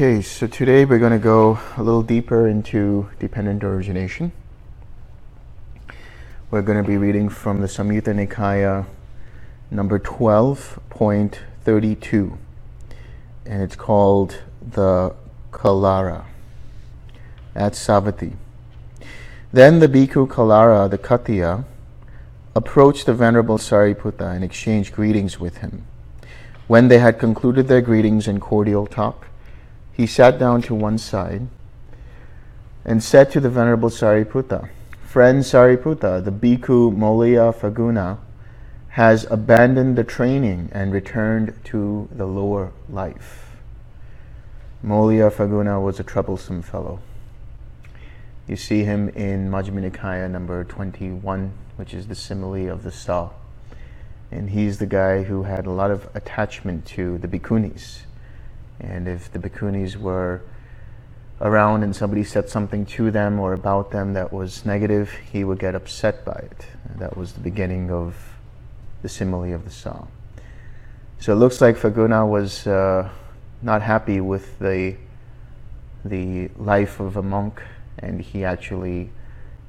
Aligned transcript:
Okay, 0.00 0.22
so 0.22 0.46
today 0.46 0.84
we're 0.84 1.00
going 1.00 1.10
to 1.10 1.18
go 1.18 1.58
a 1.76 1.82
little 1.82 2.04
deeper 2.04 2.46
into 2.46 3.10
dependent 3.18 3.64
origination. 3.64 4.30
We're 6.52 6.62
going 6.62 6.80
to 6.80 6.88
be 6.88 6.96
reading 6.96 7.28
from 7.28 7.60
the 7.60 7.66
Samyutta 7.66 8.14
Nikaya 8.14 8.86
number 9.72 9.98
12.32, 9.98 12.38
and 13.44 13.60
it's 13.60 13.74
called 13.74 14.40
the 14.62 15.16
Kalara 15.50 16.26
at 17.56 17.72
Savatthi. 17.72 18.36
Then 19.52 19.80
the 19.80 19.88
Bhikkhu 19.88 20.28
Kalara, 20.28 20.88
the 20.88 20.98
Khattiya, 20.98 21.64
approached 22.54 23.06
the 23.06 23.14
Venerable 23.14 23.58
Sariputta 23.58 24.32
and 24.32 24.44
exchanged 24.44 24.94
greetings 24.94 25.40
with 25.40 25.56
him. 25.56 25.86
When 26.68 26.86
they 26.86 26.98
had 26.98 27.18
concluded 27.18 27.66
their 27.66 27.80
greetings 27.80 28.28
and 28.28 28.40
cordial 28.40 28.86
talk, 28.86 29.24
he 29.98 30.06
sat 30.06 30.38
down 30.38 30.62
to 30.62 30.76
one 30.76 30.96
side 30.96 31.48
and 32.84 33.02
said 33.02 33.32
to 33.32 33.40
the 33.40 33.50
Venerable 33.50 33.90
Sariputta, 33.90 34.70
Friend 35.04 35.42
Sariputta, 35.42 36.24
the 36.24 36.30
Bhikkhu 36.30 36.96
Moliya 36.96 37.52
Phagguna 37.52 38.18
has 38.90 39.26
abandoned 39.28 39.98
the 39.98 40.04
training 40.04 40.68
and 40.70 40.92
returned 40.92 41.52
to 41.64 42.08
the 42.12 42.26
lower 42.26 42.70
life. 42.88 43.56
Moliya 44.84 45.32
Phagguna 45.32 45.82
was 45.82 45.98
a 45.98 46.04
troublesome 46.04 46.62
fellow. 46.62 47.00
You 48.46 48.54
see 48.54 48.84
him 48.84 49.08
in 49.08 49.50
Majjhima 49.50 49.90
Nikaya 49.90 50.30
number 50.30 50.62
21, 50.62 51.52
which 51.74 51.92
is 51.92 52.06
the 52.06 52.14
simile 52.14 52.68
of 52.70 52.84
the 52.84 52.92
saw. 52.92 53.30
And 54.30 54.50
he's 54.50 54.78
the 54.78 54.86
guy 54.86 55.24
who 55.24 55.42
had 55.42 55.66
a 55.66 55.72
lot 55.72 55.90
of 55.90 56.08
attachment 56.14 56.86
to 56.86 57.18
the 57.18 57.26
bhikkhunis 57.26 58.02
and 58.80 59.08
if 59.08 59.30
the 59.32 59.38
bhikkhunis 59.38 59.96
were 59.96 60.42
around 61.40 61.82
and 61.82 61.94
somebody 61.94 62.24
said 62.24 62.48
something 62.48 62.84
to 62.84 63.10
them 63.10 63.38
or 63.38 63.52
about 63.52 63.90
them 63.90 64.14
that 64.14 64.32
was 64.32 64.64
negative, 64.64 65.12
he 65.32 65.44
would 65.44 65.58
get 65.58 65.74
upset 65.74 66.24
by 66.24 66.32
it. 66.32 66.66
That 66.96 67.16
was 67.16 67.32
the 67.32 67.40
beginning 67.40 67.90
of 67.90 68.16
the 69.02 69.08
simile 69.08 69.54
of 69.54 69.64
the 69.64 69.70
saw. 69.70 70.06
So 71.20 71.32
it 71.32 71.36
looks 71.36 71.60
like 71.60 71.76
Phagguna 71.76 72.28
was 72.28 72.66
uh, 72.66 73.08
not 73.62 73.82
happy 73.82 74.20
with 74.20 74.58
the, 74.58 74.96
the 76.04 76.48
life 76.56 77.00
of 77.00 77.16
a 77.16 77.22
monk, 77.22 77.62
and 77.98 78.20
he 78.20 78.44
actually 78.44 79.10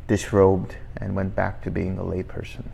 disrobed 0.07 0.75
and 0.97 1.15
went 1.15 1.35
back 1.35 1.63
to 1.63 1.71
being 1.71 1.97
a 1.97 2.03
layperson. 2.03 2.65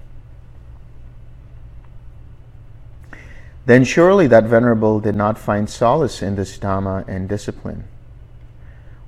Then 3.65 3.83
surely 3.83 4.27
that 4.27 4.43
venerable 4.45 4.99
did 4.99 5.15
not 5.15 5.39
find 5.39 5.69
solace 5.69 6.21
in 6.21 6.35
this 6.35 6.57
Dhamma 6.57 7.07
and 7.07 7.27
discipline. 7.27 7.85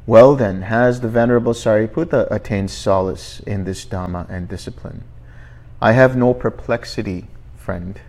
Well 0.06 0.36
then, 0.36 0.64
has 0.64 1.02
the 1.02 1.10
venerable 1.10 1.54
Sariputta 1.54 2.32
attained 2.32 2.72
solace 2.72 3.42
in 3.42 3.66
this 3.66 3.86
Dhamma 3.86 4.30
and 4.30 4.48
discipline? 4.48 5.04
I 5.82 5.92
have 5.92 6.16
no 6.16 6.34
perplexity, 6.34 7.28
friend. 7.56 8.00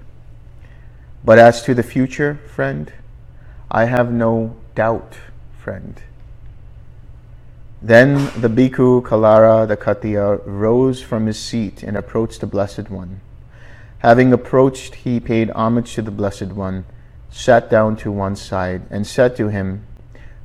But 1.24 1.38
as 1.38 1.62
to 1.64 1.74
the 1.74 1.82
future, 1.82 2.38
friend, 2.54 2.92
I 3.70 3.84
have 3.84 4.12
no 4.12 4.56
doubt, 4.74 5.16
friend. 5.58 6.00
Then 7.82 8.14
the 8.40 8.48
bhikkhu 8.48 9.02
Kalara 9.02 9.68
the 9.68 9.76
Khattiya 9.76 10.40
rose 10.46 11.02
from 11.02 11.26
his 11.26 11.38
seat 11.38 11.82
and 11.82 11.96
approached 11.96 12.40
the 12.40 12.46
Blessed 12.46 12.90
One. 12.90 13.20
Having 13.98 14.32
approached, 14.32 14.96
he 14.96 15.18
paid 15.18 15.50
homage 15.50 15.94
to 15.94 16.02
the 16.02 16.10
Blessed 16.10 16.52
One, 16.52 16.84
sat 17.30 17.68
down 17.68 17.96
to 17.96 18.12
one 18.12 18.36
side, 18.36 18.82
and 18.90 19.06
said 19.06 19.36
to 19.36 19.48
him, 19.48 19.84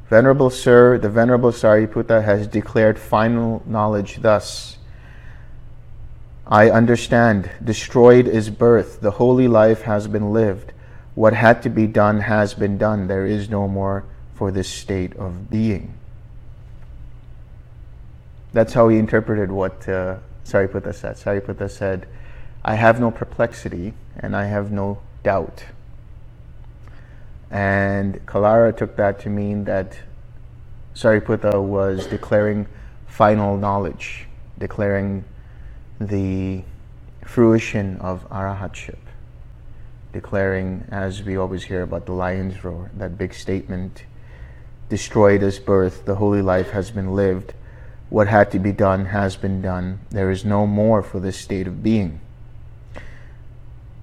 Venerable 0.09 0.49
Sir, 0.49 0.97
the 0.97 1.09
Venerable 1.09 1.51
Sariputta 1.51 2.23
has 2.23 2.47
declared 2.47 2.99
final 2.99 3.63
knowledge 3.65 4.21
thus. 4.21 4.77
I 6.45 6.69
understand. 6.69 7.49
Destroyed 7.63 8.27
is 8.27 8.49
birth. 8.49 9.01
The 9.01 9.11
holy 9.11 9.47
life 9.47 9.83
has 9.83 10.07
been 10.07 10.33
lived. 10.33 10.73
What 11.15 11.33
had 11.33 11.61
to 11.63 11.69
be 11.69 11.87
done 11.87 12.21
has 12.21 12.53
been 12.53 12.77
done. 12.77 13.07
There 13.07 13.25
is 13.25 13.49
no 13.49 13.67
more 13.67 14.03
for 14.35 14.51
this 14.51 14.67
state 14.67 15.15
of 15.15 15.49
being. 15.49 15.93
That's 18.51 18.73
how 18.73 18.89
he 18.89 18.97
interpreted 18.97 19.51
what 19.51 19.87
uh, 19.87 20.17
Sariputta 20.43 20.93
said. 20.93 21.15
Sariputta 21.15 21.69
said, 21.69 22.07
I 22.65 22.75
have 22.75 22.99
no 22.99 23.11
perplexity 23.11 23.93
and 24.15 24.35
I 24.35 24.45
have 24.45 24.71
no 24.71 24.99
doubt. 25.21 25.65
And 27.51 28.25
Kalara 28.25 28.75
took 28.75 28.95
that 28.95 29.19
to 29.21 29.29
mean 29.29 29.65
that 29.65 29.99
Sariputta 30.95 31.61
was 31.61 32.07
declaring 32.07 32.67
final 33.05 33.57
knowledge, 33.57 34.27
declaring 34.57 35.25
the 35.99 36.63
fruition 37.25 37.97
of 37.97 38.27
arahatship, 38.29 38.97
declaring, 40.13 40.85
as 40.89 41.21
we 41.23 41.35
always 41.35 41.63
hear 41.63 41.81
about 41.81 42.05
the 42.05 42.13
lion's 42.13 42.63
roar, 42.63 42.91
that 42.95 43.17
big 43.17 43.33
statement, 43.33 44.05
destroyed 44.89 45.43
is 45.43 45.59
birth, 45.59 46.05
the 46.05 46.15
holy 46.15 46.41
life 46.41 46.71
has 46.71 46.91
been 46.91 47.13
lived, 47.13 47.53
what 48.09 48.27
had 48.27 48.51
to 48.51 48.59
be 48.59 48.71
done 48.71 49.05
has 49.05 49.35
been 49.35 49.61
done, 49.61 49.99
there 50.11 50.31
is 50.31 50.45
no 50.45 50.65
more 50.65 51.01
for 51.03 51.19
this 51.19 51.37
state 51.37 51.67
of 51.67 51.83
being. 51.83 52.19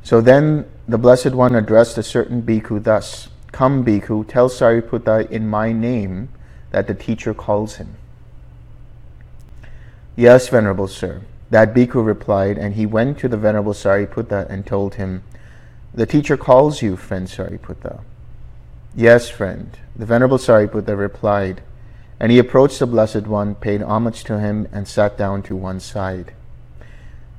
So 0.03 0.21
then 0.21 0.67
the 0.89 0.99
Blessed 0.99 1.33
One 1.33 1.55
addressed 1.55 1.99
a 1.99 2.03
certain 2.03 2.43
bhikkhu 2.43 2.83
thus 2.83 3.29
Come, 3.53 3.85
bhikkhu, 3.85 4.29
tell 4.29 4.49
Sariputta 4.49 5.31
in 5.31 5.49
my 5.49 5.73
name 5.73 6.29
that 6.71 6.87
the 6.87 6.95
teacher 6.95 7.35
calls 7.35 7.77
him. 7.77 7.97
Yes, 10.17 10.49
Venerable 10.49 10.89
Sir. 10.89 11.23
That 11.51 11.75
bhikkhu 11.75 12.05
replied, 12.05 12.59
and 12.59 12.75
he 12.75 12.87
went 12.87 13.19
to 13.19 13.29
the 13.29 13.37
Venerable 13.37 13.73
Sariputta 13.73 14.49
and 14.49 14.65
told 14.65 14.95
him, 14.95 15.25
The 15.93 16.07
teacher 16.07 16.37
calls 16.37 16.81
you, 16.81 16.97
friend 16.97 17.27
Sariputta. 17.27 18.01
Yes, 18.95 19.29
friend. 19.29 19.77
The 19.97 20.07
Venerable 20.07 20.39
Sariputta 20.39 20.97
replied, 20.97 21.63
and 22.21 22.31
he 22.31 22.39
approached 22.39 22.79
the 22.79 22.87
Blessed 22.87 23.27
One, 23.27 23.57
paid 23.57 23.83
homage 23.83 24.23
to 24.25 24.39
him, 24.39 24.69
and 24.73 24.87
sat 24.87 25.19
down 25.19 25.43
to 25.45 25.57
one 25.57 25.81
side. 25.81 26.35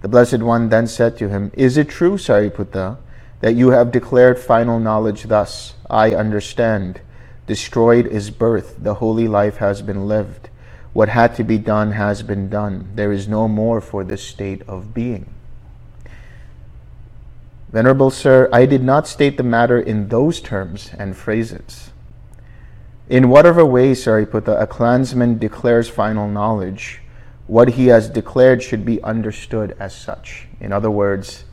The 0.01 0.07
Blessed 0.07 0.39
One 0.39 0.69
then 0.69 0.87
said 0.87 1.17
to 1.17 1.29
him, 1.29 1.51
Is 1.53 1.77
it 1.77 1.89
true, 1.89 2.17
Sariputta, 2.17 2.97
that 3.39 3.55
you 3.55 3.69
have 3.69 3.91
declared 3.91 4.39
final 4.39 4.79
knowledge 4.79 5.23
thus? 5.23 5.75
I 5.89 6.11
understand. 6.15 7.01
Destroyed 7.45 8.07
is 8.07 8.31
birth, 8.31 8.77
the 8.79 8.95
holy 8.95 9.27
life 9.27 9.57
has 9.57 9.81
been 9.81 10.07
lived. 10.07 10.49
What 10.93 11.09
had 11.09 11.35
to 11.35 11.43
be 11.43 11.57
done 11.57 11.91
has 11.91 12.23
been 12.23 12.49
done. 12.49 12.89
There 12.95 13.11
is 13.11 13.27
no 13.27 13.47
more 13.47 13.79
for 13.79 14.03
this 14.03 14.23
state 14.23 14.63
of 14.67 14.93
being. 14.93 15.33
Venerable 17.71 18.09
Sir, 18.09 18.49
I 18.51 18.65
did 18.65 18.83
not 18.83 19.07
state 19.07 19.37
the 19.37 19.43
matter 19.43 19.79
in 19.79 20.09
those 20.09 20.41
terms 20.41 20.91
and 20.97 21.15
phrases. 21.15 21.91
In 23.07 23.29
whatever 23.29 23.65
way, 23.65 23.91
Sariputta, 23.91 24.59
a 24.59 24.67
clansman 24.67 25.37
declares 25.37 25.89
final 25.89 26.27
knowledge, 26.27 27.00
what 27.51 27.67
he 27.67 27.87
has 27.87 28.07
declared 28.07 28.63
should 28.63 28.85
be 28.85 29.03
understood 29.03 29.75
as 29.77 29.93
such. 29.93 30.47
In 30.61 30.71
other 30.71 30.89
words, 30.89 31.43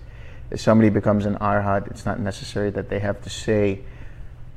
if 0.49 0.61
somebody 0.61 0.91
becomes 0.91 1.27
an 1.27 1.35
arhat, 1.39 1.91
it's 1.91 2.07
not 2.07 2.21
necessary 2.21 2.71
that 2.71 2.89
they 2.89 3.01
have 3.01 3.21
to 3.23 3.29
say, 3.29 3.81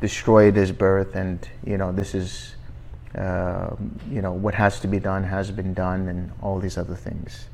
destroy 0.01 0.51
this 0.51 0.69
birth, 0.69 1.15
and 1.15 1.50
you 1.65 1.80
know 1.80 1.92
this 1.92 2.13
is, 2.13 2.54
uh, 3.18 3.71
you 4.07 4.21
know 4.21 4.33
what 4.33 4.54
has 4.54 4.80
to 4.81 4.88
be 4.88 5.00
done 5.00 5.24
has 5.24 5.50
been 5.50 5.74
done, 5.74 6.10
and 6.10 6.31
all 6.44 6.60
these 6.60 6.77
other 6.77 6.95
things. 6.95 7.48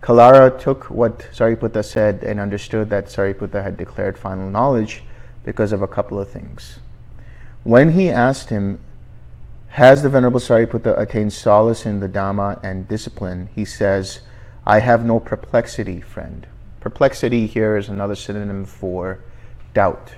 Kalara 0.00 0.58
took 0.58 0.88
what 0.88 1.18
Sariputta 1.34 1.84
said 1.84 2.24
and 2.24 2.40
understood 2.40 2.88
that 2.88 3.08
Sariputta 3.08 3.62
had 3.62 3.76
declared 3.76 4.16
final 4.16 4.48
knowledge 4.48 5.02
because 5.44 5.72
of 5.72 5.82
a 5.82 5.88
couple 5.88 6.18
of 6.18 6.30
things. 6.30 6.78
When 7.64 7.92
he 7.92 8.08
asked 8.08 8.48
him 8.48 8.78
has 9.76 10.02
the 10.02 10.08
Venerable 10.08 10.40
Sariputta 10.40 10.98
attained 10.98 11.34
solace 11.34 11.84
in 11.84 12.00
the 12.00 12.08
Dhamma 12.08 12.58
and 12.62 12.88
discipline? 12.88 13.50
He 13.54 13.66
says, 13.66 14.20
I 14.66 14.78
have 14.78 15.04
no 15.04 15.20
perplexity, 15.20 16.00
friend. 16.00 16.46
Perplexity 16.80 17.46
here 17.46 17.76
is 17.76 17.90
another 17.90 18.14
synonym 18.14 18.64
for 18.64 19.20
doubt. 19.74 20.14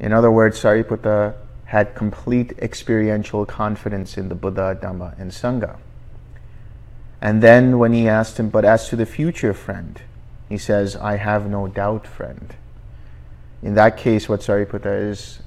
In 0.00 0.14
other 0.14 0.30
words, 0.30 0.58
Sariputta 0.58 1.34
had 1.66 1.94
complete 1.94 2.54
experiential 2.58 3.44
confidence 3.44 4.16
in 4.16 4.30
the 4.30 4.34
Buddha, 4.34 4.78
Dhamma, 4.80 5.20
and 5.20 5.30
Sangha. 5.30 5.76
And 7.20 7.42
then 7.42 7.78
when 7.78 7.92
he 7.92 8.08
asked 8.08 8.40
him, 8.40 8.48
but 8.48 8.64
as 8.64 8.88
to 8.88 8.96
the 8.96 9.04
future, 9.04 9.52
friend, 9.52 10.00
he 10.48 10.56
says, 10.56 10.96
I 10.96 11.16
have 11.16 11.50
no 11.50 11.68
doubt, 11.68 12.06
friend. 12.06 12.54
In 13.62 13.74
that 13.74 13.98
case, 13.98 14.26
what 14.26 14.40
Sariputta 14.40 15.10
is 15.10 15.40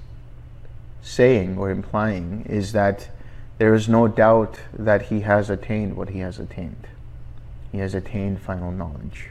saying 1.07 1.57
or 1.57 1.69
implying 1.69 2.45
is 2.48 2.74
that 2.74 3.09
there 3.57 3.74
is 3.74 3.88
no 3.88 4.07
doubt 4.07 4.59
that 4.74 5.04
he 5.04 5.21
has 5.21 5.50
attained 5.50 5.95
what 5.95 6.09
he 6.09 6.19
has 6.19 6.38
attained. 6.38 6.88
He 7.71 7.80
has 7.80 7.95
attained 7.95 8.42
final 8.42 8.71
knowledge. 8.71 9.30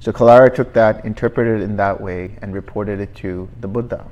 So 0.00 0.12
Kalara 0.12 0.54
took 0.54 0.72
that, 0.74 1.04
interpreted 1.04 1.60
it 1.60 1.64
in 1.64 1.76
that 1.76 2.00
way, 2.00 2.36
and 2.40 2.54
reported 2.54 3.00
it 3.00 3.14
to 3.16 3.48
the 3.60 3.68
Buddha. 3.68 4.06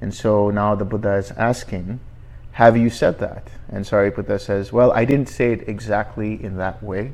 And 0.00 0.12
so 0.12 0.50
now 0.50 0.74
the 0.74 0.84
Buddha 0.84 1.14
is 1.14 1.30
asking, 1.32 2.00
Have 2.52 2.76
you 2.76 2.90
said 2.90 3.20
that? 3.20 3.48
And 3.68 3.84
Sariputta 3.84 4.40
says, 4.40 4.72
Well, 4.72 4.90
I 4.92 5.04
didn't 5.04 5.28
say 5.28 5.52
it 5.52 5.68
exactly 5.68 6.42
in 6.42 6.56
that 6.56 6.82
way. 6.82 7.12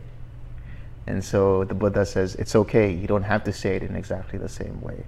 And 1.06 1.22
so 1.22 1.64
the 1.64 1.74
Buddha 1.74 2.06
says, 2.06 2.34
It's 2.36 2.56
okay, 2.56 2.90
you 2.90 3.06
don't 3.06 3.24
have 3.24 3.44
to 3.44 3.52
say 3.52 3.76
it 3.76 3.82
in 3.82 3.94
exactly 3.94 4.38
the 4.38 4.48
same 4.48 4.80
way. 4.80 5.04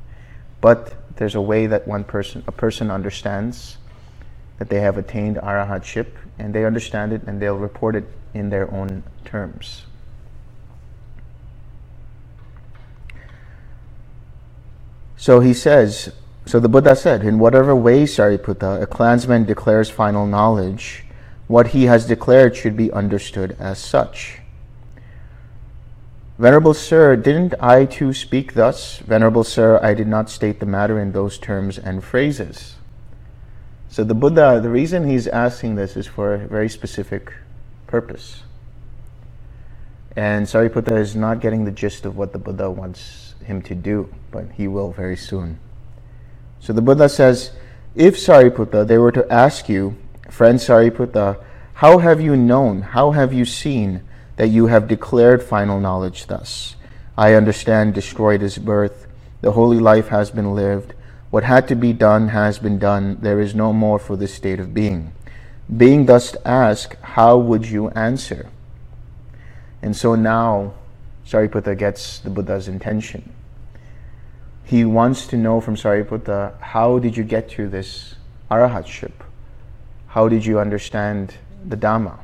But 0.61 0.93
there's 1.17 1.35
a 1.35 1.41
way 1.41 1.67
that 1.67 1.87
one 1.87 2.05
person, 2.05 2.45
a 2.47 2.53
person 2.53 2.91
understands 2.91 3.79
that 4.59 4.69
they 4.69 4.81
have 4.81 4.99
attained 4.99 5.37
arahatship, 5.37 6.07
and 6.39 6.55
they 6.55 6.65
understand 6.65 7.13
it 7.13 7.23
and 7.27 7.41
they'll 7.41 7.57
report 7.57 7.97
it 7.97 8.05
in 8.35 8.51
their 8.51 8.71
own 8.73 9.03
terms. 9.25 9.85
So 15.17 15.41
he 15.41 15.53
says, 15.53 16.13
so 16.47 16.59
the 16.59 16.69
Buddha 16.69 16.97
said, 16.97 17.23
in 17.23 17.39
whatever 17.39 17.77
way, 17.77 18.05
Sariputta, 18.05 18.83
a 18.83 18.87
clansman 18.87 19.45
declares 19.45 19.91
final 19.91 20.27
knowledge, 20.27 21.05
what 21.47 21.69
he 21.69 21.85
has 21.85 22.07
declared 22.07 22.57
should 22.57 22.77
be 22.77 22.91
understood 22.93 23.57
as 23.59 23.79
such. 23.79 24.40
Venerable 26.41 26.73
Sir, 26.73 27.17
didn't 27.17 27.53
I 27.61 27.85
too 27.85 28.15
speak 28.15 28.55
thus? 28.55 28.97
Venerable 29.01 29.45
Sir, 29.45 29.79
I 29.83 29.93
did 29.93 30.07
not 30.07 30.31
state 30.31 30.59
the 30.59 30.65
matter 30.65 30.99
in 30.99 31.13
those 31.13 31.37
terms 31.37 31.77
and 31.77 32.03
phrases. 32.03 32.77
So 33.91 34.05
the 34.05 34.15
Buddha, 34.15 34.59
the 34.59 34.71
reason 34.71 35.07
he's 35.07 35.29
asking 35.29 35.75
this 35.75 35.99
is 35.99 36.07
for 36.07 36.33
a 36.33 36.39
very 36.39 36.71
specific 36.71 37.31
purpose. 37.87 38.45
And 40.17 40.47
Sariputta 40.47 40.99
is 40.99 41.15
not 41.15 41.43
getting 41.43 41.67
the 41.67 41.71
gist 41.71 42.07
of 42.07 42.17
what 42.17 42.33
the 42.33 42.39
Buddha 42.39 42.71
wants 42.71 43.35
him 43.45 43.61
to 43.61 43.75
do, 43.75 44.09
but 44.31 44.47
he 44.53 44.67
will 44.67 44.93
very 44.93 45.19
soon. 45.19 45.59
So 46.59 46.73
the 46.73 46.81
Buddha 46.81 47.11
says, 47.11 47.53
if 47.95 48.17
Sariputta, 48.17 48.87
they 48.87 48.97
were 48.97 49.13
to 49.13 49.31
ask 49.31 49.69
you, 49.69 49.95
friend 50.31 50.59
Sariputta, 50.59 51.45
how 51.75 51.99
have 51.99 52.19
you 52.19 52.35
known, 52.35 52.81
how 52.81 53.11
have 53.11 53.35
you 53.35 53.45
seen 53.45 54.05
that 54.41 54.49
you 54.49 54.69
have 54.69 54.89
declared 54.89 55.43
final 55.43 55.79
knowledge 55.79 56.27
thus? 56.29 56.75
I 57.15 57.35
understand 57.35 57.93
destroyed 57.93 58.41
is 58.43 58.57
birth, 58.57 59.07
the 59.43 59.53
holy 59.53 59.79
life 59.79 60.09
has 60.09 60.31
been 60.31 60.55
lived, 60.55 60.95
what 61.29 61.45
had 61.45 61.69
to 61.69 61.75
be 61.75 61.93
done 61.93 62.29
has 62.29 62.59
been 62.59 62.79
done, 62.79 63.19
there 63.21 63.39
is 63.39 63.55
no 63.55 63.75
more 63.75 63.99
for 63.99 64.17
this 64.17 64.33
state 64.33 64.59
of 64.59 64.73
being. 64.73 65.13
Being 65.77 66.07
thus 66.07 66.35
asked, 66.47 66.97
how 67.03 67.37
would 67.37 67.67
you 67.67 67.91
answer? 67.91 68.49
And 69.83 69.95
so 69.95 70.15
now 70.15 70.73
Sariputta 71.27 71.77
gets 71.77 72.19
the 72.21 72.31
Buddha's 72.31 72.67
intention. 72.67 73.35
He 74.65 74.87
wants 74.87 75.27
to 75.27 75.37
know 75.37 75.61
from 75.61 75.77
Sariputta, 75.77 76.59
how 76.63 76.99
did 76.99 77.15
you 77.15 77.25
get 77.25 77.51
to 77.51 77.69
this 77.69 78.15
arahatship? 78.51 79.13
How 80.07 80.31
did 80.31 80.47
you 80.47 80.59
understand 80.59 81.35
the 81.63 81.77
Dhamma? 81.77 82.21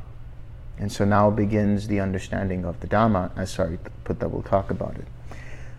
And 0.78 0.92
so 0.92 1.04
now 1.04 1.30
begins 1.30 1.88
the 1.88 2.00
understanding 2.00 2.64
of 2.64 2.80
the 2.80 2.86
Dhamma, 2.86 3.30
uh, 3.30 3.40
as 3.40 3.56
Sariputta 3.56 4.30
will 4.30 4.42
talk 4.42 4.70
about 4.70 4.96
it. 4.96 5.06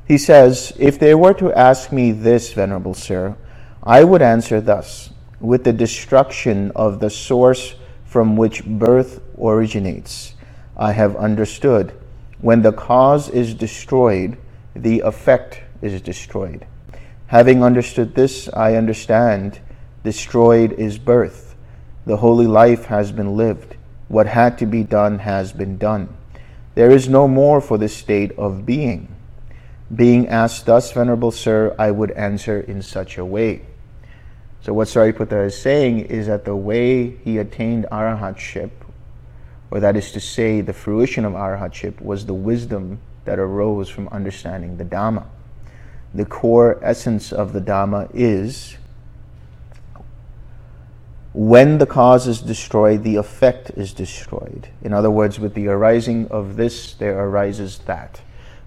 He 0.07 0.17
says, 0.17 0.73
If 0.79 0.97
they 0.99 1.13
were 1.13 1.33
to 1.35 1.53
ask 1.53 1.91
me 1.91 2.11
this, 2.11 2.53
Venerable 2.53 2.93
Sir, 2.93 3.35
I 3.83 4.03
would 4.03 4.21
answer 4.21 4.59
thus 4.59 5.11
with 5.39 5.63
the 5.63 5.73
destruction 5.73 6.71
of 6.75 6.99
the 6.99 7.09
source 7.09 7.75
from 8.05 8.35
which 8.35 8.65
birth 8.65 9.21
originates. 9.39 10.33
I 10.75 10.93
have 10.93 11.15
understood 11.15 11.93
when 12.39 12.61
the 12.61 12.71
cause 12.71 13.29
is 13.29 13.53
destroyed, 13.53 14.37
the 14.75 15.01
effect 15.01 15.61
is 15.81 16.01
destroyed. 16.01 16.65
Having 17.27 17.63
understood 17.63 18.15
this, 18.15 18.47
I 18.53 18.75
understand 18.75 19.59
destroyed 20.03 20.73
is 20.73 20.97
birth. 20.97 21.55
The 22.05 22.17
holy 22.17 22.47
life 22.47 22.85
has 22.85 23.11
been 23.11 23.35
lived. 23.35 23.76
What 24.07 24.27
had 24.27 24.57
to 24.59 24.65
be 24.65 24.83
done 24.83 25.19
has 25.19 25.51
been 25.51 25.77
done. 25.77 26.15
There 26.75 26.91
is 26.91 27.09
no 27.09 27.27
more 27.27 27.59
for 27.61 27.77
this 27.77 27.95
state 27.95 28.31
of 28.33 28.65
being. 28.65 29.13
Being 29.93 30.27
asked 30.27 30.65
thus, 30.65 30.91
Venerable 30.91 31.31
Sir, 31.31 31.75
I 31.79 31.91
would 31.91 32.11
answer 32.11 32.59
in 32.59 32.81
such 32.81 33.17
a 33.17 33.25
way. 33.25 33.61
So 34.61 34.73
what 34.73 34.87
Sariputta 34.87 35.45
is 35.45 35.59
saying 35.59 35.99
is 35.99 36.27
that 36.27 36.45
the 36.45 36.55
way 36.55 37.17
he 37.23 37.37
attained 37.37 37.85
arahatship, 37.91 38.71
or 39.71 39.79
that 39.79 39.95
is 39.95 40.11
to 40.11 40.19
say, 40.19 40.61
the 40.61 40.73
fruition 40.73 41.25
of 41.25 41.33
arahatship, 41.33 42.01
was 42.01 42.25
the 42.25 42.33
wisdom 42.33 42.99
that 43.25 43.39
arose 43.39 43.89
from 43.89 44.07
understanding 44.09 44.77
the 44.77 44.85
Dhamma 44.85 45.25
the 46.13 46.25
core 46.25 46.79
essence 46.81 47.31
of 47.31 47.53
the 47.53 47.61
Dhamma 47.61 48.09
is 48.13 48.77
when 51.37 51.77
the 51.77 51.85
cause 51.85 52.25
is 52.25 52.41
destroyed, 52.41 53.03
the 53.03 53.15
effect 53.15 53.69
is 53.75 53.93
destroyed. 53.93 54.69
In 54.81 54.91
other 54.91 55.11
words, 55.11 55.39
with 55.39 55.53
the 55.53 55.67
arising 55.67 56.27
of 56.29 56.55
this, 56.55 56.95
there 56.95 57.15
arises 57.15 57.77
that. 57.85 58.21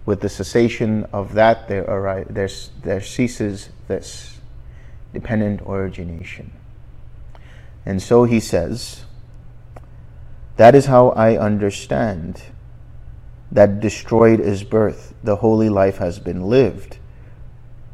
With 0.06 0.20
the 0.20 0.28
cessation 0.28 1.04
of 1.12 1.34
that, 1.34 1.66
there, 1.66 2.24
there, 2.30 2.48
there 2.84 3.00
ceases 3.00 3.70
this 3.88 4.38
dependent 5.12 5.62
origination. 5.62 6.52
And 7.84 8.00
so 8.00 8.22
he 8.22 8.38
says, 8.38 9.02
that 10.56 10.76
is 10.76 10.86
how 10.86 11.08
I 11.08 11.36
understand 11.36 12.40
that 13.50 13.80
destroyed 13.80 14.38
is 14.38 14.62
birth. 14.62 15.12
The 15.24 15.34
holy 15.34 15.70
life 15.70 15.98
has 15.98 16.20
been 16.20 16.42
lived 16.42 16.99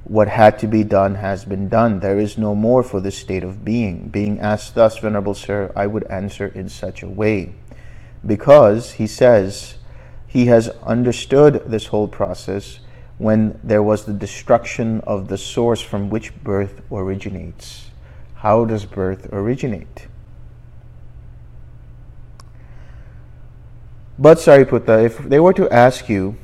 what 0.09 0.29
had 0.29 0.57
to 0.61 0.69
be 0.69 0.85
done 0.85 1.17
has 1.17 1.45
been 1.45 1.69
done. 1.69 1.99
There 1.99 2.19
is 2.19 2.39
no 2.39 2.55
more 2.55 2.85
for 2.85 3.01
this 3.01 3.19
state 3.19 3.43
of 3.43 3.65
being. 3.65 4.09
Being 4.09 4.39
asked 4.39 4.77
thus, 4.77 4.99
Venerable 4.99 5.35
Sir, 5.35 5.73
I 5.75 5.89
would 5.89 6.05
answer 6.05 6.47
in 6.47 6.69
such 6.69 7.03
a 7.03 7.09
way. 7.09 7.55
Because, 8.25 8.93
he 8.93 9.09
says, 9.09 9.77
he 10.27 10.47
has 10.47 10.69
understood 10.85 11.65
this 11.67 11.87
whole 11.87 12.07
process 12.07 12.79
when 13.19 13.59
there 13.65 13.83
was 13.83 14.05
the 14.05 14.13
destruction 14.13 15.01
of 15.01 15.27
the 15.27 15.39
source 15.39 15.81
from 15.81 16.09
which 16.09 16.33
birth 16.45 16.83
originates. 16.93 17.91
How 18.37 18.65
does 18.65 18.85
birth 18.85 19.29
originate? 19.33 20.07
But 24.19 24.39
Sariputta, 24.39 25.05
if 25.05 25.19
they 25.19 25.41
were 25.41 25.53
to 25.55 25.69
ask 25.71 26.09
you, 26.09 26.37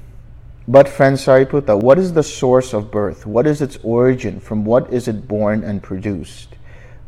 but 0.69 0.89
friend 0.89 1.17
Sariputta, 1.17 1.81
what 1.81 1.99
is 1.99 2.13
the 2.13 2.23
source 2.23 2.73
of 2.73 2.91
birth? 2.91 3.27
What 3.27 3.47
is 3.47 3.61
its 3.61 3.79
origin? 3.83 4.39
From 4.39 4.65
what 4.65 4.93
is 4.93 5.09
it 5.09 5.27
born 5.27 5.65
and 5.65 5.83
produced? 5.83 6.55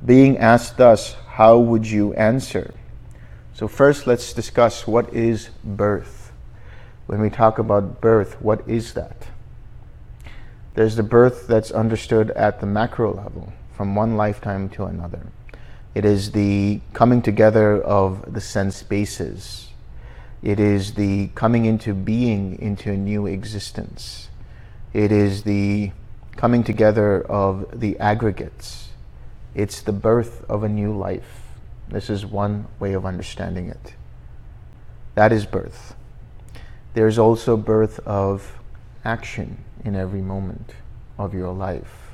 Being 0.04 0.38
asked 0.38 0.76
thus, 0.76 1.14
how 1.28 1.58
would 1.58 1.87
you 1.87 2.12
answer? 2.14 2.75
So 3.52 3.68
first 3.68 4.06
let's 4.06 4.32
discuss 4.32 4.87
what 4.87 5.12
is 5.14 5.50
birth. 5.62 6.32
When 7.06 7.20
we 7.20 7.30
talk 7.30 7.58
about 7.58 8.00
birth, 8.00 8.40
what 8.42 8.68
is 8.68 8.94
that? 8.94 9.28
There's 10.75 10.96
the 10.96 11.04
birth 11.04 11.46
that's 11.46 11.70
understood 11.70 12.32
at 12.32 12.58
the 12.58 12.66
macro 12.66 13.14
level, 13.14 13.52
from 13.76 13.94
one 13.94 14.16
lifetime 14.16 14.68
to 14.70 14.84
another. 14.84 15.28
It 15.94 16.04
is 16.04 16.32
the 16.32 16.80
coming 16.92 17.23
together 17.23 17.80
of 17.80 18.32
the 18.32 18.40
sense 18.40 18.82
bases 18.82 19.63
it 20.45 20.61
is 20.61 20.93
the 20.93 21.29
coming 21.29 21.65
into 21.65 21.95
being 21.95 22.61
into 22.61 22.93
a 22.93 22.97
new 22.99 23.27
existence. 23.27 24.29
It 24.93 25.11
is 25.11 25.45
the 25.45 25.91
coming 26.37 26.63
together 26.63 27.23
of 27.23 27.81
the 27.81 27.99
aggregates. 27.99 28.91
It's 29.55 29.81
the 29.81 29.93
birth 29.93 30.45
of 30.47 30.63
a 30.63 30.69
new 30.69 30.95
life. 30.95 31.41
This 31.89 32.11
is 32.11 32.27
one 32.27 32.67
way 32.79 32.93
of 32.93 33.07
understanding 33.07 33.71
it. 33.71 33.95
That 35.15 35.33
is 35.33 35.47
birth. 35.47 35.95
There's 36.93 37.19
also 37.19 37.57
birth 37.57 37.99
of 38.01 38.59
action 39.03 39.65
in 39.83 39.97
every 39.97 40.21
moment 40.21 40.75
of 41.17 41.33
your 41.33 41.55
life. 41.55 42.11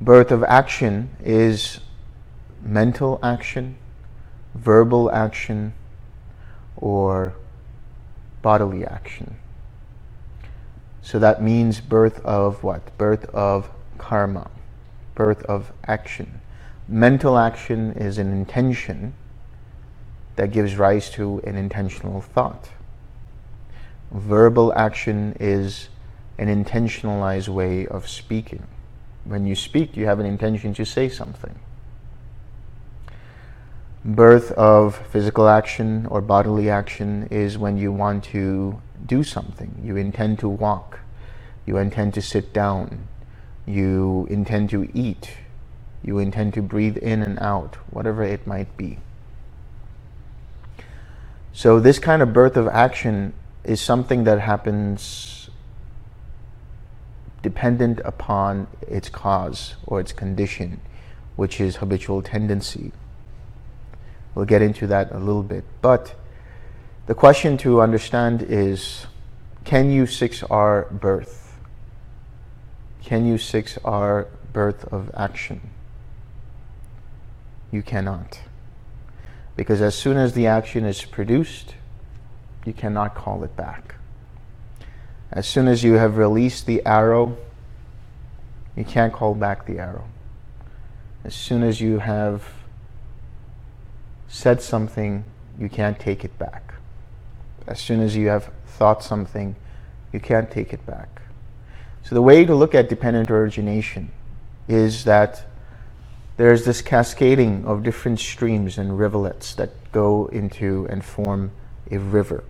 Birth 0.00 0.30
of 0.30 0.42
action 0.44 1.10
is 1.22 1.80
mental 2.62 3.20
action, 3.22 3.76
verbal 4.54 5.10
action, 5.10 5.74
or 6.76 7.34
bodily 8.42 8.84
action. 8.84 9.36
So 11.02 11.18
that 11.18 11.42
means 11.42 11.80
birth 11.80 12.24
of 12.24 12.62
what? 12.62 12.96
Birth 12.98 13.26
of 13.26 13.70
karma, 13.98 14.50
birth 15.14 15.42
of 15.44 15.72
action. 15.86 16.40
Mental 16.88 17.38
action 17.38 17.92
is 17.92 18.18
an 18.18 18.32
intention 18.32 19.14
that 20.36 20.52
gives 20.52 20.76
rise 20.76 21.10
to 21.10 21.40
an 21.44 21.56
intentional 21.56 22.20
thought. 22.20 22.68
Verbal 24.10 24.72
action 24.74 25.36
is 25.40 25.88
an 26.38 26.48
intentionalized 26.48 27.48
way 27.48 27.86
of 27.86 28.08
speaking. 28.08 28.66
When 29.24 29.46
you 29.46 29.54
speak, 29.54 29.96
you 29.96 30.06
have 30.06 30.20
an 30.20 30.26
intention 30.26 30.74
to 30.74 30.84
say 30.84 31.08
something 31.08 31.58
birth 34.06 34.52
of 34.52 34.96
physical 35.08 35.48
action 35.48 36.06
or 36.06 36.20
bodily 36.20 36.70
action 36.70 37.26
is 37.30 37.58
when 37.58 37.76
you 37.76 37.90
want 37.90 38.22
to 38.22 38.80
do 39.04 39.24
something. 39.24 39.80
You 39.82 39.96
intend 39.96 40.38
to 40.40 40.48
walk. 40.48 41.00
You 41.66 41.76
intend 41.78 42.14
to 42.14 42.22
sit 42.22 42.52
down. 42.52 43.08
You 43.66 44.28
intend 44.30 44.70
to 44.70 44.88
eat. 44.94 45.30
You 46.04 46.18
intend 46.20 46.54
to 46.54 46.62
breathe 46.62 46.96
in 46.98 47.20
and 47.20 47.36
out, 47.40 47.76
whatever 47.90 48.22
it 48.22 48.46
might 48.46 48.76
be. 48.76 48.98
So, 51.52 51.80
this 51.80 51.98
kind 51.98 52.22
of 52.22 52.32
birth 52.32 52.56
of 52.56 52.68
action 52.68 53.32
is 53.64 53.80
something 53.80 54.22
that 54.24 54.38
happens 54.40 55.50
dependent 57.42 58.00
upon 58.04 58.68
its 58.82 59.08
cause 59.08 59.74
or 59.84 59.98
its 59.98 60.12
condition, 60.12 60.80
which 61.34 61.60
is 61.60 61.76
habitual 61.76 62.22
tendency. 62.22 62.92
We'll 64.36 64.44
get 64.44 64.60
into 64.60 64.86
that 64.88 65.12
a 65.12 65.18
little 65.18 65.42
bit. 65.42 65.64
But 65.80 66.14
the 67.06 67.14
question 67.14 67.56
to 67.58 67.80
understand 67.80 68.42
is 68.42 69.06
can 69.64 69.90
you 69.90 70.04
6R 70.04 71.00
birth? 71.00 71.56
Can 73.02 73.26
you 73.26 73.36
6R 73.36 74.26
birth 74.52 74.84
of 74.92 75.10
action? 75.14 75.70
You 77.72 77.82
cannot. 77.82 78.40
Because 79.56 79.80
as 79.80 79.94
soon 79.94 80.18
as 80.18 80.34
the 80.34 80.46
action 80.46 80.84
is 80.84 81.02
produced, 81.02 81.74
you 82.66 82.74
cannot 82.74 83.14
call 83.14 83.42
it 83.42 83.56
back. 83.56 83.94
As 85.32 85.46
soon 85.46 85.66
as 85.66 85.82
you 85.82 85.94
have 85.94 86.18
released 86.18 86.66
the 86.66 86.84
arrow, 86.84 87.38
you 88.76 88.84
can't 88.84 89.14
call 89.14 89.34
back 89.34 89.64
the 89.64 89.78
arrow. 89.78 90.04
As 91.24 91.34
soon 91.34 91.62
as 91.62 91.80
you 91.80 92.00
have 92.00 92.44
said 94.28 94.60
something, 94.60 95.24
you 95.58 95.68
can't 95.68 95.98
take 95.98 96.24
it 96.24 96.38
back. 96.38 96.74
As 97.66 97.80
soon 97.80 98.00
as 98.00 98.16
you 98.16 98.28
have 98.28 98.50
thought 98.66 99.02
something, 99.02 99.56
you 100.12 100.20
can't 100.20 100.50
take 100.50 100.72
it 100.72 100.84
back. 100.86 101.22
So 102.04 102.14
the 102.14 102.22
way 102.22 102.44
to 102.44 102.54
look 102.54 102.74
at 102.74 102.88
dependent 102.88 103.30
origination 103.30 104.10
is 104.68 105.04
that 105.04 105.44
there's 106.36 106.64
this 106.64 106.82
cascading 106.82 107.64
of 107.64 107.82
different 107.82 108.20
streams 108.20 108.78
and 108.78 108.98
rivulets 108.98 109.54
that 109.54 109.70
go 109.92 110.26
into 110.26 110.86
and 110.90 111.04
form 111.04 111.50
a 111.90 111.98
river. 111.98 112.44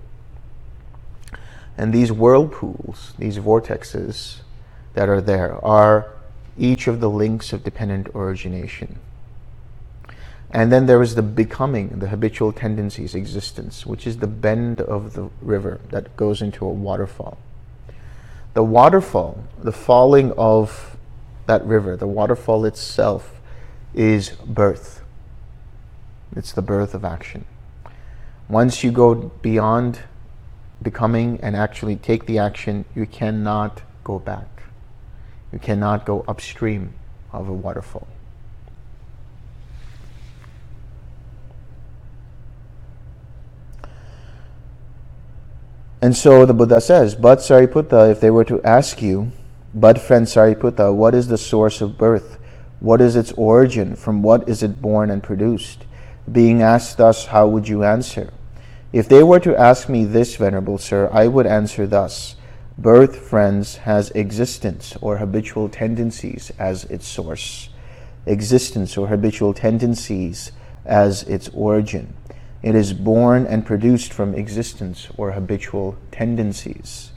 And 1.78 1.92
these 1.92 2.10
whirlpools, 2.10 3.14
these 3.18 3.38
vortexes 3.38 4.40
that 4.94 5.08
are 5.08 5.20
there, 5.20 5.64
are 5.64 6.10
each 6.58 6.88
of 6.88 7.00
the 7.00 7.10
links 7.10 7.52
of 7.52 7.62
dependent 7.62 8.08
origination. 8.14 8.98
And 10.56 10.72
then 10.72 10.86
there 10.86 11.02
is 11.02 11.16
the 11.16 11.22
becoming, 11.22 11.98
the 11.98 12.08
habitual 12.08 12.50
tendencies 12.50 13.14
existence, 13.14 13.84
which 13.84 14.06
is 14.06 14.16
the 14.16 14.26
bend 14.26 14.80
of 14.80 15.12
the 15.12 15.28
river 15.42 15.80
that 15.90 16.16
goes 16.16 16.40
into 16.40 16.64
a 16.64 16.70
waterfall. 16.70 17.36
The 18.54 18.62
waterfall, 18.62 19.44
the 19.62 19.70
falling 19.70 20.32
of 20.32 20.96
that 21.44 21.62
river, 21.66 21.94
the 21.94 22.06
waterfall 22.06 22.64
itself 22.64 23.38
is 23.92 24.30
birth. 24.30 25.04
It's 26.34 26.52
the 26.52 26.62
birth 26.62 26.94
of 26.94 27.04
action. 27.04 27.44
Once 28.48 28.82
you 28.82 28.90
go 28.90 29.14
beyond 29.14 29.98
becoming 30.80 31.38
and 31.42 31.54
actually 31.54 31.96
take 31.96 32.24
the 32.24 32.38
action, 32.38 32.86
you 32.94 33.04
cannot 33.04 33.82
go 34.04 34.18
back. 34.18 34.62
You 35.52 35.58
cannot 35.58 36.06
go 36.06 36.24
upstream 36.26 36.94
of 37.30 37.46
a 37.46 37.52
waterfall. 37.52 38.08
And 46.02 46.16
so 46.16 46.44
the 46.44 46.54
Buddha 46.54 46.80
says, 46.80 47.14
But 47.14 47.38
Sariputta, 47.38 48.10
if 48.10 48.20
they 48.20 48.30
were 48.30 48.44
to 48.44 48.62
ask 48.62 49.00
you, 49.00 49.32
but 49.74 50.00
friend 50.00 50.26
Sariputta, 50.26 50.94
what 50.94 51.14
is 51.14 51.28
the 51.28 51.38
source 51.38 51.80
of 51.80 51.96
birth? 51.96 52.38
What 52.80 53.00
is 53.00 53.16
its 53.16 53.32
origin? 53.32 53.96
From 53.96 54.22
what 54.22 54.48
is 54.48 54.62
it 54.62 54.82
born 54.82 55.10
and 55.10 55.22
produced? 55.22 55.84
Being 56.30 56.60
asked 56.60 56.98
thus, 56.98 57.26
how 57.26 57.46
would 57.48 57.68
you 57.68 57.82
answer? 57.82 58.30
If 58.92 59.08
they 59.08 59.22
were 59.22 59.40
to 59.40 59.58
ask 59.58 59.88
me 59.88 60.04
this, 60.04 60.36
Venerable 60.36 60.78
Sir, 60.78 61.08
I 61.12 61.28
would 61.28 61.46
answer 61.46 61.86
thus 61.86 62.36
Birth, 62.78 63.16
friends, 63.16 63.76
has 63.78 64.10
existence 64.10 64.96
or 65.00 65.16
habitual 65.16 65.70
tendencies 65.70 66.52
as 66.58 66.84
its 66.84 67.08
source, 67.08 67.70
existence 68.26 68.98
or 68.98 69.06
habitual 69.06 69.54
tendencies 69.54 70.52
as 70.84 71.22
its 71.22 71.48
origin. 71.54 72.12
It 72.66 72.74
is 72.74 72.92
born 72.92 73.46
and 73.46 73.64
produced 73.64 74.12
from 74.12 74.34
existence 74.34 75.06
or 75.16 75.30
habitual 75.30 75.96
tendencies. 76.10 77.12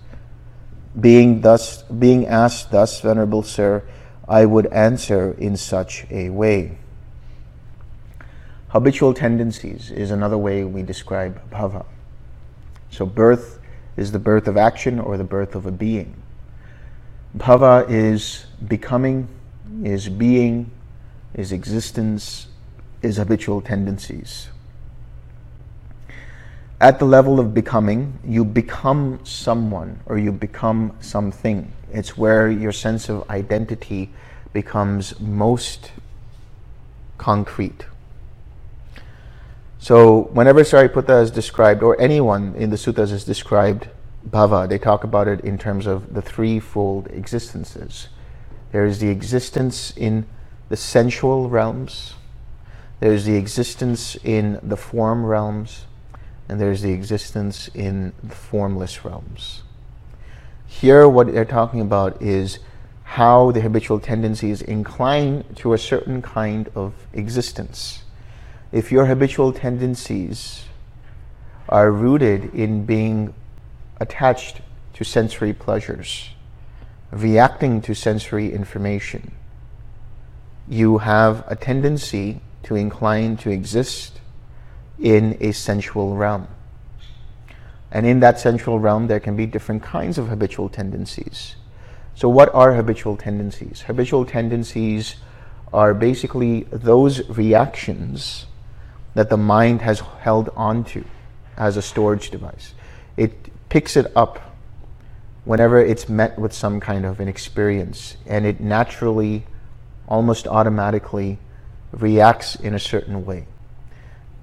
Being 1.01 1.41
thus 1.41 1.81
being 1.81 2.27
asked 2.27 2.69
thus, 2.69 3.01
Venerable 3.01 3.41
Sir, 3.41 3.83
I 4.27 4.45
would 4.45 4.67
answer 4.67 5.31
in 5.39 5.57
such 5.57 6.05
a 6.11 6.29
way. 6.29 6.77
Habitual 8.67 9.15
tendencies 9.15 9.89
is 9.89 10.11
another 10.11 10.37
way 10.37 10.63
we 10.63 10.83
describe 10.83 11.41
bhava. 11.49 11.83
So 12.91 13.07
birth 13.07 13.59
is 13.97 14.11
the 14.11 14.19
birth 14.19 14.47
of 14.47 14.55
action 14.55 14.99
or 14.99 15.17
the 15.17 15.23
birth 15.23 15.55
of 15.55 15.65
a 15.65 15.71
being. 15.71 16.13
Bhava 17.35 17.89
is 17.89 18.45
becoming, 18.67 19.27
is 19.83 20.09
being, 20.09 20.69
is 21.33 21.51
existence, 21.51 22.49
is 23.01 23.17
habitual 23.17 23.61
tendencies. 23.61 24.49
At 26.81 26.97
the 26.97 27.05
level 27.05 27.41
of 27.41 27.53
becoming, 27.53 28.19
you 28.23 28.45
become 28.45 29.19
someone 29.25 29.99
or 30.05 30.17
you 30.17 30.31
become 30.31 30.95
something. 31.01 31.73
It's 31.91 32.17
where 32.17 32.49
your 32.49 32.71
sense 32.71 33.09
of 33.09 33.29
identity 33.29 34.11
becomes 34.53 35.19
most 35.19 35.91
concrete. 37.17 37.85
So, 39.77 40.23
whenever 40.31 40.61
Sariputta 40.61 41.21
is 41.21 41.31
described, 41.31 41.83
or 41.83 41.99
anyone 41.99 42.55
in 42.55 42.69
the 42.69 42.77
suttas 42.77 43.11
is 43.11 43.25
described 43.25 43.89
bhava, 44.29 44.67
they 44.67 44.77
talk 44.77 45.03
about 45.03 45.27
it 45.27 45.41
in 45.41 45.57
terms 45.57 45.85
of 45.85 46.13
the 46.13 46.21
threefold 46.21 47.07
existences. 47.07 48.07
There 48.71 48.85
is 48.85 48.99
the 48.99 49.09
existence 49.09 49.91
in 49.97 50.27
the 50.69 50.77
sensual 50.77 51.49
realms, 51.49 52.13
there 52.99 53.13
is 53.13 53.25
the 53.25 53.35
existence 53.35 54.15
in 54.23 54.59
the 54.61 54.77
form 54.77 55.25
realms, 55.25 55.85
and 56.49 56.59
there's 56.59 56.81
the 56.81 56.91
existence 56.91 57.69
in 57.73 58.13
the 58.23 58.35
formless 58.35 59.05
realms. 59.05 59.63
Here, 60.67 61.07
what 61.07 61.31
they're 61.31 61.45
talking 61.45 61.81
about 61.81 62.21
is 62.21 62.59
how 63.03 63.51
the 63.51 63.61
habitual 63.61 63.99
tendencies 63.99 64.61
incline 64.61 65.45
to 65.55 65.73
a 65.73 65.77
certain 65.77 66.21
kind 66.21 66.69
of 66.75 66.93
existence 67.13 68.03
if 68.71 68.91
your 68.91 69.05
habitual 69.07 69.51
tendencies 69.51 70.65
are 71.67 71.91
rooted 71.91 72.53
in 72.53 72.85
being 72.85 73.33
attached 73.99 74.61
to 74.93 75.03
sensory 75.03 75.53
pleasures, 75.53 76.29
reacting 77.11 77.81
to 77.81 77.95
sensory 77.95 78.53
information, 78.53 79.31
you 80.67 80.99
have 80.99 81.43
a 81.47 81.55
tendency 81.55 82.41
to 82.61 82.75
incline 82.75 83.35
to 83.37 83.49
exist 83.49 84.18
in 85.01 85.37
a 85.39 85.51
sensual 85.51 86.15
realm. 86.15 86.47
And 87.91 88.05
in 88.05 88.19
that 88.19 88.39
sensual 88.39 88.79
realm, 88.79 89.07
there 89.07 89.19
can 89.19 89.35
be 89.35 89.45
different 89.45 89.81
kinds 89.81 90.17
of 90.17 90.27
habitual 90.27 90.69
tendencies. 90.69 91.55
So, 92.15 92.29
what 92.29 92.53
are 92.53 92.73
habitual 92.73 93.17
tendencies? 93.17 93.81
Habitual 93.81 94.25
tendencies 94.25 95.15
are 95.73 95.93
basically 95.93 96.63
those 96.71 97.27
reactions 97.29 98.45
that 99.15 99.29
the 99.29 99.37
mind 99.37 99.81
has 99.81 100.01
held 100.21 100.49
onto 100.55 101.03
as 101.57 101.77
a 101.77 101.81
storage 101.81 102.29
device. 102.29 102.73
It 103.17 103.49
picks 103.69 103.95
it 103.97 104.11
up 104.15 104.55
whenever 105.45 105.83
it's 105.83 106.07
met 106.09 106.37
with 106.37 106.53
some 106.53 106.79
kind 106.79 107.05
of 107.05 107.19
an 107.19 107.27
experience, 107.27 108.17
and 108.27 108.45
it 108.45 108.59
naturally, 108.59 109.45
almost 110.07 110.47
automatically, 110.47 111.39
reacts 111.91 112.55
in 112.55 112.75
a 112.75 112.79
certain 112.79 113.25
way. 113.25 113.47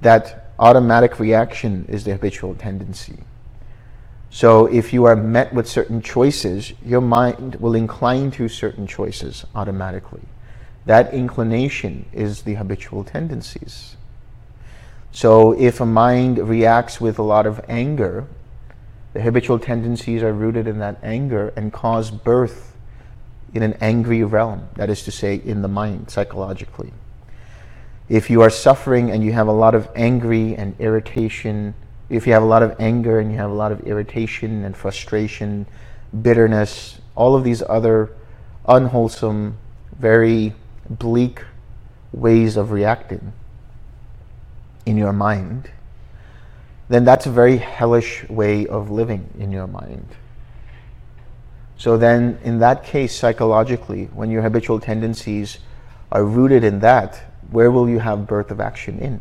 That 0.00 0.45
automatic 0.58 1.18
reaction 1.18 1.86
is 1.88 2.04
the 2.04 2.12
habitual 2.12 2.54
tendency. 2.54 3.18
So, 4.30 4.66
if 4.66 4.92
you 4.92 5.04
are 5.04 5.16
met 5.16 5.54
with 5.54 5.68
certain 5.68 6.02
choices, 6.02 6.72
your 6.84 7.00
mind 7.00 7.54
will 7.56 7.74
incline 7.74 8.30
to 8.32 8.48
certain 8.48 8.86
choices 8.86 9.46
automatically. 9.54 10.22
That 10.84 11.12
inclination 11.12 12.06
is 12.12 12.42
the 12.42 12.54
habitual 12.54 13.02
tendencies. 13.02 13.96
So 15.16 15.52
if 15.52 15.80
a 15.80 15.86
mind 15.86 16.38
reacts 16.46 17.00
with 17.00 17.18
a 17.18 17.22
lot 17.22 17.46
of 17.46 17.64
anger, 17.68 18.26
the 19.14 19.22
habitual 19.22 19.58
tendencies 19.58 20.22
are 20.22 20.34
rooted 20.34 20.66
in 20.66 20.78
that 20.80 20.98
anger 21.02 21.54
and 21.56 21.72
cause 21.72 22.10
birth 22.10 22.76
in 23.54 23.62
an 23.62 23.78
angry 23.80 24.22
realm, 24.22 24.68
that 24.74 24.90
is 24.90 25.02
to 25.04 25.10
say, 25.10 25.36
in 25.36 25.62
the 25.62 25.68
mind, 25.68 26.10
psychologically. 26.10 26.92
If 28.08 28.30
you 28.30 28.40
are 28.42 28.50
suffering 28.50 29.10
and 29.10 29.24
you 29.24 29.32
have 29.32 29.48
a 29.48 29.52
lot 29.52 29.74
of 29.74 29.88
angry 29.96 30.54
and 30.54 30.78
irritation, 30.78 31.74
if 32.08 32.26
you 32.26 32.32
have 32.34 32.42
a 32.42 32.46
lot 32.46 32.62
of 32.62 32.76
anger 32.78 33.18
and 33.18 33.32
you 33.32 33.38
have 33.38 33.50
a 33.50 33.54
lot 33.54 33.72
of 33.72 33.80
irritation 33.80 34.64
and 34.64 34.76
frustration, 34.76 35.66
bitterness, 36.22 37.00
all 37.16 37.34
of 37.34 37.42
these 37.42 37.62
other 37.68 38.12
unwholesome, 38.68 39.58
very 39.98 40.54
bleak 40.88 41.42
ways 42.12 42.56
of 42.56 42.70
reacting 42.70 43.32
in 44.84 44.96
your 44.96 45.12
mind, 45.12 45.70
then 46.88 47.04
that's 47.04 47.26
a 47.26 47.30
very 47.30 47.56
hellish 47.56 48.28
way 48.28 48.66
of 48.66 48.90
living 48.90 49.28
in 49.38 49.50
your 49.50 49.66
mind. 49.66 50.06
So 51.76 51.96
then, 51.96 52.38
in 52.44 52.60
that 52.60 52.84
case, 52.84 53.14
psychologically, 53.14 54.06
when 54.14 54.30
your 54.30 54.42
habitual 54.42 54.78
tendencies 54.78 55.58
are 56.12 56.24
rooted 56.24 56.62
in 56.62 56.80
that, 56.80 57.25
where 57.50 57.70
will 57.70 57.88
you 57.88 57.98
have 57.98 58.26
birth 58.26 58.50
of 58.50 58.60
action 58.60 58.98
in? 58.98 59.20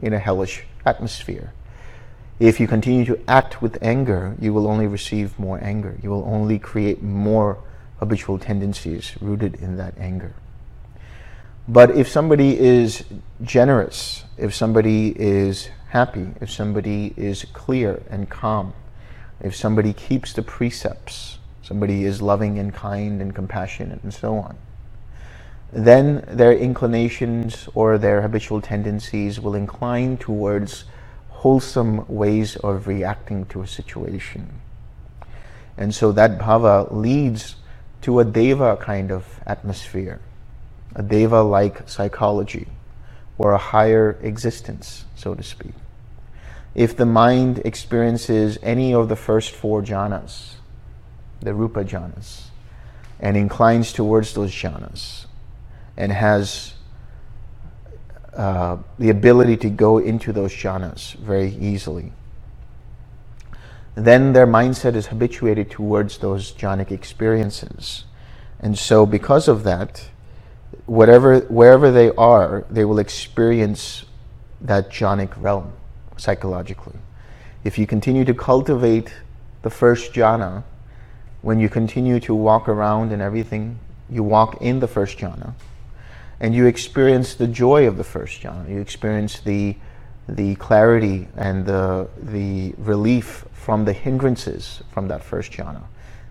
In 0.00 0.12
a 0.12 0.18
hellish 0.18 0.64
atmosphere. 0.84 1.52
If 2.40 2.58
you 2.58 2.66
continue 2.66 3.04
to 3.04 3.20
act 3.28 3.62
with 3.62 3.78
anger, 3.80 4.36
you 4.40 4.52
will 4.52 4.66
only 4.66 4.86
receive 4.86 5.38
more 5.38 5.62
anger. 5.62 5.96
You 6.02 6.10
will 6.10 6.24
only 6.24 6.58
create 6.58 7.02
more 7.02 7.58
habitual 7.98 8.38
tendencies 8.38 9.16
rooted 9.20 9.54
in 9.56 9.76
that 9.76 9.96
anger. 9.98 10.34
But 11.66 11.92
if 11.92 12.08
somebody 12.08 12.58
is 12.58 13.04
generous, 13.42 14.24
if 14.36 14.54
somebody 14.54 15.18
is 15.18 15.70
happy, 15.88 16.28
if 16.40 16.50
somebody 16.50 17.14
is 17.16 17.46
clear 17.52 18.02
and 18.10 18.28
calm, 18.28 18.74
if 19.40 19.54
somebody 19.56 19.92
keeps 19.92 20.32
the 20.32 20.42
precepts, 20.42 21.38
somebody 21.62 22.04
is 22.04 22.20
loving 22.20 22.58
and 22.58 22.74
kind 22.74 23.22
and 23.22 23.34
compassionate 23.34 24.02
and 24.02 24.12
so 24.12 24.36
on, 24.36 24.58
then 25.74 26.24
their 26.28 26.52
inclinations 26.52 27.68
or 27.74 27.98
their 27.98 28.22
habitual 28.22 28.60
tendencies 28.60 29.40
will 29.40 29.56
incline 29.56 30.16
towards 30.16 30.84
wholesome 31.28 32.06
ways 32.08 32.56
of 32.56 32.86
reacting 32.86 33.44
to 33.46 33.60
a 33.60 33.66
situation. 33.66 34.60
And 35.76 35.94
so 35.94 36.12
that 36.12 36.38
bhava 36.38 36.90
leads 36.92 37.56
to 38.02 38.20
a 38.20 38.24
deva 38.24 38.76
kind 38.76 39.10
of 39.10 39.40
atmosphere, 39.46 40.20
a 40.94 41.02
deva 41.02 41.42
like 41.42 41.88
psychology, 41.88 42.68
or 43.36 43.52
a 43.52 43.58
higher 43.58 44.16
existence, 44.22 45.04
so 45.16 45.34
to 45.34 45.42
speak. 45.42 45.74
If 46.74 46.96
the 46.96 47.06
mind 47.06 47.62
experiences 47.64 48.58
any 48.62 48.94
of 48.94 49.08
the 49.08 49.16
first 49.16 49.50
four 49.50 49.82
jhanas, 49.82 50.54
the 51.40 51.52
rupa 51.52 51.84
jhanas, 51.84 52.44
and 53.18 53.36
inclines 53.36 53.92
towards 53.92 54.34
those 54.34 54.52
jhanas, 54.52 55.23
and 55.96 56.12
has 56.12 56.74
uh, 58.36 58.78
the 58.98 59.10
ability 59.10 59.56
to 59.56 59.70
go 59.70 59.98
into 59.98 60.32
those 60.32 60.52
jhanas 60.52 61.14
very 61.14 61.54
easily. 61.56 62.12
Then 63.94 64.32
their 64.32 64.46
mindset 64.46 64.96
is 64.96 65.06
habituated 65.06 65.70
towards 65.70 66.18
those 66.18 66.50
jhanic 66.52 66.90
experiences. 66.90 68.04
And 68.58 68.76
so, 68.76 69.06
because 69.06 69.46
of 69.46 69.62
that, 69.64 70.08
whatever, 70.86 71.40
wherever 71.40 71.92
they 71.92 72.10
are, 72.10 72.64
they 72.68 72.84
will 72.84 72.98
experience 72.98 74.04
that 74.60 74.90
jhanic 74.90 75.30
realm 75.40 75.72
psychologically. 76.16 76.98
If 77.62 77.78
you 77.78 77.86
continue 77.86 78.24
to 78.24 78.34
cultivate 78.34 79.14
the 79.62 79.70
first 79.70 80.12
jhana, 80.12 80.64
when 81.42 81.60
you 81.60 81.68
continue 81.68 82.18
to 82.20 82.34
walk 82.34 82.68
around 82.68 83.12
and 83.12 83.22
everything, 83.22 83.78
you 84.10 84.24
walk 84.24 84.60
in 84.60 84.80
the 84.80 84.88
first 84.88 85.18
jhana 85.18 85.54
and 86.44 86.54
you 86.54 86.66
experience 86.66 87.36
the 87.36 87.46
joy 87.46 87.88
of 87.88 87.96
the 87.96 88.04
first 88.04 88.42
jhana. 88.42 88.68
You 88.68 88.78
experience 88.78 89.40
the 89.40 89.76
the 90.28 90.56
clarity 90.56 91.26
and 91.38 91.64
the 91.64 92.06
the 92.18 92.74
relief 92.76 93.46
from 93.52 93.86
the 93.86 93.94
hindrances 93.94 94.82
from 94.92 95.08
that 95.08 95.24
first 95.24 95.52
jhana. 95.52 95.84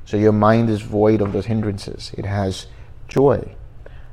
So 0.06 0.16
your 0.16 0.32
mind 0.32 0.70
is 0.70 0.82
void 0.84 1.20
of 1.20 1.34
those 1.34 1.48
hindrances. 1.48 2.12
It 2.16 2.26
has 2.26 2.68
joy. 3.08 3.56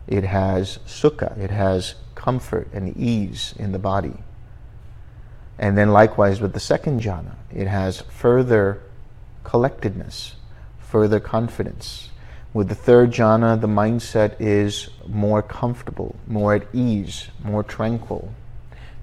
It 0.06 0.24
has 0.24 0.78
sukha. 0.86 1.36
It 1.36 1.50
has 1.50 1.96
comfort 2.14 2.68
and 2.72 2.96
ease 2.96 3.54
in 3.58 3.72
the 3.72 3.78
body. 3.78 4.16
And 5.58 5.76
then 5.76 5.90
likewise 5.90 6.40
with 6.40 6.54
the 6.54 6.60
second 6.60 7.02
jhana, 7.02 7.34
it 7.54 7.66
has 7.66 8.00
further 8.00 8.80
collectedness, 9.44 10.36
further 10.78 11.20
confidence, 11.20 12.08
with 12.52 12.68
the 12.68 12.74
third 12.74 13.12
jhana, 13.12 13.60
the 13.60 13.68
mindset 13.68 14.34
is 14.40 14.90
more 15.06 15.42
comfortable, 15.42 16.16
more 16.26 16.54
at 16.54 16.66
ease, 16.72 17.28
more 17.44 17.62
tranquil. 17.62 18.32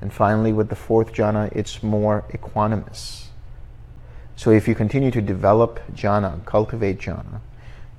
And 0.01 0.11
finally, 0.11 0.51
with 0.51 0.69
the 0.69 0.75
fourth 0.75 1.13
jhana, 1.13 1.49
it's 1.55 1.81
more 1.81 2.25
equanimous. 2.29 3.27
So 4.35 4.51
if 4.51 4.67
you 4.67 4.75
continue 4.75 5.11
to 5.11 5.21
develop 5.21 5.79
jhana, 5.93 6.43
cultivate 6.45 6.99
jhana, 6.99 7.39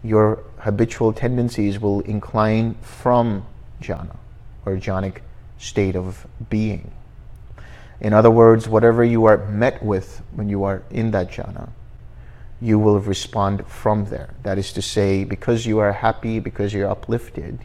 your 0.04 0.44
habitual 0.58 1.12
tendencies 1.12 1.80
will 1.80 2.00
incline 2.02 2.74
from 2.74 3.44
jhana 3.82 4.16
or 4.64 4.76
jhanic 4.76 5.18
state 5.58 5.96
of 5.96 6.26
being. 6.48 6.92
In 8.00 8.12
other 8.12 8.30
words, 8.30 8.68
whatever 8.68 9.02
you 9.02 9.24
are 9.24 9.38
met 9.48 9.82
with 9.82 10.22
when 10.34 10.48
you 10.48 10.62
are 10.62 10.82
in 10.90 11.10
that 11.10 11.30
jhana, 11.30 11.70
you 12.60 12.78
will 12.78 13.00
respond 13.00 13.66
from 13.66 14.06
there. 14.06 14.34
That 14.42 14.58
is 14.58 14.72
to 14.72 14.82
say, 14.82 15.24
because 15.24 15.66
you 15.66 15.78
are 15.78 15.92
happy, 15.92 16.40
because 16.40 16.74
you're 16.74 16.90
uplifted, 16.90 17.60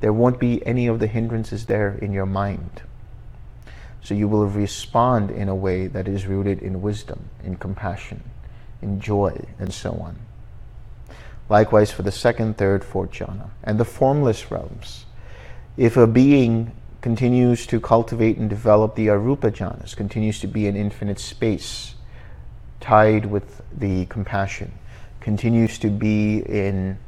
there 0.00 0.12
won't 0.12 0.38
be 0.38 0.64
any 0.66 0.86
of 0.86 0.98
the 0.98 1.06
hindrances 1.06 1.66
there 1.66 1.98
in 2.00 2.12
your 2.12 2.26
mind. 2.26 2.82
So 4.02 4.14
you 4.14 4.28
will 4.28 4.46
respond 4.46 5.30
in 5.30 5.48
a 5.48 5.54
way 5.54 5.86
that 5.86 6.06
is 6.06 6.26
rooted 6.26 6.60
in 6.60 6.82
wisdom, 6.82 7.30
in 7.42 7.56
compassion, 7.56 8.22
in 8.80 9.00
joy, 9.00 9.44
and 9.58 9.72
so 9.72 9.92
on. 9.92 10.16
Likewise 11.48 11.90
for 11.90 12.02
the 12.02 12.12
second, 12.12 12.58
third, 12.58 12.84
fourth 12.84 13.10
jhana. 13.10 13.50
And 13.64 13.80
the 13.80 13.84
formless 13.84 14.50
realms. 14.50 15.06
If 15.76 15.96
a 15.96 16.06
being 16.06 16.72
continues 17.00 17.66
to 17.66 17.80
cultivate 17.80 18.36
and 18.36 18.50
develop 18.50 18.94
the 18.94 19.06
arupa 19.06 19.50
jhanas, 19.50 19.96
continues 19.96 20.40
to 20.40 20.46
be 20.46 20.66
in 20.66 20.76
infinite 20.76 21.18
space, 21.18 21.94
tied 22.80 23.26
with 23.26 23.62
the 23.76 24.06
compassion, 24.06 24.72
continues 25.20 25.78
to 25.78 25.90
be 25.90 26.38
in 26.38 26.98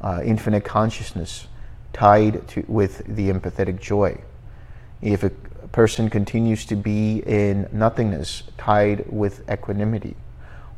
uh, 0.00 0.20
infinite 0.24 0.64
consciousness, 0.64 1.46
tied 1.92 2.46
to, 2.48 2.64
with 2.68 3.02
the 3.06 3.30
empathetic 3.30 3.80
joy. 3.80 4.20
If 5.00 5.22
a 5.22 5.30
person 5.72 6.10
continues 6.10 6.64
to 6.66 6.76
be 6.76 7.18
in 7.26 7.68
nothingness, 7.72 8.44
tied 8.58 9.04
with 9.10 9.48
equanimity, 9.50 10.16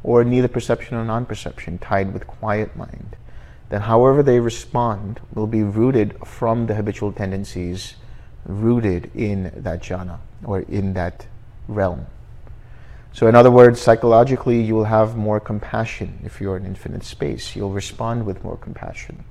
or 0.02 0.24
neither 0.24 0.48
perception 0.48 0.96
or 0.96 1.04
non 1.04 1.26
perception, 1.26 1.78
tied 1.78 2.12
with 2.12 2.26
quiet 2.26 2.76
mind, 2.76 3.16
then 3.68 3.82
however 3.82 4.22
they 4.22 4.40
respond 4.40 5.20
will 5.34 5.46
be 5.46 5.62
rooted 5.62 6.16
from 6.26 6.66
the 6.66 6.74
habitual 6.74 7.12
tendencies 7.12 7.94
rooted 8.44 9.10
in 9.14 9.52
that 9.56 9.82
jhana 9.82 10.18
or 10.44 10.60
in 10.60 10.94
that 10.94 11.26
realm. 11.66 12.06
So, 13.18 13.26
in 13.26 13.34
other 13.34 13.50
words, 13.50 13.80
psychologically, 13.80 14.62
you 14.62 14.76
will 14.76 14.84
have 14.84 15.16
more 15.16 15.40
compassion 15.40 16.20
if 16.22 16.40
you're 16.40 16.56
in 16.56 16.64
infinite 16.64 17.02
space. 17.02 17.56
You'll 17.56 17.72
respond 17.72 18.24
with 18.24 18.44
more 18.44 18.56
compassion. 18.56 19.24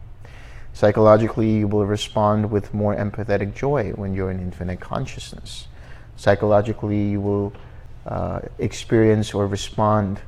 Psychologically, 0.73 1.49
you 1.59 1.69
will 1.69 1.85
respond 1.85 2.51
with 2.51 2.73
more 2.73 2.93
empathetic 2.97 3.55
joy 3.55 3.91
when 3.91 4.13
you're 4.13 4.29
in 4.29 4.41
infinite 4.41 4.81
consciousness. 4.81 5.69
Psychologically, 6.17 7.01
you 7.01 7.21
will 7.21 7.53
uh, 8.05 8.41
experience 8.59 9.33
or 9.33 9.47
respond 9.47 10.19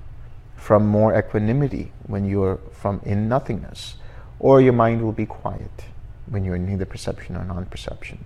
from 0.56 0.88
more 0.88 1.13
equanimity 1.19 1.91
when 2.08 2.24
you're 2.24 2.62
from 2.72 3.02
in 3.04 3.28
nothingness, 3.28 3.95
or 4.39 4.62
your 4.62 4.72
mind 4.72 5.02
will 5.02 5.12
be 5.12 5.26
quiet 5.26 5.84
when 6.28 6.45
you're 6.45 6.56
in 6.56 6.65
neither 6.65 6.86
perception 6.86 7.36
or 7.36 7.43
non-perception. 7.43 8.24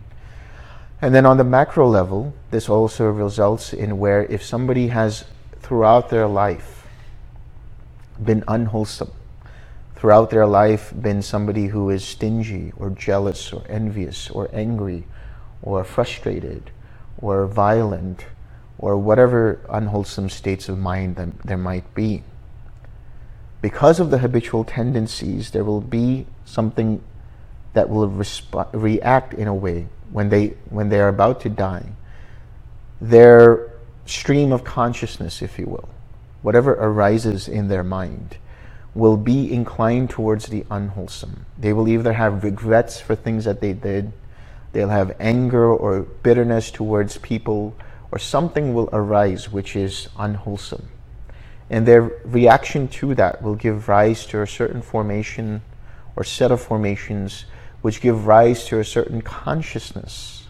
And 1.04 1.14
then 1.14 1.26
on 1.26 1.36
the 1.36 1.44
macro 1.44 1.86
level, 1.86 2.34
this 2.50 2.70
also 2.70 3.10
results 3.10 3.74
in 3.74 4.00
where 4.00 4.24
if 4.24 4.42
somebody 4.42 4.88
has 4.88 5.26
throughout 5.60 6.08
their 6.08 6.28
life 6.28 6.88
been 8.24 8.42
unwholesome, 8.48 9.12
throughout 9.98 10.30
their 10.30 10.48
life 10.48 10.94
been 10.98 11.22
somebody 11.22 11.68
who 11.68 11.90
is 11.90 12.06
stingy 12.06 12.72
or 12.78 12.90
jealous 12.90 13.52
or 13.52 13.66
envious 13.68 14.30
or 14.30 14.50
angry 14.54 15.04
or 15.62 15.84
frustrated 15.84 16.72
or 17.18 17.48
violent 17.48 18.26
or 18.78 18.96
whatever 18.96 19.60
unwholesome 19.70 20.30
states 20.30 20.70
of 20.70 20.80
mind 20.80 21.18
that 21.18 21.38
there 21.40 21.58
might 21.58 21.94
be. 21.94 22.24
Because 23.62 24.00
of 24.00 24.10
the 24.10 24.20
habitual 24.20 24.64
tendencies, 24.64 25.52
there 25.52 25.66
will 25.66 25.82
be 25.82 26.28
something 26.46 27.04
that 27.74 27.90
will 27.90 28.10
resp- 28.10 28.70
react 28.72 29.34
in 29.34 29.50
a 29.50 29.54
way 29.54 29.90
when 30.14 30.30
they 30.30 30.54
when 30.70 30.90
they 30.90 31.00
are 31.00 31.10
about 31.10 31.42
to 31.42 31.50
die, 31.50 31.90
their 33.02 33.74
stream 34.06 34.52
of 34.52 34.64
consciousness, 34.64 35.42
if 35.42 35.58
you 35.58 35.66
will, 35.66 35.90
whatever 36.44 36.74
arises 36.74 37.48
in 37.48 37.68
their 37.68 37.84
mind, 37.84 38.38
will 38.94 39.18
be 39.18 39.52
inclined 39.52 40.10
towards 40.10 40.48
the 40.48 40.66
unwholesome. 40.70 41.46
They 41.58 41.74
will 41.74 41.88
either 41.88 42.14
have 42.14 42.44
regrets 42.44 43.00
for 43.00 43.16
things 43.16 43.46
that 43.46 43.60
they 43.60 43.74
did, 43.74 44.14
they'll 44.72 44.90
have 44.90 45.16
anger 45.20 45.66
or 45.66 46.02
bitterness 46.02 46.70
towards 46.70 47.18
people, 47.18 47.76
or 48.12 48.20
something 48.20 48.74
will 48.74 48.90
arise 48.94 49.52
which 49.52 49.76
is 49.76 50.10
unwholesome. 50.18 50.88
And 51.72 51.88
their 51.88 52.04
reaction 52.24 52.88
to 52.90 53.16
that 53.16 53.42
will 53.42 53.56
give 53.56 53.90
rise 53.90 54.28
to 54.28 54.42
a 54.44 54.48
certain 54.48 54.84
formation 54.84 55.64
or 56.16 56.24
set 56.24 56.52
of 56.52 56.62
formations 56.62 57.46
which 57.84 58.00
give 58.00 58.28
rise 58.28 58.64
to 58.64 58.80
a 58.80 58.86
certain 58.86 59.22
consciousness. 59.22 60.48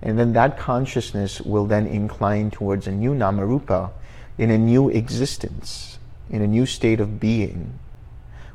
And 0.00 0.16
then 0.16 0.32
that 0.34 0.56
consciousness 0.56 1.40
will 1.40 1.66
then 1.66 1.88
incline 1.88 2.52
towards 2.52 2.86
a 2.86 2.92
new 2.92 3.14
namarupa 3.14 3.90
in 4.38 4.52
a 4.52 4.56
new 4.56 4.88
existence, 4.88 5.98
in 6.30 6.42
a 6.42 6.46
new 6.46 6.64
state 6.64 7.00
of 7.00 7.18
being, 7.18 7.76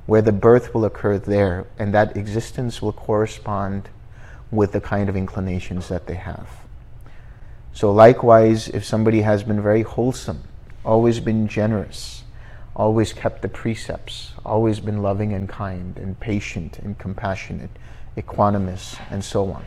where 0.06 0.21
the 0.21 0.32
birth 0.32 0.73
will 0.73 0.86
occur 0.86 1.17
there, 1.17 1.67
and 1.77 1.93
that 1.93 2.15
existence 2.15 2.82
will 2.82 2.93
correspond 2.93 3.89
with 4.51 4.71
the 4.71 4.80
kind 4.80 5.10
of 5.10 5.17
inclinations 5.17 5.89
that 5.89 6.08
they 6.08 6.15
have. 6.15 6.47
So, 7.73 7.91
likewise, 7.91 8.69
if 8.69 8.86
somebody 8.86 9.21
has 9.21 9.43
been 9.43 9.62
very 9.62 9.82
wholesome, 9.82 10.43
always 10.86 11.19
been 11.19 11.49
generous, 11.49 12.20
always 12.82 13.13
kept 13.13 13.44
the 13.44 13.48
precepts, 13.48 14.32
always 14.44 14.80
been 14.80 15.04
loving 15.04 15.34
and 15.34 15.48
kind 15.48 15.98
and 15.98 16.20
patient 16.20 16.80
and 16.80 16.98
compassionate, 16.98 17.70
equanimous, 18.17 19.00
and 19.12 19.24
so 19.24 19.52
on. 19.52 19.63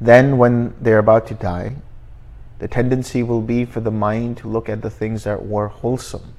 Then, 0.00 0.38
when 0.38 0.72
they're 0.80 1.00
about 1.00 1.26
to 1.26 1.34
die, 1.34 1.74
the 2.60 2.68
tendency 2.68 3.24
will 3.24 3.40
be 3.40 3.64
for 3.64 3.80
the 3.80 3.90
mind 3.90 4.36
to 4.36 4.48
look 4.48 4.68
at 4.68 4.82
the 4.82 4.88
things 4.88 5.24
that 5.24 5.44
were 5.44 5.66
wholesome, 5.66 6.32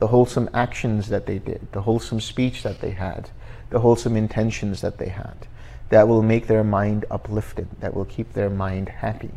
the 0.00 0.08
wholesome 0.08 0.50
actions 0.52 1.10
that 1.10 1.26
they 1.26 1.38
did, 1.38 1.68
the 1.70 1.82
wholesome 1.82 2.20
speech 2.20 2.64
that 2.64 2.80
they 2.80 2.90
had, 2.90 3.30
the 3.70 3.78
wholesome 3.78 4.16
intentions 4.16 4.80
that 4.80 4.98
they 4.98 5.10
had. 5.10 5.46
That 5.90 6.08
will 6.08 6.22
make 6.22 6.48
their 6.48 6.64
mind 6.64 7.04
uplifted, 7.08 7.68
that 7.78 7.94
will 7.94 8.04
keep 8.04 8.32
their 8.32 8.50
mind 8.50 8.88
happy. 8.88 9.30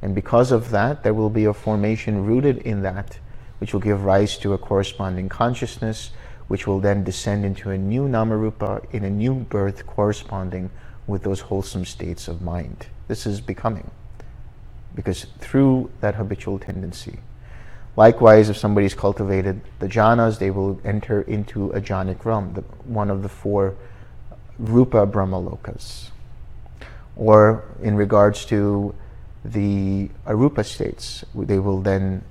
And 0.00 0.14
because 0.14 0.50
of 0.50 0.70
that, 0.70 1.02
there 1.02 1.12
will 1.12 1.28
be 1.28 1.44
a 1.44 1.52
formation 1.52 2.24
rooted 2.24 2.56
in 2.56 2.80
that, 2.84 3.18
which 3.58 3.72
will 3.72 3.80
give 3.80 4.04
rise 4.04 4.38
to 4.38 4.52
a 4.52 4.58
corresponding 4.58 5.28
consciousness, 5.28 6.10
which 6.48 6.66
will 6.66 6.80
then 6.80 7.04
descend 7.04 7.44
into 7.44 7.70
a 7.70 7.78
new 7.78 8.08
namarupa 8.08 8.84
in 8.92 9.04
a 9.04 9.10
new 9.10 9.34
birth 9.34 9.86
corresponding 9.86 10.70
with 11.06 11.22
those 11.22 11.40
wholesome 11.40 11.84
states 11.84 12.28
of 12.28 12.42
mind. 12.42 12.86
This 13.08 13.26
is 13.26 13.40
becoming. 13.40 13.90
Because 14.94 15.26
through 15.38 15.90
that 16.00 16.14
habitual 16.14 16.58
tendency. 16.58 17.18
Likewise, 17.96 18.48
if 18.48 18.56
somebody's 18.56 18.94
cultivated 18.94 19.60
the 19.80 19.88
jhanas, 19.88 20.38
they 20.38 20.50
will 20.50 20.80
enter 20.84 21.22
into 21.22 21.70
a 21.70 21.80
jhanic 21.80 22.24
realm, 22.24 22.54
the, 22.54 22.60
one 22.84 23.10
of 23.10 23.22
the 23.22 23.28
four 23.28 23.74
rupa 24.58 25.06
brahmalokas. 25.06 26.10
Or 27.16 27.64
in 27.82 27.96
regards 27.96 28.44
to 28.46 28.94
the 29.44 30.10
arupa 30.26 30.64
states. 30.64 31.24
They 31.34 31.58
will 31.58 31.80
then 31.80 32.24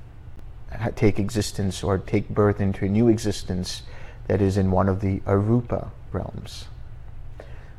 take 0.95 1.19
existence 1.19 1.83
or 1.83 1.97
take 1.97 2.29
birth 2.29 2.59
into 2.59 2.85
a 2.85 2.89
new 2.89 3.07
existence 3.07 3.83
that 4.27 4.41
is 4.41 4.57
in 4.57 4.71
one 4.71 4.89
of 4.89 5.01
the 5.01 5.19
arupa 5.21 5.89
realms. 6.11 6.65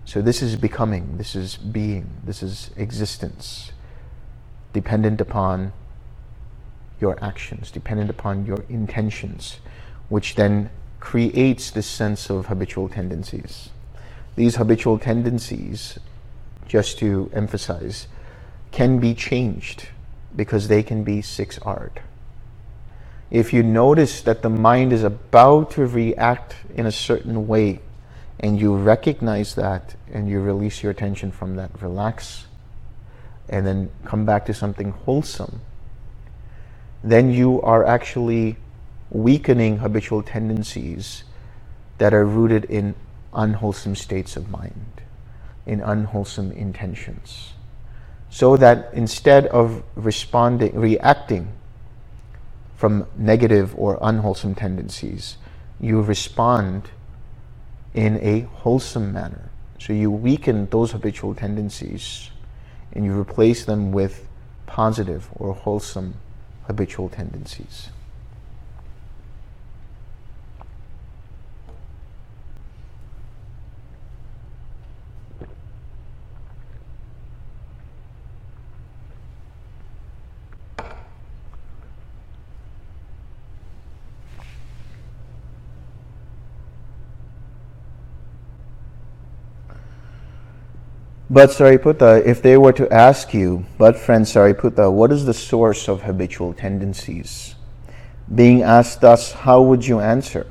So 0.04 0.22
this 0.22 0.40
is 0.42 0.56
becoming, 0.56 1.18
this 1.18 1.36
is 1.36 1.56
being, 1.56 2.10
this 2.24 2.42
is 2.42 2.70
existence, 2.76 3.72
dependent 4.72 5.20
upon 5.20 5.72
your 7.00 7.22
actions, 7.22 7.70
dependent 7.70 8.10
upon 8.10 8.46
your 8.46 8.64
intentions, 8.68 9.58
which 10.08 10.34
then 10.34 10.70
creates 10.98 11.70
this 11.70 11.86
sense 11.86 12.30
of 12.30 12.46
habitual 12.46 12.88
tendencies. 12.88 13.68
These 14.36 14.56
habitual 14.56 14.98
tendencies, 14.98 15.98
just 16.66 16.98
to 16.98 17.30
emphasize, 17.34 18.08
can 18.72 18.98
be 18.98 19.14
changed 19.14 19.88
because 20.34 20.68
they 20.68 20.82
can 20.82 21.04
be 21.04 21.18
6R'd. 21.18 22.00
If 23.30 23.52
you 23.52 23.62
notice 23.62 24.22
that 24.22 24.42
the 24.42 24.48
mind 24.48 24.92
is 24.92 25.04
about 25.04 25.72
to 25.72 25.86
react 25.86 26.56
in 26.74 26.86
a 26.86 26.92
certain 26.92 27.46
way 27.46 27.80
and 28.40 28.58
you 28.58 28.74
recognize 28.74 29.54
that 29.56 29.96
and 30.12 30.28
you 30.28 30.40
release 30.40 30.82
your 30.82 30.92
attention 30.92 31.30
from 31.30 31.56
that, 31.56 31.70
relax, 31.82 32.46
and 33.48 33.66
then 33.66 33.90
come 34.04 34.24
back 34.24 34.46
to 34.46 34.54
something 34.54 34.92
wholesome, 34.92 35.60
then 37.04 37.30
you 37.30 37.60
are 37.62 37.84
actually 37.84 38.56
weakening 39.10 39.78
habitual 39.78 40.22
tendencies 40.22 41.24
that 41.98 42.14
are 42.14 42.24
rooted 42.24 42.64
in 42.64 42.94
unwholesome 43.34 43.94
states 43.94 44.36
of 44.36 44.50
mind, 44.50 45.02
in 45.66 45.80
unwholesome 45.80 46.52
intentions. 46.52 47.52
So 48.30 48.56
that 48.56 48.90
instead 48.92 49.46
of 49.46 49.82
responding, 49.96 50.78
reacting 50.78 51.52
from 52.78 53.04
negative 53.16 53.74
or 53.76 53.98
unwholesome 54.00 54.54
tendencies, 54.54 55.36
you 55.80 56.00
respond 56.00 56.88
in 57.92 58.16
a 58.22 58.42
wholesome 58.62 59.12
manner. 59.12 59.50
So 59.80 59.92
you 59.92 60.12
weaken 60.12 60.68
those 60.70 60.92
habitual 60.92 61.34
tendencies 61.34 62.30
and 62.92 63.04
you 63.04 63.18
replace 63.18 63.64
them 63.64 63.90
with 63.90 64.28
positive 64.66 65.28
or 65.34 65.54
wholesome 65.54 66.14
habitual 66.68 67.08
tendencies. 67.08 67.88
But 91.30 91.50
Sariputta, 91.50 92.24
if 92.24 92.40
they 92.40 92.56
were 92.56 92.72
to 92.72 92.90
ask 92.90 93.34
you, 93.34 93.66
but 93.76 93.98
friend 93.98 94.24
Sariputta, 94.24 94.90
what 94.90 95.12
is 95.12 95.26
the 95.26 95.34
source 95.34 95.86
of 95.86 96.00
habitual 96.00 96.54
tendencies? 96.54 97.54
Being 98.34 98.62
asked 98.62 99.02
thus, 99.02 99.32
how 99.32 99.60
would 99.60 99.86
you 99.86 100.00
answer? 100.00 100.46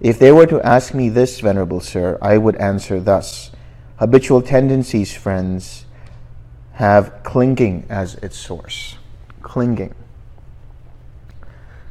If 0.00 0.18
they 0.18 0.32
were 0.32 0.46
to 0.46 0.60
ask 0.66 0.92
me 0.92 1.08
this, 1.08 1.38
Venerable 1.38 1.78
Sir, 1.78 2.18
I 2.20 2.36
would 2.36 2.56
answer 2.56 2.98
thus. 2.98 3.52
Habitual 3.98 4.42
tendencies, 4.42 5.14
friends, 5.14 5.86
have 6.72 7.22
clinging 7.22 7.86
as 7.88 8.16
its 8.16 8.36
source. 8.36 8.96
Clinging. 9.40 9.94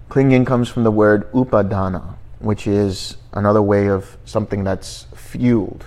Clinging 0.10 0.44
comes 0.44 0.68
from 0.68 0.84
the 0.84 0.92
word 0.92 1.32
upadana, 1.32 2.16
which 2.40 2.68
is 2.68 3.16
another 3.32 3.62
way 3.62 3.88
of 3.88 4.18
something 4.26 4.66
that's 4.66 5.08
fueled. 5.16 5.86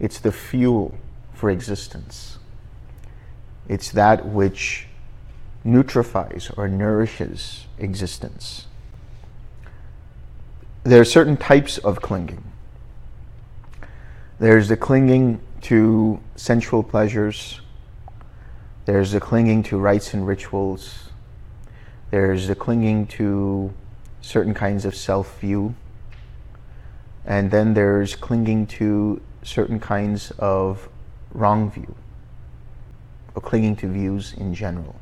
It's 0.00 0.18
the 0.18 0.32
fuel 0.32 0.98
for 1.42 1.50
existence. 1.50 2.38
It's 3.68 3.90
that 3.90 4.24
which 4.24 4.86
nutrifies 5.66 6.56
or 6.56 6.68
nourishes 6.68 7.66
existence. 7.78 8.68
There 10.84 11.00
are 11.00 11.04
certain 11.04 11.36
types 11.36 11.78
of 11.78 12.00
clinging. 12.00 12.44
There's 14.38 14.68
the 14.68 14.76
clinging 14.76 15.40
to 15.62 16.20
sensual 16.36 16.84
pleasures. 16.84 17.60
There's 18.84 19.10
the 19.10 19.18
clinging 19.18 19.64
to 19.64 19.78
rites 19.78 20.14
and 20.14 20.24
rituals. 20.24 21.10
There's 22.12 22.46
the 22.46 22.54
clinging 22.54 23.08
to 23.18 23.74
certain 24.20 24.54
kinds 24.54 24.84
of 24.84 24.94
self 24.94 25.40
view. 25.40 25.74
And 27.26 27.50
then 27.50 27.74
there's 27.74 28.14
clinging 28.14 28.68
to 28.78 29.20
certain 29.42 29.80
kinds 29.80 30.30
of 30.38 30.88
wrong 31.32 31.70
view 31.70 31.94
or 33.34 33.42
clinging 33.42 33.76
to 33.76 33.88
views 33.88 34.34
in 34.34 34.54
general. 34.54 34.96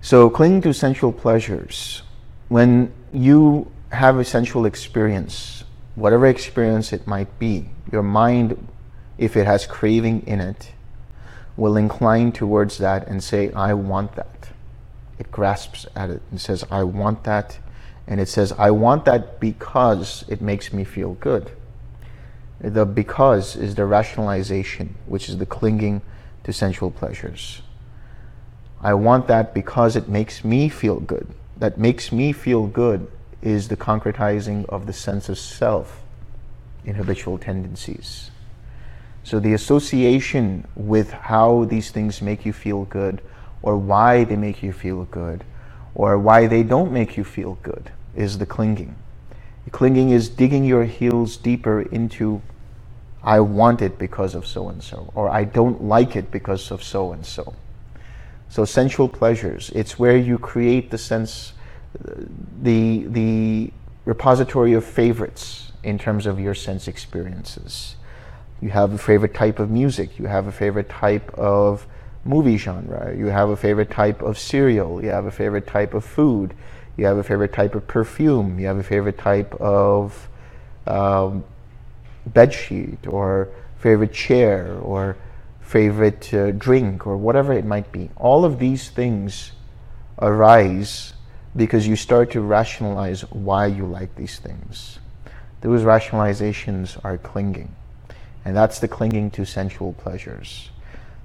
So, 0.00 0.28
clinging 0.30 0.62
to 0.62 0.74
sensual 0.74 1.12
pleasures, 1.12 2.02
when 2.48 2.92
you 3.12 3.70
have 3.90 4.18
a 4.18 4.24
sensual 4.24 4.66
experience, 4.66 5.64
whatever 5.94 6.26
experience 6.26 6.92
it 6.92 7.06
might 7.06 7.38
be, 7.38 7.68
your 7.90 8.02
mind, 8.02 8.66
if 9.18 9.36
it 9.36 9.46
has 9.46 9.66
craving 9.66 10.22
in 10.26 10.40
it, 10.40 10.72
will 11.56 11.76
incline 11.76 12.32
towards 12.32 12.78
that 12.78 13.06
and 13.06 13.22
say, 13.22 13.52
I 13.52 13.74
want 13.74 14.16
that. 14.16 14.48
It 15.18 15.30
grasps 15.30 15.86
at 15.94 16.10
it 16.10 16.22
and 16.30 16.40
says, 16.40 16.64
I 16.70 16.82
want 16.82 17.24
that. 17.24 17.58
And 18.06 18.20
it 18.20 18.28
says, 18.28 18.52
I 18.52 18.70
want 18.70 19.04
that 19.04 19.38
because 19.38 20.24
it 20.28 20.40
makes 20.40 20.72
me 20.72 20.82
feel 20.82 21.14
good. 21.14 21.52
The 22.62 22.86
because 22.86 23.56
is 23.56 23.74
the 23.74 23.86
rationalization, 23.86 24.94
which 25.06 25.28
is 25.28 25.38
the 25.38 25.46
clinging 25.46 26.00
to 26.44 26.52
sensual 26.52 26.92
pleasures. 26.92 27.60
I 28.80 28.94
want 28.94 29.26
that 29.26 29.52
because 29.52 29.96
it 29.96 30.08
makes 30.08 30.44
me 30.44 30.68
feel 30.68 31.00
good. 31.00 31.26
That 31.56 31.76
makes 31.76 32.12
me 32.12 32.32
feel 32.32 32.68
good 32.68 33.10
is 33.42 33.66
the 33.66 33.76
concretizing 33.76 34.64
of 34.68 34.86
the 34.86 34.92
sense 34.92 35.28
of 35.28 35.38
self 35.38 36.02
in 36.84 36.94
habitual 36.94 37.36
tendencies. 37.36 38.30
So 39.24 39.40
the 39.40 39.54
association 39.54 40.66
with 40.76 41.10
how 41.10 41.64
these 41.64 41.90
things 41.90 42.22
make 42.22 42.46
you 42.46 42.52
feel 42.52 42.84
good, 42.84 43.20
or 43.60 43.76
why 43.76 44.22
they 44.22 44.36
make 44.36 44.62
you 44.62 44.72
feel 44.72 45.04
good, 45.04 45.44
or 45.96 46.16
why 46.16 46.46
they 46.46 46.62
don't 46.62 46.92
make 46.92 47.16
you 47.16 47.24
feel 47.24 47.58
good, 47.62 47.90
is 48.14 48.38
the 48.38 48.46
clinging. 48.46 48.94
The 49.64 49.70
Clinging 49.70 50.10
is 50.10 50.28
digging 50.28 50.64
your 50.64 50.84
heels 50.84 51.36
deeper 51.36 51.82
into 51.82 52.42
I 53.24 53.40
want 53.40 53.82
it 53.82 53.98
because 53.98 54.34
of 54.34 54.46
so 54.46 54.68
and 54.68 54.82
so, 54.82 55.12
or 55.14 55.28
I 55.28 55.44
don't 55.44 55.84
like 55.84 56.16
it 56.16 56.30
because 56.30 56.70
of 56.70 56.82
so 56.82 57.12
and 57.12 57.24
so. 57.24 57.54
So 58.48 58.64
sensual 58.64 59.08
pleasures, 59.08 59.70
it's 59.74 59.98
where 59.98 60.16
you 60.16 60.38
create 60.38 60.90
the 60.90 60.98
sense, 60.98 61.52
the, 62.60 63.04
the 63.06 63.72
repository 64.04 64.74
of 64.74 64.84
favorites 64.84 65.72
in 65.82 65.98
terms 65.98 66.26
of 66.26 66.38
your 66.38 66.54
sense 66.54 66.88
experiences. 66.88 67.96
You 68.60 68.70
have 68.70 68.92
a 68.92 68.98
favorite 68.98 69.34
type 69.34 69.58
of 69.58 69.70
music, 69.70 70.18
you 70.18 70.26
have 70.26 70.46
a 70.46 70.52
favorite 70.52 70.88
type 70.88 71.32
of 71.34 71.86
movie 72.24 72.56
genre, 72.56 73.16
you 73.16 73.26
have 73.26 73.48
a 73.48 73.56
favorite 73.56 73.90
type 73.90 74.22
of 74.22 74.38
cereal, 74.38 75.02
you 75.02 75.10
have 75.10 75.26
a 75.26 75.30
favorite 75.30 75.66
type 75.66 75.94
of 75.94 76.04
food, 76.04 76.54
you 76.96 77.06
have 77.06 77.16
a 77.16 77.24
favorite 77.24 77.52
type 77.52 77.74
of 77.74 77.86
perfume, 77.86 78.58
you 78.58 78.66
have 78.66 78.78
a 78.78 78.82
favorite 78.82 79.18
type 79.18 79.54
of 79.54 80.28
um, 80.86 81.44
bed 82.26 82.52
sheet 82.52 83.06
or 83.06 83.48
favorite 83.78 84.12
chair 84.12 84.78
or 84.82 85.16
favorite 85.60 86.32
uh, 86.34 86.50
drink 86.52 87.06
or 87.06 87.16
whatever 87.16 87.52
it 87.52 87.64
might 87.64 87.90
be. 87.92 88.10
All 88.16 88.44
of 88.44 88.58
these 88.58 88.90
things 88.90 89.52
arise 90.20 91.14
because 91.56 91.86
you 91.86 91.96
start 91.96 92.30
to 92.32 92.40
rationalize 92.40 93.22
why 93.30 93.66
you 93.66 93.86
like 93.86 94.14
these 94.14 94.38
things. 94.38 94.98
Those 95.60 95.82
rationalizations 95.82 96.98
are 97.04 97.18
clinging. 97.18 97.74
And 98.44 98.56
that's 98.56 98.80
the 98.80 98.88
clinging 98.88 99.30
to 99.32 99.44
sensual 99.44 99.92
pleasures. 99.92 100.70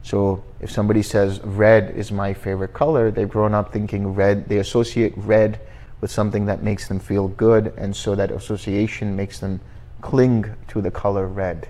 So 0.03 0.43
if 0.61 0.71
somebody 0.71 1.01
says 1.01 1.41
red 1.41 1.91
is 1.91 2.11
my 2.11 2.33
favorite 2.33 2.73
color, 2.73 3.11
they've 3.11 3.29
grown 3.29 3.53
up 3.53 3.73
thinking 3.73 4.13
red, 4.13 4.47
they 4.47 4.59
associate 4.59 5.13
red 5.17 5.59
with 5.99 6.11
something 6.11 6.45
that 6.45 6.63
makes 6.63 6.87
them 6.87 6.99
feel 6.99 7.27
good, 7.27 7.73
and 7.77 7.95
so 7.95 8.15
that 8.15 8.31
association 8.31 9.15
makes 9.15 9.39
them 9.39 9.59
cling 10.01 10.55
to 10.69 10.81
the 10.81 10.91
color 10.91 11.27
red. 11.27 11.67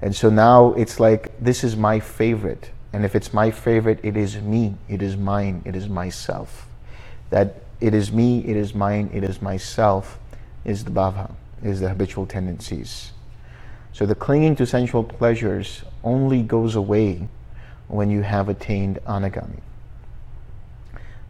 And 0.00 0.14
so 0.14 0.30
now 0.30 0.72
it's 0.74 1.00
like, 1.00 1.38
this 1.40 1.64
is 1.64 1.76
my 1.76 2.00
favorite. 2.00 2.70
And 2.92 3.04
if 3.04 3.14
it's 3.14 3.34
my 3.34 3.50
favorite, 3.50 4.00
it 4.02 4.16
is 4.16 4.40
me, 4.40 4.76
it 4.88 5.02
is 5.02 5.16
mine, 5.16 5.62
it 5.64 5.76
is 5.76 5.88
myself. 5.88 6.68
That 7.30 7.56
it 7.80 7.94
is 7.94 8.12
me, 8.12 8.44
it 8.44 8.56
is 8.56 8.74
mine, 8.74 9.10
it 9.12 9.24
is 9.24 9.42
myself 9.42 10.18
is 10.64 10.84
the 10.84 10.90
bhava, 10.90 11.32
is 11.62 11.80
the 11.80 11.88
habitual 11.88 12.26
tendencies. 12.26 13.12
So 13.92 14.06
the 14.06 14.14
clinging 14.14 14.56
to 14.56 14.66
sensual 14.66 15.04
pleasures 15.04 15.82
only 16.04 16.42
goes 16.42 16.74
away 16.74 17.28
when 17.88 18.10
you 18.10 18.22
have 18.22 18.48
attained 18.48 18.98
anagami. 19.06 19.60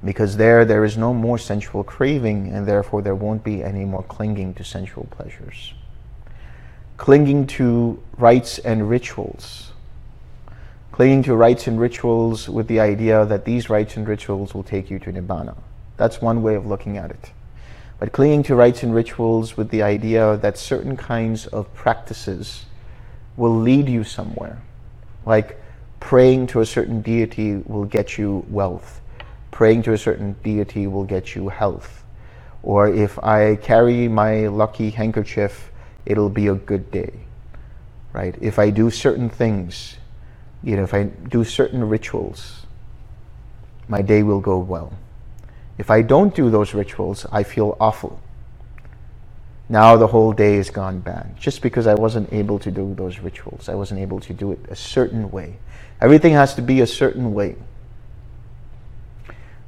Because 0.05 0.37
there, 0.37 0.65
there 0.65 0.85
is 0.85 0.97
no 0.97 1.13
more 1.13 1.39
sensual 1.39 1.83
craving, 1.83 2.53
and 2.53 2.67
therefore 2.67 3.03
there 3.03 3.15
won't 3.15 3.43
be 3.43 3.63
any 3.63 3.85
more 3.85 4.03
clinging 4.05 4.55
to 4.55 4.65
sensual 4.65 5.07
pleasures 5.11 5.75
clinging 6.99 7.47
to 7.47 8.03
rites 8.19 8.59
and 8.59 8.91
rituals. 8.91 9.71
Clinging 10.91 11.23
to 11.23 11.37
rites 11.37 11.69
and 11.69 11.81
rituals 11.81 12.49
with 12.49 12.67
the 12.67 12.81
idea 12.81 13.25
that 13.25 13.45
these 13.45 13.71
rites 13.71 13.97
and 13.97 14.07
rituals 14.07 14.53
will 14.53 14.65
take 14.65 14.91
you 14.91 14.99
to 14.99 15.13
Nibbana. 15.13 15.57
That's 15.97 16.21
one 16.21 16.43
way 16.43 16.57
of 16.57 16.67
looking 16.67 16.99
at 16.99 17.11
it. 17.11 17.31
But 18.01 18.13
clinging 18.13 18.43
to 18.45 18.57
rites 18.57 18.83
and 18.83 18.93
rituals 18.93 19.57
with 19.57 19.71
the 19.71 19.83
idea 19.83 20.37
that 20.39 20.59
certain 20.59 20.97
kinds 20.97 21.47
of 21.47 21.73
practices 21.73 22.65
will 23.37 23.57
lead 23.57 23.89
you 23.89 24.03
somewhere. 24.03 24.61
Like 25.25 25.61
praying 26.01 26.49
to 26.49 26.61
a 26.61 26.67
certain 26.67 27.01
deity 27.01 27.57
will 27.57 27.85
get 27.85 28.19
you 28.19 28.45
wealth. 28.49 29.01
Praying 29.53 29.83
to 29.85 29.93
a 29.93 29.99
certain 29.99 30.35
deity 30.43 30.89
will 30.89 31.05
get 31.05 31.37
you 31.37 31.49
health. 31.49 32.05
Or 32.65 32.89
if 32.89 33.19
I 33.21 33.55
carry 33.57 34.09
my 34.09 34.49
lucky 34.49 34.91
handkerchief 34.91 35.71
it'll 36.09 36.31
be 36.31 36.47
a 36.47 36.55
good 36.55 36.91
day, 36.91 37.13
right? 38.15 38.35
If 38.41 38.59
I 38.59 38.71
do 38.71 38.91
certain 38.91 39.29
things, 39.29 39.99
you 40.65 40.75
know, 40.75 40.83
if 40.83 40.95
I 40.95 41.05
do 41.05 41.45
certain 41.45 41.87
rituals, 41.87 42.67
my 43.89 44.01
day 44.01 44.23
will 44.23 44.41
go 44.41 44.59
well. 44.59 44.95
If 45.77 45.91
I 45.91 46.01
don't 46.01 46.35
do 46.35 46.51
those 46.51 46.73
rituals, 46.73 47.27
I 47.31 47.43
feel 47.43 47.77
awful. 47.79 48.21
Now 49.69 49.99
the 49.99 50.07
whole 50.07 50.33
day 50.33 50.57
has 50.57 50.71
gone 50.71 51.01
bad 51.01 51.37
just 51.39 51.61
because 51.61 51.87
I 51.87 51.95
wasn't 51.95 52.33
able 52.33 52.59
to 52.61 52.71
do 52.71 52.95
those 52.95 53.19
rituals. 53.19 53.69
I 53.69 53.75
wasn't 53.75 54.01
able 54.01 54.19
to 54.21 54.33
do 54.33 54.53
it 54.53 54.61
a 54.71 54.77
certain 54.77 55.31
way. 55.31 55.59
Everything 56.01 56.33
has 56.33 56.55
to 56.55 56.63
be 56.63 56.81
a 56.81 56.87
certain 56.87 57.35
way. 57.35 57.57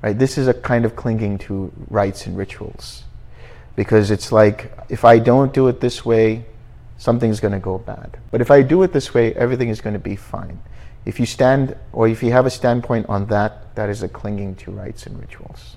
Right? 0.00 0.18
This 0.18 0.38
is 0.38 0.48
a 0.48 0.54
kind 0.54 0.86
of 0.86 0.96
clinging 0.96 1.36
to 1.40 1.70
rites 1.90 2.26
and 2.26 2.34
rituals 2.34 3.04
because 3.76 4.10
it's 4.10 4.32
like 4.32 4.72
if 4.88 5.04
I 5.04 5.18
don't 5.18 5.52
do 5.52 5.68
it 5.68 5.80
this 5.80 6.04
way, 6.04 6.44
something's 6.98 7.40
going 7.40 7.52
to 7.52 7.60
go 7.60 7.78
bad. 7.78 8.18
But 8.30 8.40
if 8.40 8.50
I 8.50 8.62
do 8.62 8.82
it 8.82 8.92
this 8.92 9.14
way, 9.14 9.34
everything 9.34 9.68
is 9.68 9.80
going 9.80 9.94
to 9.94 10.00
be 10.00 10.16
fine. 10.16 10.60
If 11.06 11.18
you 11.18 11.26
stand, 11.26 11.76
or 11.92 12.08
if 12.08 12.22
you 12.22 12.30
have 12.32 12.44
a 12.44 12.50
standpoint 12.50 13.06
on 13.08 13.26
that, 13.26 13.74
that 13.74 13.88
is 13.88 14.02
a 14.02 14.08
clinging 14.08 14.54
to 14.56 14.70
rites 14.70 15.06
and 15.06 15.18
rituals. 15.18 15.76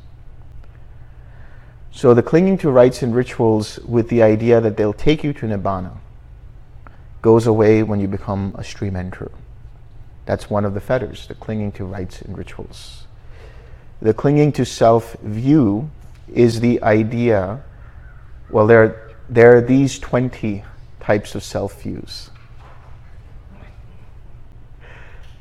So 1.91 2.13
the 2.13 2.23
clinging 2.23 2.57
to 2.59 2.71
rites 2.71 3.03
and 3.03 3.15
rituals 3.15 3.79
with 3.79 4.09
the 4.09 4.23
idea 4.23 4.59
that 4.59 4.75
they'll 4.75 4.93
take 4.93 5.23
you 5.23 5.31
to 5.33 5.45
Nibbana 5.45 5.97
goes 7.21 7.47
away 7.47 7.83
when 7.83 7.99
you 7.99 8.07
become 8.07 8.53
a 8.57 8.63
stream 8.63 8.95
enterer. 8.95 9.31
That's 10.25 10.49
one 10.49 10.65
of 10.65 10.73
the 10.73 10.81
fetters, 10.81 11.27
the 11.27 11.35
clinging 11.35 11.71
to 11.73 11.85
rites 11.85 12.21
and 12.21 12.37
rituals. 12.37 13.07
The 14.01 14.13
clinging 14.13 14.51
to 14.53 14.65
self 14.65 15.13
view 15.21 15.89
is 16.33 16.59
the 16.59 16.81
idea 16.83 17.63
well, 18.53 18.67
there, 18.67 19.15
there 19.29 19.57
are 19.57 19.61
these 19.61 19.97
20 19.97 20.63
types 20.99 21.33
of 21.33 21.43
self 21.43 21.81
views. 21.81 22.29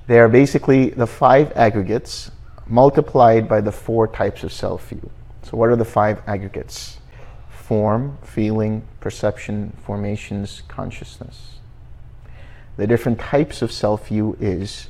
They 0.07 0.19
are 0.19 0.29
basically 0.29 0.91
the 0.91 1.07
five 1.07 1.53
aggregates 1.55 2.31
multiplied 2.67 3.49
by 3.49 3.61
the 3.61 3.71
four 3.71 4.09
types 4.09 4.45
of 4.45 4.53
self 4.53 4.89
view. 4.89 5.11
So, 5.43 5.59
what 5.59 5.69
are 5.69 5.77
the 5.77 5.85
five 5.85 6.23
aggregates? 6.27 6.99
Form, 7.51 8.17
feeling, 8.23 8.83
perception, 9.01 9.77
formations, 9.85 10.63
consciousness. 10.69 11.59
The 12.79 12.87
different 12.87 13.21
types 13.21 13.61
of 13.61 13.71
self 13.71 14.09
view 14.09 14.39
is 14.41 14.89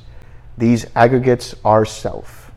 these 0.57 0.85
aggregates 0.95 1.55
are 1.65 1.83
self. 1.83 2.51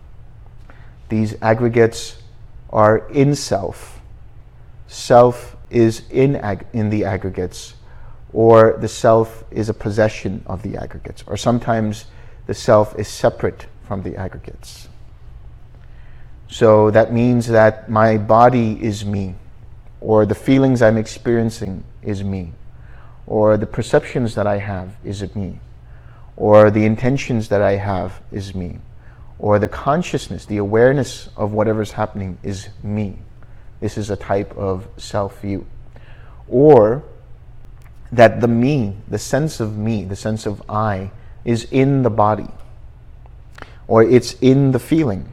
These 1.08 1.34
aggregates 1.42 2.22
are 2.70 2.98
in 3.08 3.34
self. 3.34 4.00
Self 4.86 5.55
is 5.70 6.02
in, 6.10 6.36
ag- 6.36 6.66
in 6.72 6.90
the 6.90 7.04
aggregates, 7.04 7.74
or 8.32 8.76
the 8.80 8.88
self 8.88 9.44
is 9.50 9.68
a 9.68 9.74
possession 9.74 10.42
of 10.46 10.62
the 10.62 10.76
aggregates, 10.76 11.24
or 11.26 11.36
sometimes 11.36 12.06
the 12.46 12.54
self 12.54 12.98
is 12.98 13.08
separate 13.08 13.66
from 13.86 14.02
the 14.02 14.16
aggregates. 14.16 14.88
So 16.48 16.90
that 16.92 17.12
means 17.12 17.48
that 17.48 17.88
my 17.88 18.18
body 18.18 18.82
is 18.82 19.04
me, 19.04 19.34
or 20.00 20.26
the 20.26 20.34
feelings 20.34 20.82
I'm 20.82 20.96
experiencing 20.96 21.82
is 22.02 22.22
me, 22.22 22.52
or 23.26 23.56
the 23.56 23.66
perceptions 23.66 24.34
that 24.36 24.46
I 24.46 24.58
have 24.58 24.96
is 25.04 25.34
me, 25.34 25.58
or 26.36 26.70
the 26.70 26.84
intentions 26.84 27.48
that 27.48 27.62
I 27.62 27.72
have 27.72 28.20
is 28.30 28.54
me, 28.54 28.78
or 29.38 29.58
the 29.58 29.68
consciousness, 29.68 30.46
the 30.46 30.58
awareness 30.58 31.28
of 31.36 31.52
whatever's 31.52 31.92
happening 31.92 32.38
is 32.42 32.68
me. 32.82 33.18
This 33.80 33.98
is 33.98 34.10
a 34.10 34.16
type 34.16 34.56
of 34.56 34.88
self 34.96 35.40
view. 35.40 35.66
Or 36.48 37.02
that 38.12 38.40
the 38.40 38.48
me, 38.48 38.96
the 39.08 39.18
sense 39.18 39.60
of 39.60 39.76
me, 39.76 40.04
the 40.04 40.16
sense 40.16 40.46
of 40.46 40.62
I, 40.68 41.10
is 41.44 41.64
in 41.70 42.02
the 42.02 42.10
body, 42.10 42.48
or 43.88 44.02
it's 44.02 44.34
in 44.40 44.72
the 44.72 44.78
feeling, 44.78 45.32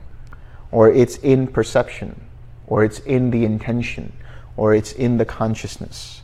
or 0.72 0.92
it's 0.92 1.18
in 1.18 1.48
perception, 1.48 2.20
or 2.68 2.84
it's 2.84 3.00
in 3.00 3.32
the 3.32 3.46
intention, 3.46 4.14
or 4.58 4.74
it's 4.74 4.92
in 4.92 5.18
the 5.18 5.26
consciousness, 5.26 6.22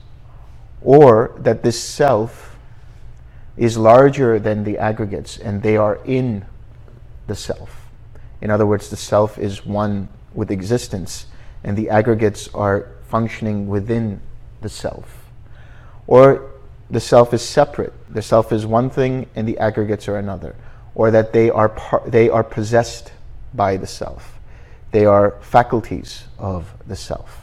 or 0.82 1.36
that 1.38 1.64
this 1.64 1.82
self 1.82 2.58
is 3.58 3.78
larger 3.78 4.40
than 4.40 4.64
the 4.64 4.78
aggregates 4.78 5.38
and 5.38 5.62
they 5.62 5.76
are 5.76 6.00
in 6.06 6.46
the 7.28 7.36
self. 7.36 7.90
In 8.42 8.50
other 8.50 8.66
words, 8.66 8.90
the 8.90 8.96
self 8.96 9.38
is 9.38 9.66
one 9.66 10.08
with 10.34 10.50
existence 10.50 11.26
and 11.64 11.78
the 11.78 11.90
aggregates 11.90 12.48
are 12.54 12.88
functioning 13.04 13.68
within 13.68 14.22
the 14.62 14.70
self. 14.70 15.30
Or 16.08 16.52
the 16.90 17.00
self 17.00 17.34
is 17.34 17.42
separate. 17.42 17.94
The 18.14 18.22
self 18.22 18.52
is 18.52 18.66
one 18.66 18.90
thing 18.90 19.28
and 19.36 19.48
the 19.48 19.58
aggregates 19.60 20.08
are 20.08 20.18
another. 20.18 20.56
Or 20.96 21.12
that 21.12 21.34
they 21.34 21.50
are, 21.50 21.70
par- 21.70 22.04
they 22.06 22.30
are 22.30 22.44
possessed 22.44 23.12
by 23.54 23.78
the 23.78 23.88
self. 23.88 24.40
They 24.92 25.06
are 25.06 25.38
faculties 25.42 26.24
of 26.38 26.74
the 26.88 26.96
self. 26.96 27.42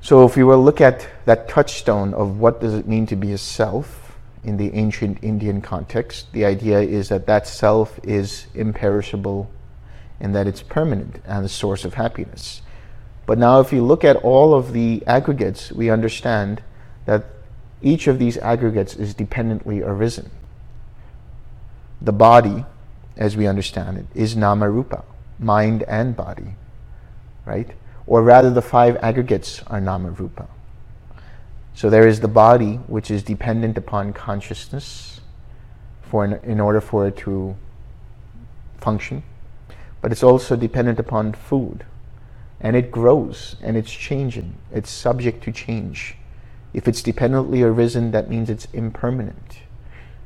So 0.00 0.26
if 0.26 0.36
we 0.36 0.42
were 0.42 0.54
to 0.54 0.60
look 0.60 0.80
at 0.80 1.08
that 1.26 1.48
touchstone 1.48 2.12
of 2.14 2.40
what 2.40 2.60
does 2.60 2.74
it 2.74 2.88
mean 2.88 3.06
to 3.06 3.16
be 3.16 3.32
a 3.32 3.38
self 3.38 4.16
in 4.42 4.56
the 4.56 4.74
ancient 4.74 5.22
Indian 5.22 5.60
context, 5.62 6.32
the 6.32 6.44
idea 6.44 6.80
is 6.80 7.08
that 7.10 7.26
that 7.26 7.46
self 7.46 8.00
is 8.02 8.46
imperishable, 8.54 9.48
and 10.22 10.34
that 10.36 10.46
it's 10.46 10.62
permanent 10.62 11.20
and 11.26 11.44
a 11.44 11.48
source 11.48 11.84
of 11.84 11.94
happiness. 11.94 12.62
But 13.26 13.38
now, 13.38 13.60
if 13.60 13.72
you 13.72 13.84
look 13.84 14.04
at 14.04 14.16
all 14.16 14.54
of 14.54 14.72
the 14.72 15.02
aggregates, 15.06 15.72
we 15.72 15.90
understand 15.90 16.62
that 17.06 17.26
each 17.82 18.06
of 18.06 18.18
these 18.18 18.38
aggregates 18.38 18.94
is 18.94 19.14
dependently 19.14 19.82
arisen. 19.82 20.30
The 22.00 22.12
body, 22.12 22.64
as 23.16 23.36
we 23.36 23.48
understand 23.48 23.98
it, 23.98 24.06
is 24.14 24.36
nama 24.36 24.70
rupa, 24.70 25.04
mind 25.38 25.82
and 25.84 26.16
body, 26.16 26.54
right? 27.44 27.70
Or 28.06 28.22
rather, 28.22 28.50
the 28.50 28.62
five 28.62 28.96
aggregates 29.02 29.62
are 29.66 29.80
nama 29.80 30.10
rupa. 30.10 30.46
So 31.74 31.90
there 31.90 32.06
is 32.06 32.20
the 32.20 32.28
body, 32.28 32.74
which 32.86 33.10
is 33.10 33.24
dependent 33.24 33.76
upon 33.76 34.12
consciousness 34.12 35.20
for 36.02 36.24
in, 36.24 36.34
in 36.48 36.60
order 36.60 36.80
for 36.80 37.08
it 37.08 37.16
to 37.18 37.56
function, 38.78 39.22
but 40.02 40.12
it's 40.12 40.22
also 40.22 40.56
dependent 40.56 40.98
upon 40.98 41.32
food. 41.32 41.86
And 42.60 42.76
it 42.76 42.90
grows 42.90 43.56
and 43.62 43.76
it's 43.76 43.90
changing. 43.90 44.56
It's 44.72 44.90
subject 44.90 45.42
to 45.44 45.52
change. 45.52 46.16
If 46.74 46.86
it's 46.86 47.02
dependently 47.02 47.62
arisen, 47.62 48.10
that 48.10 48.28
means 48.28 48.50
it's 48.50 48.66
impermanent. 48.72 49.58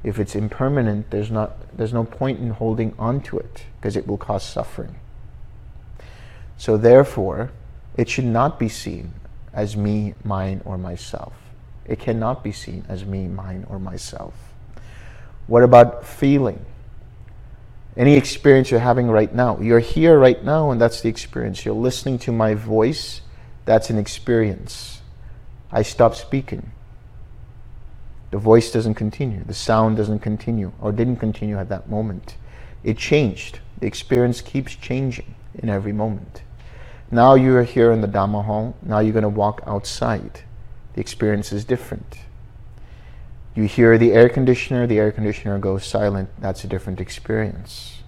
If 0.03 0.19
it's 0.19 0.35
impermanent, 0.35 1.11
there's, 1.11 1.31
not, 1.31 1.77
there's 1.77 1.93
no 1.93 2.05
point 2.05 2.41
in 2.41 2.51
holding 2.51 2.95
on 2.99 3.21
to 3.23 3.39
it 3.39 3.67
because 3.77 3.97
it 3.97 4.07
will 4.07 4.19
cause 4.19 4.45
suffering. 4.45 4.97
So 6.57 6.77
therefore, 6.77 7.51
it 7.97 8.09
should 8.09 8.25
not 8.25 8.59
be 8.59 8.69
seen 8.69 9.13
as 9.53 9.77
me, 9.77 10.15
mine, 10.25 10.63
or 10.65 10.79
myself. 10.79 11.35
It 11.85 11.99
cannot 11.99 12.43
be 12.43 12.53
seen 12.53 12.85
as 12.89 13.05
me, 13.05 13.27
mine, 13.27 13.67
or 13.69 13.79
myself. 13.79 14.35
What 15.47 15.63
about 15.63 16.05
feeling? 16.07 16.65
Any 17.97 18.15
experience 18.15 18.71
you're 18.71 18.81
having 18.81 19.09
right 19.09 19.35
now. 19.35 19.59
You're 19.59 19.81
here 19.81 20.19
right 20.19 20.43
now, 20.45 20.71
and 20.71 20.81
that's 20.81 21.01
the 21.01 21.09
experience. 21.09 21.65
You're 21.65 21.75
listening 21.75 22.19
to 22.21 22.33
my 22.33 22.55
voice, 22.55 23.23
that's 23.65 23.89
an 23.89 23.99
experience. 23.99 25.01
I 25.73 25.83
stop 25.83 26.15
speaking. 26.15 26.73
The 28.31 28.39
voice 28.39 28.71
doesn't 28.71 28.95
continue, 28.95 29.45
the 29.45 29.55
sound 29.55 29.97
doesn't 29.97 30.19
continue, 30.19 30.73
or 30.81 30.93
didn't 30.93 31.17
continue 31.17 31.59
at 31.59 31.71
that 31.71 31.89
moment. 31.89 32.37
It 32.85 32.99
changed. 32.99 33.61
The 33.79 33.87
experience 33.87 34.43
keeps 34.43 34.75
changing 34.75 35.35
in 35.55 35.71
every 35.71 35.93
moment. 35.93 36.43
Now 37.11 37.35
you 37.35 37.57
are 37.57 37.63
here 37.63 37.93
in 37.93 38.01
the 38.03 38.09
Dhamma 38.09 38.45
hall, 38.45 38.77
now 38.83 38.99
you're 38.99 39.13
going 39.13 39.23
to 39.23 39.29
walk 39.29 39.63
outside. 39.67 40.41
The 40.95 41.01
experience 41.01 41.53
is 41.53 41.65
different. 41.65 42.19
You 43.57 43.65
hear 43.65 43.97
the 43.97 44.13
air 44.13 44.29
conditioner, 44.29 44.87
the 44.87 44.99
air 44.99 45.11
conditioner 45.11 45.59
goes 45.59 45.85
silent, 45.85 46.29
that's 46.39 46.63
a 46.63 46.67
different 46.69 47.01
experience. 47.01 48.03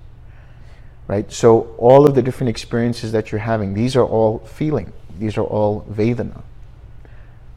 Right? 1.07 1.33
So 1.33 1.75
all 1.79 2.07
of 2.07 2.15
the 2.15 2.21
different 2.21 2.51
experiences 2.51 3.13
that 3.13 3.33
you're 3.33 3.41
having, 3.41 3.73
these 3.73 3.97
are 3.97 4.05
all 4.05 4.41
feeling. 4.41 4.93
These 5.19 5.39
are 5.39 5.45
all 5.45 5.87
Vedana. 5.91 6.43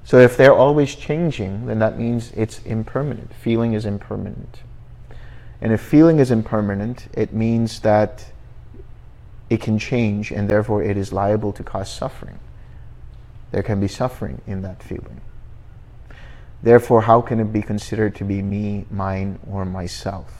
So 0.06 0.20
if 0.20 0.38
they're 0.38 0.56
always 0.56 0.96
changing, 0.96 1.66
then 1.66 1.80
that 1.80 2.00
means 2.00 2.32
it's 2.32 2.60
impermanent. 2.64 3.34
Feeling 3.34 3.74
is 3.74 3.86
impermanent. 3.86 4.62
And 5.60 5.74
if 5.74 5.82
feeling 5.82 6.20
is 6.20 6.32
impermanent, 6.32 7.08
it 7.14 7.34
means 7.34 7.82
that 7.82 8.32
it 9.50 9.62
can 9.62 9.78
change 9.78 10.32
and 10.32 10.50
therefore 10.50 10.82
it 10.82 10.96
is 10.96 11.12
liable 11.12 11.52
to 11.52 11.64
cause 11.64 11.92
suffering. 11.92 12.40
There 13.52 13.62
can 13.62 13.82
be 13.82 13.90
suffering 13.90 14.42
in 14.48 14.62
that 14.62 14.82
feeling. 14.82 15.20
Therefore, 16.63 17.02
how 17.02 17.21
can 17.21 17.39
it 17.39 17.52
be 17.52 17.62
considered 17.62 18.15
to 18.15 18.24
be 18.24 18.41
me, 18.41 18.86
mine, 18.91 19.39
or 19.50 19.65
myself? 19.65 20.32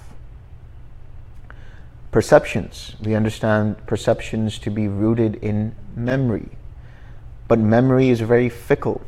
Perceptions. 2.12 2.96
We 3.02 3.16
understand 3.16 3.86
perceptions 3.88 4.60
to 4.60 4.70
be 4.70 4.88
rooted 4.88 5.36
in 5.36 5.76
memory. 5.96 6.50
But 7.48 7.60
memory 7.60 8.10
is 8.10 8.22
very 8.22 8.50
fickle. 8.50 9.02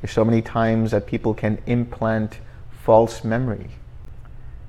There's 0.00 0.12
so 0.12 0.24
many 0.24 0.40
times 0.40 0.92
that 0.92 1.06
people 1.06 1.34
can 1.34 1.58
implant 1.66 2.38
false 2.70 3.24
memory 3.24 3.70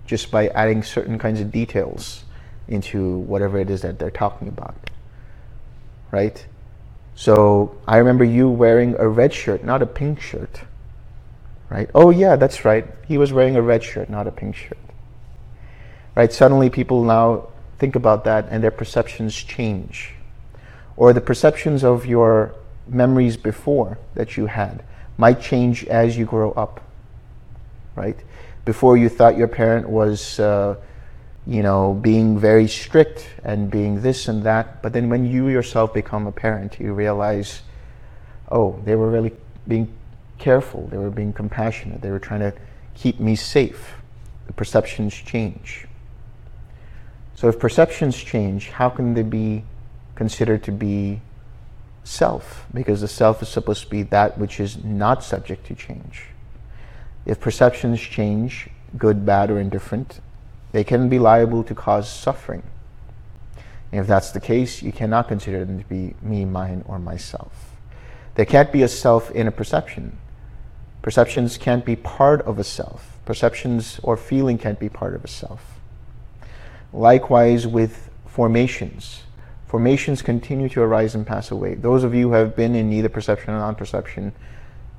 just 0.05 0.31
by 0.31 0.47
adding 0.49 0.81
certain 0.81 1.19
kinds 1.19 1.39
of 1.39 1.51
details 1.51 2.23
into 2.67 3.19
whatever 3.19 3.60
it 3.60 3.69
is 3.69 3.81
that 3.81 3.99
they're 3.99 4.10
talking 4.10 4.47
about. 4.47 4.89
Right? 6.12 6.45
So 7.15 7.77
I 7.88 7.97
remember 7.97 8.23
you 8.23 8.49
wearing 8.49 8.95
a 8.97 9.07
red 9.07 9.33
shirt, 9.33 9.63
not 9.63 9.81
a 9.81 9.86
pink 9.86 10.19
shirt. 10.21 10.62
Right? 11.69 11.89
Oh, 11.93 12.10
yeah, 12.10 12.36
that's 12.36 12.63
right. 12.63 12.86
He 13.08 13.17
was 13.17 13.34
wearing 13.34 13.56
a 13.56 13.62
red 13.62 13.84
shirt, 13.84 14.10
not 14.10 14.27
a 14.27 14.32
pink 14.32 14.56
shirt. 14.56 14.77
Right? 16.15 16.32
Suddenly 16.32 16.69
people 16.69 17.03
now 17.03 17.49
think 17.77 17.95
about 17.95 18.23
that 18.23 18.47
and 18.49 18.63
their 18.63 18.71
perceptions 18.71 19.36
change. 19.36 20.13
Or 20.95 21.13
the 21.13 21.21
perceptions 21.21 21.84
of 21.84 22.06
your 22.06 22.56
memories 22.88 23.38
before 23.38 23.97
that 24.15 24.38
you 24.38 24.47
had 24.47 24.84
might 25.17 25.41
change 25.41 25.86
as 25.86 26.17
you 26.17 26.25
grow 26.25 26.51
up, 26.51 26.82
right? 27.95 28.17
Before 28.65 28.97
you 28.97 29.10
thought 29.10 29.38
your 29.38 29.47
parent 29.47 29.89
was, 29.89 30.39
uh, 30.39 30.75
you 31.45 31.63
know, 31.63 31.93
being 31.93 32.39
very 32.39 32.67
strict 32.67 33.30
and 33.43 33.71
being 33.71 34.01
this 34.01 34.27
and 34.27 34.43
that, 34.43 34.82
but 34.82 34.93
then 34.93 35.10
when 35.10 35.25
you 35.25 35.47
yourself 35.47 35.93
become 35.93 36.27
a 36.27 36.32
parent, 36.32 36.80
you 36.80 36.93
realize, 36.93 37.62
oh, 38.51 38.80
they 38.86 38.95
were 38.95 39.10
really 39.10 39.34
being 39.67 39.91
careful, 40.38 40.88
they 40.88 40.97
were 40.97 41.10
being 41.10 41.34
compassionate, 41.34 42.02
they 42.02 42.12
were 42.12 42.19
trying 42.19 42.39
to 42.39 42.54
keep 42.95 43.19
me 43.19 43.36
safe. 43.36 43.95
The 44.47 44.54
perceptions 44.54 45.13
change. 45.13 45.88
So 47.36 47.47
if 47.50 47.60
perceptions 47.60 48.17
change, 48.17 48.69
how 48.69 48.89
can 48.89 49.13
they 49.13 49.23
be 49.23 49.63
considered 50.15 50.63
to 50.63 50.71
be 50.71 51.21
self, 52.08 52.65
because 52.73 53.02
the 53.02 53.08
self 53.08 53.41
is 53.41 53.50
supposed 53.50 53.84
to 53.84 53.89
be 53.89 54.02
that 54.02 54.38
which 54.38 54.60
is 54.60 54.84
not 54.84 55.23
subject 55.23 55.67
to 55.67 55.76
change. 55.76 56.23
If 57.26 57.39
perceptions 57.39 58.00
change, 58.00 58.69
good, 58.97 59.26
bad, 59.26 59.52
or 59.52 59.60
indifferent, 59.60 60.21
they 60.71 60.84
can 60.84 61.10
be 61.10 61.19
liable 61.19 61.63
to 61.65 61.76
cause 61.76 62.10
suffering. 62.10 62.63
And 63.91 64.02
if 64.02 64.08
that's 64.08 64.32
the 64.32 64.39
case, 64.39 64.82
you 64.82 64.91
cannot 64.91 65.28
consider 65.28 65.65
them 65.65 65.80
to 65.80 65.86
be 65.86 66.15
me, 66.21 66.45
mine, 66.45 66.84
or 66.88 66.97
myself. 66.97 67.76
There 68.36 68.45
can't 68.45 68.71
be 68.71 68.84
a 68.84 68.88
self 68.88 69.30
in 69.32 69.47
a 69.47 69.52
perception. 69.52 70.17
Perceptions 71.08 71.58
can't 71.58 71.86
be 71.86 71.96
part 71.96 72.41
of 72.41 72.60
a 72.60 72.65
self. 72.65 73.17
Perceptions 73.24 73.98
or 74.04 74.17
feeling 74.17 74.58
can't 74.58 74.78
be 74.78 74.89
part 74.89 75.15
of 75.15 75.24
a 75.24 75.28
self. 75.30 75.80
Likewise 76.91 77.65
with 77.65 78.10
formations 78.26 79.24
formations 79.67 80.22
continue 80.22 80.67
to 80.67 80.82
arise 80.82 81.15
and 81.15 81.26
pass 81.26 81.50
away. 81.50 81.76
Those 81.76 82.04
of 82.04 82.13
you 82.13 82.28
who 82.28 82.34
have 82.34 82.58
been 82.58 82.76
in 82.76 82.91
either 82.91 83.08
perception 83.08 83.54
or 83.54 83.60
non-perception 83.60 84.34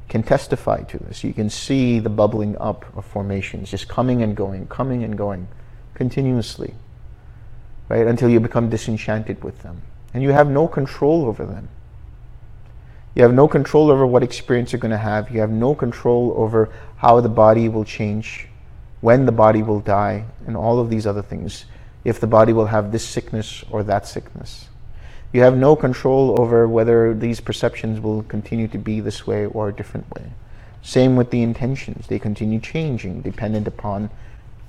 can 0.09 0.23
testify 0.23 0.81
to 0.85 0.97
this. 0.97 1.23
You 1.23 1.35
can 1.35 1.51
see 1.51 1.99
the 1.99 2.09
bubbling 2.09 2.57
up 2.57 2.87
of 2.97 3.05
formations, 3.05 3.71
just 3.71 3.87
coming 3.87 4.23
and 4.23 4.35
going, 4.35 4.67
coming 4.69 5.05
and 5.05 5.19
going, 5.19 5.47
continuously, 5.93 6.73
right, 7.91 8.07
until 8.07 8.31
you 8.31 8.41
become 8.41 8.71
disenchanted 8.71 9.45
with 9.45 9.63
them. 9.63 9.83
And 10.15 10.23
you 10.23 10.31
have 10.31 10.49
no 10.49 10.69
control 10.69 11.27
over 11.27 11.45
them. 11.45 11.69
You 13.19 13.25
have 13.25 13.35
no 13.35 13.49
control 13.49 13.91
over 13.91 14.07
what 14.07 14.23
experience 14.23 14.71
you're 14.71 14.79
going 14.79 14.93
to 14.93 14.97
have. 14.97 15.29
You 15.33 15.41
have 15.41 15.51
no 15.51 15.75
control 15.75 16.35
over 16.37 16.71
how 16.99 17.21
the 17.21 17.29
body 17.29 17.69
will 17.69 17.85
change, 17.85 18.47
when 19.01 19.27
the 19.27 19.33
body 19.33 19.61
will 19.61 19.81
die, 19.81 20.25
and 20.47 20.57
all 20.57 20.79
of 20.79 20.89
these 20.89 21.05
other 21.05 21.23
things 21.23 21.65
if 22.05 22.21
the 22.21 22.29
body 22.29 22.53
will 22.53 22.67
have 22.67 22.93
this 22.93 23.05
sickness 23.05 23.65
or 23.73 23.83
that 23.83 24.07
sickness. 24.07 24.69
You 25.33 25.43
have 25.43 25.57
no 25.57 25.75
control 25.75 26.41
over 26.41 26.69
whether 26.69 27.13
these 27.13 27.41
perceptions 27.41 27.99
will 27.99 28.23
continue 28.23 28.69
to 28.69 28.79
be 28.79 29.01
this 29.01 29.27
way 29.27 29.47
or 29.47 29.69
a 29.69 29.75
different 29.75 30.09
way. 30.15 30.31
Same 30.81 31.17
with 31.17 31.33
the 31.33 31.43
intentions. 31.43 32.07
They 32.07 32.21
continue 32.21 32.61
changing 32.61 33.23
dependent 33.23 33.67
upon 33.67 34.11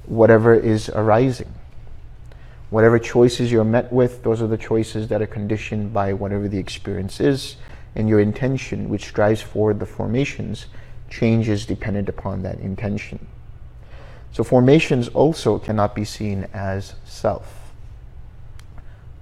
whatever 0.08 0.56
is 0.56 0.90
arising. 0.90 1.54
Whatever 2.72 2.98
choices 2.98 3.52
you're 3.52 3.64
met 3.64 3.94
with, 3.94 4.24
those 4.24 4.42
are 4.42 4.48
the 4.48 4.58
choices 4.58 5.08
that 5.10 5.22
are 5.22 5.28
conditioned 5.28 5.94
by 5.94 6.14
whatever 6.14 6.48
the 6.48 6.58
experience 6.58 7.20
is, 7.20 7.56
and 7.96 8.08
your 8.08 8.20
intention, 8.20 8.90
which 8.90 9.14
drives 9.14 9.42
forward 9.42 9.80
the 9.80 9.86
formations, 9.86 10.68
changes 11.10 11.66
dependent 11.66 12.08
upon 12.10 12.44
that 12.44 12.60
intention. 12.60 13.28
So 14.32 14.44
formations 14.44 15.08
also 15.10 15.58
cannot 15.58 15.96
be 15.96 16.06
seen 16.06 16.48
as 16.54 16.96
self. 17.04 17.72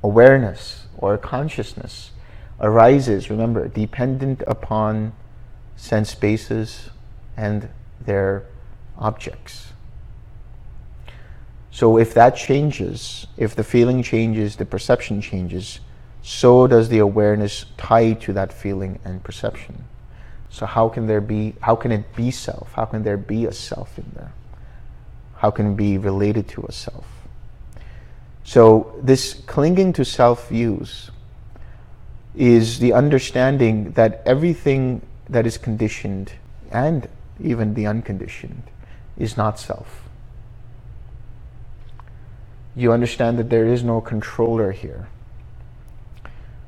Awareness 0.04 0.88
or 0.98 1.18
consciousness 1.18 2.12
arises, 2.60 3.30
remember, 3.30 3.68
dependent 3.68 4.44
upon 4.48 5.14
sense 5.76 6.14
bases 6.16 6.90
and 7.36 7.70
their 8.02 8.46
objects. 8.98 9.72
So 11.72 11.98
if 11.98 12.14
that 12.16 12.36
changes, 12.36 13.28
if 13.38 13.56
the 13.56 13.64
feeling 13.64 14.02
changes, 14.02 14.56
the 14.56 14.66
perception 14.66 15.22
changes, 15.22 15.80
so 16.28 16.68
does 16.68 16.90
the 16.90 17.00
awareness 17.00 17.66
tied 17.78 18.20
to 18.22 18.34
that 18.34 18.52
feeling 18.52 19.00
and 19.06 19.24
perception. 19.24 19.86
So 20.50 20.66
how 20.66 20.90
can 20.90 21.08
there 21.08 21.22
be 21.22 21.56
how 21.62 21.76
can 21.76 21.92
it 21.92 22.16
be 22.16 22.32
self? 22.32 22.74
How 22.74 22.86
can 22.86 23.04
there 23.04 23.18
be 23.18 23.46
a 23.46 23.54
self 23.54 23.98
in 23.98 24.12
there? 24.14 24.34
how 25.38 25.52
can 25.52 25.74
it 25.74 25.78
be 25.78 25.98
related 25.98 26.48
to 26.50 26.66
a 26.68 26.72
self. 26.72 27.06
So 28.44 28.96
this 29.02 29.34
clinging 29.46 29.94
to 29.94 30.06
self 30.06 30.50
views 30.50 31.12
is 32.36 32.80
the 32.80 32.94
understanding 32.94 33.92
that 33.92 34.22
everything 34.26 35.02
that 35.30 35.46
is 35.46 35.58
conditioned 35.58 36.34
and 36.72 37.08
even 37.42 37.74
the 37.74 37.86
unconditioned 37.86 38.64
is 39.18 39.38
not 39.38 39.60
self. 39.60 40.04
You 42.76 42.94
understand 42.94 43.38
that 43.40 43.50
there 43.50 43.66
is 43.66 43.84
no 43.84 44.02
controller 44.02 44.72
here. 44.72 45.08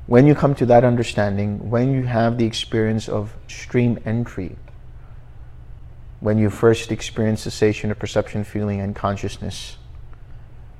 When 0.06 0.26
you 0.26 0.34
come 0.34 0.54
to 0.56 0.66
that 0.66 0.84
understanding, 0.84 1.70
when 1.70 1.92
you 1.92 2.04
have 2.04 2.36
the 2.36 2.44
experience 2.44 3.08
of 3.08 3.36
stream 3.46 3.98
entry, 4.04 4.56
when 6.18 6.36
you 6.36 6.50
first 6.50 6.90
experience 6.90 7.42
cessation 7.42 7.90
of 7.90 7.98
perception, 7.98 8.44
feeling, 8.44 8.80
and 8.80 8.94
consciousness, 8.94 9.76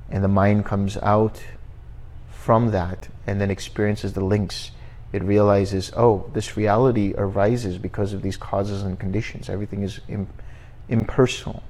and 0.09 0.23
the 0.23 0.27
mind 0.27 0.65
comes 0.65 0.97
out 0.97 1.41
from 2.29 2.71
that 2.71 3.07
and 3.25 3.39
then 3.39 3.49
experiences 3.49 4.13
the 4.13 4.23
links, 4.23 4.71
it 5.13 5.23
realizes, 5.23 5.91
oh, 5.95 6.29
this 6.33 6.57
reality 6.57 7.13
arises 7.17 7.77
because 7.77 8.13
of 8.13 8.21
these 8.21 8.37
causes 8.37 8.83
and 8.83 8.99
conditions. 8.99 9.49
Everything 9.49 9.83
is 9.83 9.99
impersonal. 10.89 11.63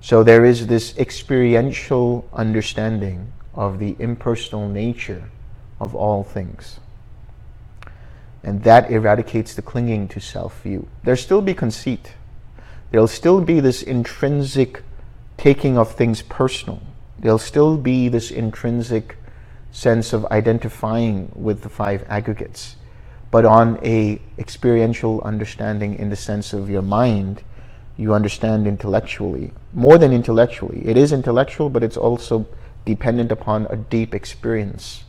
So 0.00 0.22
there 0.22 0.44
is 0.44 0.66
this 0.66 0.96
experiential 0.98 2.28
understanding 2.32 3.32
of 3.54 3.78
the 3.78 3.96
impersonal 3.98 4.68
nature 4.68 5.30
of 5.80 5.94
all 5.94 6.22
things. 6.24 6.80
And 8.42 8.62
that 8.62 8.90
eradicates 8.90 9.54
the 9.54 9.62
clinging 9.62 10.08
to 10.08 10.20
self 10.20 10.62
view. 10.62 10.88
There'll 11.02 11.16
still 11.16 11.42
be 11.42 11.54
conceit. 11.54 12.12
There'll 12.90 13.08
still 13.08 13.40
be 13.40 13.60
this 13.60 13.82
intrinsic 13.82 14.82
taking 15.36 15.76
of 15.76 15.92
things 15.92 16.22
personal. 16.22 16.80
There'll 17.18 17.38
still 17.38 17.76
be 17.76 18.08
this 18.08 18.30
intrinsic 18.30 19.16
sense 19.72 20.12
of 20.12 20.24
identifying 20.26 21.30
with 21.34 21.62
the 21.62 21.68
five 21.68 22.04
aggregates, 22.08 22.76
but 23.30 23.44
on 23.44 23.78
a 23.84 24.20
experiential 24.38 25.20
understanding 25.22 25.98
in 25.98 26.08
the 26.08 26.16
sense 26.16 26.52
of 26.52 26.70
your 26.70 26.82
mind, 26.82 27.42
you 27.96 28.14
understand 28.14 28.66
intellectually. 28.66 29.52
More 29.72 29.98
than 29.98 30.12
intellectually. 30.12 30.82
It 30.86 30.96
is 30.96 31.12
intellectual, 31.12 31.68
but 31.68 31.82
it's 31.82 31.96
also 31.96 32.46
dependent 32.84 33.32
upon 33.32 33.66
a 33.68 33.76
deep 33.76 34.14
experience. 34.14 35.02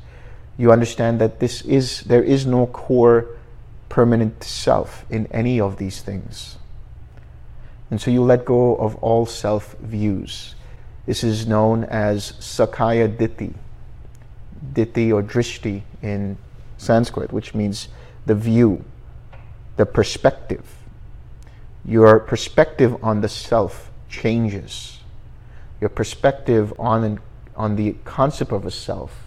You 0.58 0.72
understand 0.72 1.20
that 1.22 1.39
this 1.39 1.62
is 1.62 2.01
there 2.01 2.24
is 2.24 2.45
no 2.45 2.68
core 2.68 3.28
permanent 3.89 4.43
self 4.43 5.05
in 5.10 5.28
any 5.28 5.60
of 5.60 5.78
these 5.78 6.01
things. 6.01 6.58
And 7.89 8.01
so 8.01 8.12
you 8.12 8.22
let 8.24 8.43
go 8.43 8.76
of 8.76 8.95
all 8.97 9.26
self 9.26 9.76
views. 9.80 10.55
This 11.05 11.24
is 11.24 11.47
known 11.47 11.86
as 11.86 12.34
Sakkaya 12.34 13.16
Ditthi. 13.16 13.53
Ditthi 14.74 15.14
or 15.14 15.24
Drishti 15.24 15.84
in 16.01 16.38
Sanskrit, 16.78 17.32
which 17.32 17.53
means 17.53 17.88
the 18.26 18.36
view, 18.36 18.84
the 19.78 19.86
perspective 19.86 20.78
your 21.88 22.20
perspective 22.20 23.01
on 23.01 23.22
the 23.22 23.30
self 23.30 23.89
changes. 24.10 24.99
Your 25.80 25.89
perspective 25.89 26.74
on, 26.78 27.20
on 27.55 27.78
the 27.78 27.95
concept 28.03 28.51
of 28.51 28.66
a 28.66 28.72
self 28.72 29.26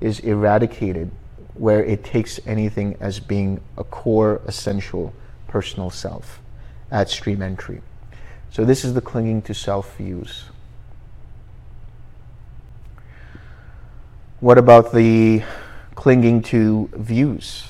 is 0.00 0.20
eradicated 0.20 1.10
where 1.54 1.84
it 1.84 2.04
takes 2.04 2.40
anything 2.46 2.96
as 3.00 3.20
being 3.20 3.60
a 3.76 3.84
core, 3.84 4.40
essential, 4.46 5.12
personal 5.46 5.90
self 5.90 6.40
at 6.90 7.08
stream 7.08 7.42
entry. 7.42 7.82
So 8.50 8.64
this 8.64 8.84
is 8.84 8.94
the 8.94 9.00
clinging 9.00 9.42
to 9.42 9.54
self 9.54 9.96
views. 9.96 10.44
What 14.40 14.56
about 14.56 14.92
the 14.92 15.42
clinging 15.94 16.42
to 16.44 16.88
views? 16.94 17.66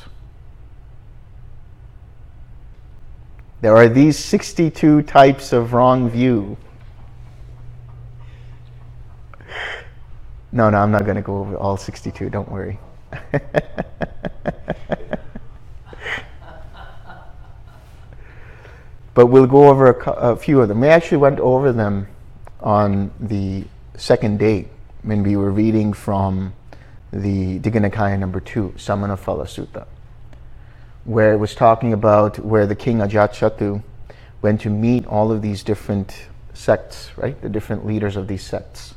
There 3.61 3.77
are 3.77 3.89
these 3.89 4.19
62 4.19 5.03
types 5.03 5.53
of 5.53 5.73
wrong 5.73 6.09
view. 6.09 6.57
No, 10.53 10.69
no, 10.71 10.79
I'm 10.79 10.91
not 10.91 11.05
going 11.05 11.17
to 11.17 11.23
go 11.23 11.39
over 11.39 11.57
all 11.57 11.77
62. 11.77 12.31
Don't 12.31 12.51
worry. 12.51 12.79
but 19.15 19.27
we'll 19.27 19.47
go 19.47 19.69
over 19.69 19.93
a, 19.93 20.11
a, 20.11 20.37
few 20.37 20.61
of 20.61 20.69
them. 20.69 20.81
We 20.81 20.89
actually 20.89 21.19
went 21.19 21.41
over 21.41 21.73
them 21.73 22.09
on 22.61 23.11
the 23.21 23.65
second 23.97 24.39
day 24.39 24.69
when 25.03 25.23
we 25.23 25.37
were 25.37 25.51
reading 25.51 25.93
from 25.93 26.53
the 27.13 27.59
Digha 27.61 27.91
Nikaya 27.91 28.19
number 28.19 28.41
two, 28.41 28.75
Samana 28.77 29.17
Samanaphala 29.17 29.47
Sutta 29.47 29.87
where 31.05 31.33
it 31.33 31.39
was 31.39 31.55
talking 31.55 31.93
about 31.93 32.39
where 32.39 32.67
the 32.67 32.75
king 32.75 32.99
Ajatshattu 32.99 33.83
went 34.43 34.61
to 34.61 34.71
meet 34.71 35.07
all 35.07 35.33
of 35.33 35.43
these 35.43 35.63
different 35.63 36.27
sects, 36.55 37.11
right? 37.17 37.41
The 37.41 37.49
different 37.49 37.87
leaders 37.87 38.17
of 38.17 38.29
these 38.29 38.43
sects. 38.43 38.95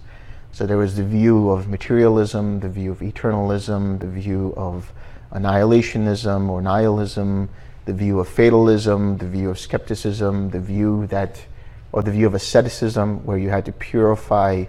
So 0.54 0.68
there 0.68 0.78
was 0.78 0.96
the 0.96 1.04
view 1.04 1.50
of 1.50 1.68
materialism, 1.68 2.60
the 2.60 2.70
view 2.70 2.92
of 2.92 3.00
eternalism, 3.00 4.00
the 4.00 4.06
view 4.06 4.54
of 4.56 4.94
annihilationism 5.32 6.48
or 6.48 6.62
nihilism, 6.62 7.50
the 7.86 7.94
view 7.94 8.20
of 8.20 8.30
fatalism, 8.30 9.18
the 9.18 9.28
view 9.28 9.50
of 9.50 9.58
skepticism, 9.58 10.52
the 10.52 10.60
view 10.60 11.08
that, 11.08 11.44
or 11.92 12.04
the 12.04 12.12
view 12.12 12.28
of 12.28 12.36
asceticism, 12.36 13.26
where 13.26 13.40
you 13.40 13.50
had 13.50 13.66
to 13.66 13.72
purify 13.72 14.66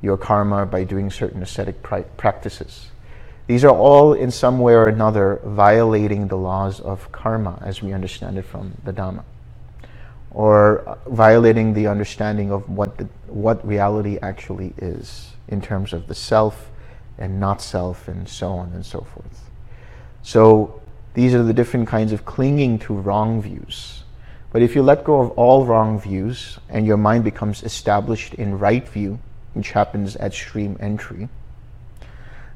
your 0.00 0.16
karma 0.16 0.64
by 0.64 0.84
doing 0.84 1.10
certain 1.10 1.42
ascetic 1.42 1.82
practices. 1.82 2.86
These 3.46 3.62
are 3.62 3.76
all, 3.76 4.14
in 4.14 4.30
some 4.30 4.58
way 4.58 4.72
or 4.72 4.88
another, 4.88 5.40
violating 5.44 6.28
the 6.28 6.38
laws 6.38 6.80
of 6.80 7.12
karma 7.12 7.58
as 7.62 7.82
we 7.82 7.92
understand 7.92 8.38
it 8.38 8.46
from 8.46 8.72
the 8.84 8.92
Dhamma, 8.92 9.22
or 10.30 10.98
violating 11.06 11.72
the 11.74 11.86
understanding 11.86 12.50
of 12.50 12.68
what, 12.68 12.98
the, 12.98 13.04
what 13.26 13.66
reality 13.66 14.18
actually 14.20 14.74
is 14.78 15.30
in 15.48 15.60
terms 15.60 15.92
of 15.92 16.06
the 16.08 16.14
self 16.14 16.70
and 17.18 17.40
not 17.40 17.62
self, 17.62 18.08
and 18.08 18.28
so 18.28 18.52
on 18.52 18.72
and 18.72 18.84
so 18.84 19.00
forth. 19.00 19.50
So, 20.22 20.82
these 21.14 21.34
are 21.34 21.42
the 21.42 21.54
different 21.54 21.88
kinds 21.88 22.12
of 22.12 22.26
clinging 22.26 22.78
to 22.80 22.92
wrong 22.92 23.40
views. 23.40 24.04
But 24.52 24.60
if 24.60 24.74
you 24.74 24.82
let 24.82 25.02
go 25.02 25.20
of 25.20 25.30
all 25.30 25.64
wrong 25.64 25.98
views 25.98 26.58
and 26.68 26.86
your 26.86 26.98
mind 26.98 27.24
becomes 27.24 27.62
established 27.62 28.34
in 28.34 28.58
right 28.58 28.86
view, 28.86 29.18
which 29.54 29.70
happens 29.70 30.16
at 30.16 30.34
stream 30.34 30.76
entry, 30.78 31.30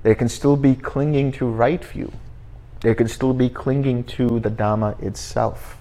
there 0.03 0.15
can 0.15 0.29
still 0.29 0.57
be 0.57 0.75
clinging 0.75 1.33
to 1.33 1.47
right 1.47 1.83
view. 1.83 2.13
There 2.81 2.95
can 2.95 3.09
still 3.09 3.33
be 3.33 3.49
clinging 3.49 4.05
to 4.05 4.41
the 4.41 4.51
Dhamma 4.51 5.03
itself. 5.03 5.80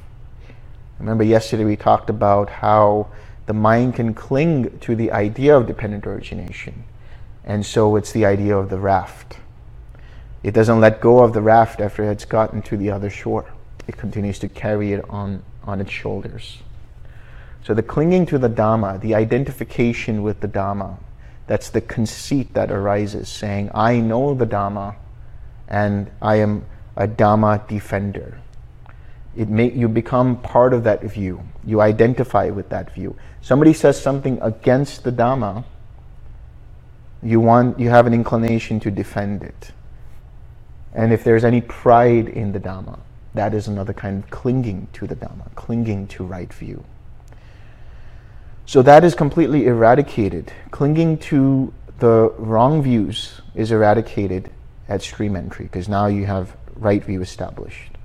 Remember, 0.99 1.23
yesterday 1.23 1.63
we 1.65 1.75
talked 1.75 2.09
about 2.09 2.49
how 2.49 3.07
the 3.45 3.53
mind 3.53 3.95
can 3.95 4.13
cling 4.13 4.77
to 4.79 4.95
the 4.95 5.11
idea 5.11 5.57
of 5.57 5.65
dependent 5.65 6.05
origination. 6.05 6.83
And 7.43 7.65
so 7.65 7.95
it's 7.95 8.11
the 8.11 8.25
idea 8.25 8.55
of 8.55 8.69
the 8.69 8.77
raft. 8.77 9.37
It 10.43 10.53
doesn't 10.53 10.79
let 10.79 11.01
go 11.01 11.23
of 11.23 11.33
the 11.33 11.41
raft 11.41 11.81
after 11.81 12.03
it's 12.03 12.25
gotten 12.25 12.61
to 12.63 12.77
the 12.77 12.91
other 12.91 13.09
shore. 13.09 13.51
It 13.87 13.97
continues 13.97 14.39
to 14.39 14.49
carry 14.49 14.93
it 14.93 15.03
on, 15.09 15.41
on 15.63 15.81
its 15.81 15.91
shoulders. 15.91 16.59
So 17.63 17.73
the 17.73 17.83
clinging 17.83 18.25
to 18.27 18.37
the 18.37 18.49
Dhamma, 18.49 19.01
the 19.01 19.15
identification 19.15 20.21
with 20.21 20.41
the 20.41 20.47
Dhamma, 20.47 20.97
that's 21.47 21.69
the 21.69 21.81
conceit 21.81 22.53
that 22.53 22.71
arises, 22.71 23.27
saying, 23.27 23.71
I 23.73 23.99
know 23.99 24.33
the 24.33 24.45
Dhamma 24.45 24.95
and 25.67 26.11
I 26.21 26.35
am 26.35 26.65
a 26.95 27.07
Dhamma 27.07 27.67
defender. 27.67 28.39
It 29.39 29.47
may, 29.47 29.71
you 29.71 29.87
become 29.87 30.35
part 30.41 30.73
of 30.73 30.83
that 30.83 31.01
view. 31.01 31.41
You 31.63 31.79
identify 31.79 32.49
with 32.49 32.67
that 32.71 32.93
view. 32.93 33.15
Somebody 33.41 33.71
says 33.71 33.99
something 33.99 34.37
against 34.41 35.05
the 35.05 35.13
Dhamma, 35.13 35.63
you, 37.23 37.39
want, 37.39 37.79
you 37.79 37.89
have 37.89 38.05
an 38.05 38.13
inclination 38.13 38.81
to 38.81 38.91
defend 38.91 39.43
it. 39.43 39.71
And 40.93 41.13
if 41.13 41.23
there's 41.23 41.45
any 41.45 41.61
pride 41.61 42.27
in 42.27 42.51
the 42.51 42.59
Dhamma, 42.59 42.99
that 43.33 43.53
is 43.53 43.69
another 43.69 43.93
kind 43.93 44.21
of 44.21 44.29
clinging 44.29 44.89
to 44.91 45.07
the 45.07 45.15
Dhamma, 45.15 45.55
clinging 45.55 46.07
to 46.07 46.25
right 46.25 46.53
view. 46.53 46.83
So 48.65 48.81
that 48.81 49.05
is 49.05 49.15
completely 49.15 49.67
eradicated. 49.67 50.51
Clinging 50.71 51.17
to 51.19 51.73
the 51.99 52.33
wrong 52.37 52.83
views 52.83 53.39
is 53.55 53.71
eradicated 53.71 54.51
at 54.89 55.01
stream 55.01 55.37
entry 55.37 55.63
because 55.63 55.87
now 55.87 56.07
you 56.07 56.25
have 56.25 56.57
right 56.75 57.01
view 57.01 57.21
established. 57.21 57.98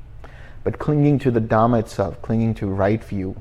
But 0.65 0.79
clinging 0.79 1.19
to 1.21 1.31
the 1.31 1.41
Dhamma 1.41 1.81
itself, 1.81 2.21
clinging 2.23 2.55
to 2.55 2.67
right 2.67 3.05
view, 3.05 3.41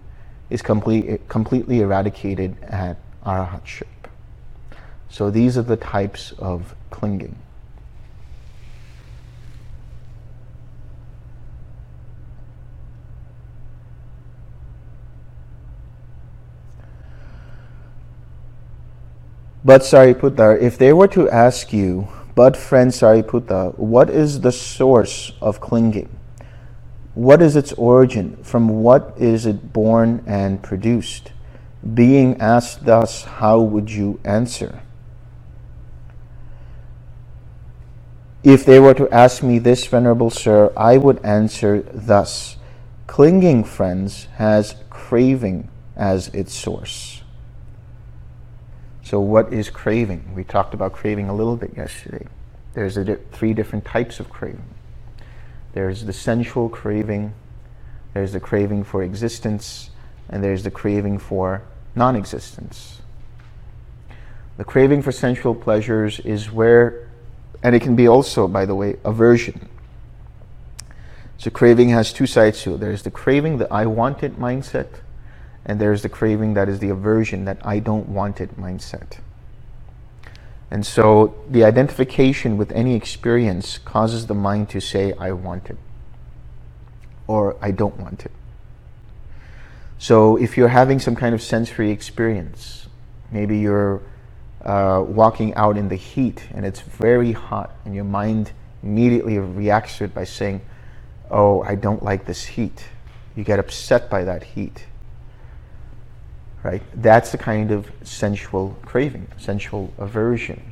is 0.49 0.61
complete, 0.61 1.27
completely 1.29 1.79
eradicated 1.79 2.61
at 2.63 2.97
arahatship. 3.25 3.87
So 5.09 5.31
these 5.31 5.57
are 5.57 5.63
the 5.63 5.77
types 5.77 6.33
of 6.33 6.75
clinging. 6.89 7.37
But 19.65 19.81
Sariputta, 19.81 20.61
if 20.61 20.77
they 20.77 20.91
were 20.91 21.07
to 21.07 21.29
ask 21.29 21.71
you 21.71 22.09
But, 22.35 22.57
friend 22.57 22.89
Sariputta, 22.89 23.77
what 23.77 24.09
is 24.09 24.41
the 24.41 24.51
source 24.51 25.33
of 25.39 25.59
clinging? 25.59 26.09
What 27.15 27.41
is 27.41 27.55
its 27.55 27.73
origin? 27.73 28.37
From 28.43 28.81
what 28.81 29.13
is 29.17 29.45
it 29.45 29.71
born 29.71 30.23
and 30.25 30.61
produced? 30.63 31.31
Being 31.93 32.39
asked 32.41 32.85
thus, 32.85 33.23
how 33.23 33.59
would 33.61 33.91
you 33.91 34.19
answer? 34.23 34.81
If 38.43 38.65
they 38.65 38.79
were 38.79 38.93
to 38.95 39.09
ask 39.09 39.43
me 39.43 39.59
this, 39.59 39.85
Venerable 39.85 40.29
Sir, 40.29 40.73
I 40.75 40.97
would 40.97 41.23
answer 41.23 41.81
thus 41.93 42.57
Clinging, 43.05 43.63
friends, 43.63 44.27
has 44.37 44.75
craving 44.89 45.69
as 45.95 46.29
its 46.29 46.53
source. 46.53 47.21
So, 49.03 49.19
what 49.19 49.53
is 49.53 49.69
craving? 49.69 50.33
We 50.33 50.43
talked 50.43 50.73
about 50.73 50.93
craving 50.93 51.29
a 51.29 51.35
little 51.35 51.57
bit 51.57 51.77
yesterday. 51.77 52.25
There's 52.73 52.95
di- 52.95 53.17
three 53.31 53.53
different 53.53 53.85
types 53.85 54.19
of 54.19 54.29
craving 54.29 54.72
there's 55.73 56.05
the 56.05 56.13
sensual 56.13 56.69
craving, 56.69 57.33
there's 58.13 58.33
the 58.33 58.39
craving 58.39 58.83
for 58.83 59.03
existence, 59.03 59.89
and 60.29 60.43
there's 60.43 60.63
the 60.63 60.71
craving 60.71 61.17
for 61.19 61.63
non 61.95 62.15
existence. 62.15 63.01
The 64.57 64.63
craving 64.63 65.01
for 65.01 65.11
sensual 65.11 65.55
pleasures 65.55 66.19
is 66.19 66.51
where, 66.51 67.09
and 67.63 67.75
it 67.75 67.81
can 67.81 67.95
be 67.95 68.07
also, 68.07 68.47
by 68.47 68.65
the 68.65 68.75
way, 68.75 68.97
aversion. 69.03 69.67
So, 71.37 71.49
craving 71.49 71.89
has 71.89 72.13
two 72.13 72.27
sides 72.27 72.61
to 72.61 72.75
it 72.75 72.79
there's 72.79 73.03
the 73.03 73.11
craving, 73.11 73.57
the 73.57 73.71
I 73.73 73.87
want 73.87 74.23
it 74.23 74.39
mindset, 74.39 74.87
and 75.65 75.81
there's 75.81 76.03
the 76.03 76.09
craving 76.09 76.53
that 76.53 76.69
is 76.69 76.79
the 76.79 76.89
aversion, 76.89 77.45
that 77.45 77.57
I 77.65 77.79
don't 77.79 78.09
want 78.09 78.39
it 78.39 78.55
mindset. 78.57 79.17
And 80.73 80.83
so 80.83 81.35
the 81.47 81.63
identification 81.65 82.57
with 82.57 82.71
any 82.71 82.95
experience 82.95 83.77
causes 83.77 84.25
the 84.25 84.33
mind 84.33 84.69
to 84.69 84.81
say, 84.81 85.13
I 85.19 85.31
want 85.31 85.69
it, 85.69 85.77
or 87.27 87.55
I 87.61 87.69
don't 87.69 87.95
want 87.99 88.25
it. 88.25 88.31
So 89.99 90.35
if 90.35 90.57
you're 90.57 90.69
having 90.69 90.99
some 90.99 91.15
kind 91.15 91.35
of 91.35 91.43
sensory 91.43 91.91
experience, 91.91 92.87
maybe 93.29 93.59
you're 93.59 94.01
uh, 94.65 95.05
walking 95.07 95.53
out 95.53 95.77
in 95.77 95.89
the 95.89 95.95
heat 95.95 96.47
and 96.55 96.65
it's 96.65 96.81
very 96.81 97.33
hot, 97.33 97.75
and 97.85 97.93
your 97.93 98.03
mind 98.03 98.51
immediately 98.81 99.37
reacts 99.37 99.99
to 99.99 100.05
it 100.05 100.15
by 100.15 100.23
saying, 100.23 100.59
Oh, 101.29 101.61
I 101.61 101.75
don't 101.75 102.01
like 102.01 102.25
this 102.25 102.45
heat. 102.45 102.83
You 103.35 103.43
get 103.43 103.59
upset 103.59 104.09
by 104.09 104.23
that 104.23 104.41
heat 104.41 104.87
right? 106.63 106.81
That's 106.95 107.31
the 107.31 107.37
kind 107.37 107.71
of 107.71 107.91
sensual 108.03 108.77
craving, 108.83 109.27
sensual 109.37 109.93
aversion. 109.97 110.71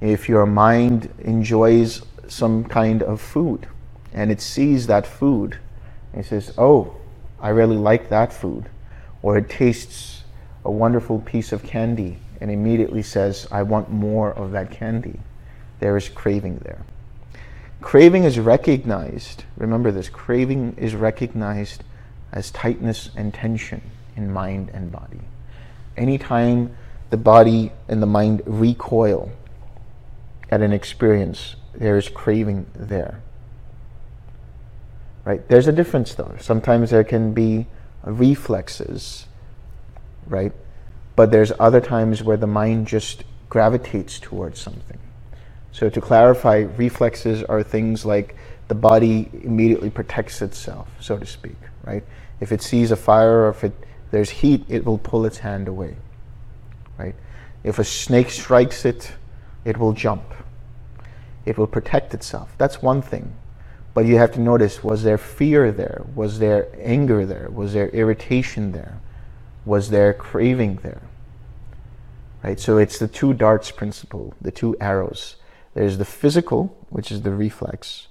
If 0.00 0.28
your 0.28 0.46
mind 0.46 1.12
enjoys 1.20 2.02
some 2.28 2.64
kind 2.64 3.02
of 3.02 3.20
food 3.20 3.66
and 4.12 4.30
it 4.30 4.40
sees 4.40 4.86
that 4.88 5.06
food 5.06 5.58
it 6.12 6.26
says, 6.26 6.52
Oh, 6.58 6.96
I 7.40 7.50
really 7.50 7.76
like 7.76 8.08
that 8.08 8.32
food, 8.32 8.68
or 9.22 9.38
it 9.38 9.48
tastes 9.48 10.24
a 10.64 10.70
wonderful 10.70 11.20
piece 11.20 11.52
of 11.52 11.62
candy 11.62 12.18
and 12.40 12.50
immediately 12.50 13.02
says, 13.02 13.46
I 13.50 13.62
want 13.62 13.90
more 13.90 14.32
of 14.32 14.52
that 14.52 14.70
candy, 14.70 15.20
there 15.78 15.96
is 15.96 16.08
craving 16.08 16.58
there. 16.58 16.82
Craving 17.80 18.24
is 18.24 18.38
recognized, 18.38 19.44
remember 19.56 19.90
this, 19.90 20.08
craving 20.08 20.74
is 20.76 20.94
recognized 20.94 21.84
as 22.32 22.50
tightness 22.50 23.10
and 23.16 23.32
tension 23.32 23.80
in 24.16 24.32
mind 24.32 24.70
and 24.72 24.90
body. 24.90 25.20
Anytime 25.96 26.76
the 27.10 27.16
body 27.16 27.72
and 27.88 28.02
the 28.02 28.06
mind 28.06 28.42
recoil 28.46 29.30
at 30.50 30.62
an 30.62 30.72
experience, 30.72 31.56
there 31.74 31.96
is 31.96 32.08
craving 32.08 32.66
there. 32.74 33.22
Right? 35.24 35.46
There's 35.48 35.68
a 35.68 35.72
difference 35.72 36.14
though. 36.14 36.36
Sometimes 36.40 36.90
there 36.90 37.04
can 37.04 37.32
be 37.32 37.66
reflexes, 38.04 39.26
right? 40.26 40.52
But 41.16 41.30
there's 41.30 41.52
other 41.60 41.80
times 41.80 42.22
where 42.22 42.36
the 42.36 42.46
mind 42.46 42.86
just 42.86 43.24
gravitates 43.48 44.18
towards 44.18 44.60
something. 44.60 44.98
So 45.72 45.90
to 45.90 46.00
clarify, 46.00 46.66
reflexes 46.76 47.42
are 47.44 47.62
things 47.62 48.04
like 48.04 48.36
the 48.68 48.74
body 48.74 49.28
immediately 49.42 49.90
protects 49.90 50.42
itself, 50.42 50.88
so 51.00 51.18
to 51.18 51.26
speak, 51.26 51.56
right? 51.84 52.04
If 52.40 52.52
it 52.52 52.62
sees 52.62 52.90
a 52.90 52.96
fire 52.96 53.42
or 53.42 53.48
if 53.50 53.64
it 53.64 53.74
there's 54.10 54.30
heat, 54.30 54.64
it 54.68 54.84
will 54.84 54.98
pull 54.98 55.24
its 55.24 55.38
hand 55.38 55.68
away. 55.68 55.96
Right? 56.98 57.14
If 57.62 57.78
a 57.78 57.84
snake 57.84 58.30
strikes 58.30 58.84
it, 58.84 59.12
it 59.64 59.76
will 59.76 59.92
jump. 59.92 60.24
It 61.44 61.58
will 61.58 61.66
protect 61.66 62.14
itself. 62.14 62.54
That's 62.58 62.82
one 62.82 63.02
thing. 63.02 63.34
But 63.94 64.06
you 64.06 64.16
have 64.18 64.32
to 64.32 64.40
notice 64.40 64.84
was 64.84 65.02
there 65.02 65.18
fear 65.18 65.72
there? 65.72 66.04
Was 66.14 66.38
there 66.38 66.68
anger 66.78 67.26
there? 67.26 67.48
Was 67.50 67.72
there 67.72 67.88
irritation 67.88 68.72
there? 68.72 69.00
Was 69.64 69.90
there 69.90 70.14
craving 70.14 70.76
there? 70.82 71.02
Right? 72.42 72.58
So 72.58 72.78
it's 72.78 72.98
the 72.98 73.08
two 73.08 73.34
darts 73.34 73.70
principle, 73.70 74.34
the 74.40 74.50
two 74.50 74.76
arrows. 74.80 75.36
There's 75.74 75.98
the 75.98 76.04
physical, 76.04 76.76
which 76.88 77.12
is 77.12 77.22
the 77.22 77.32
reflex, 77.32 78.08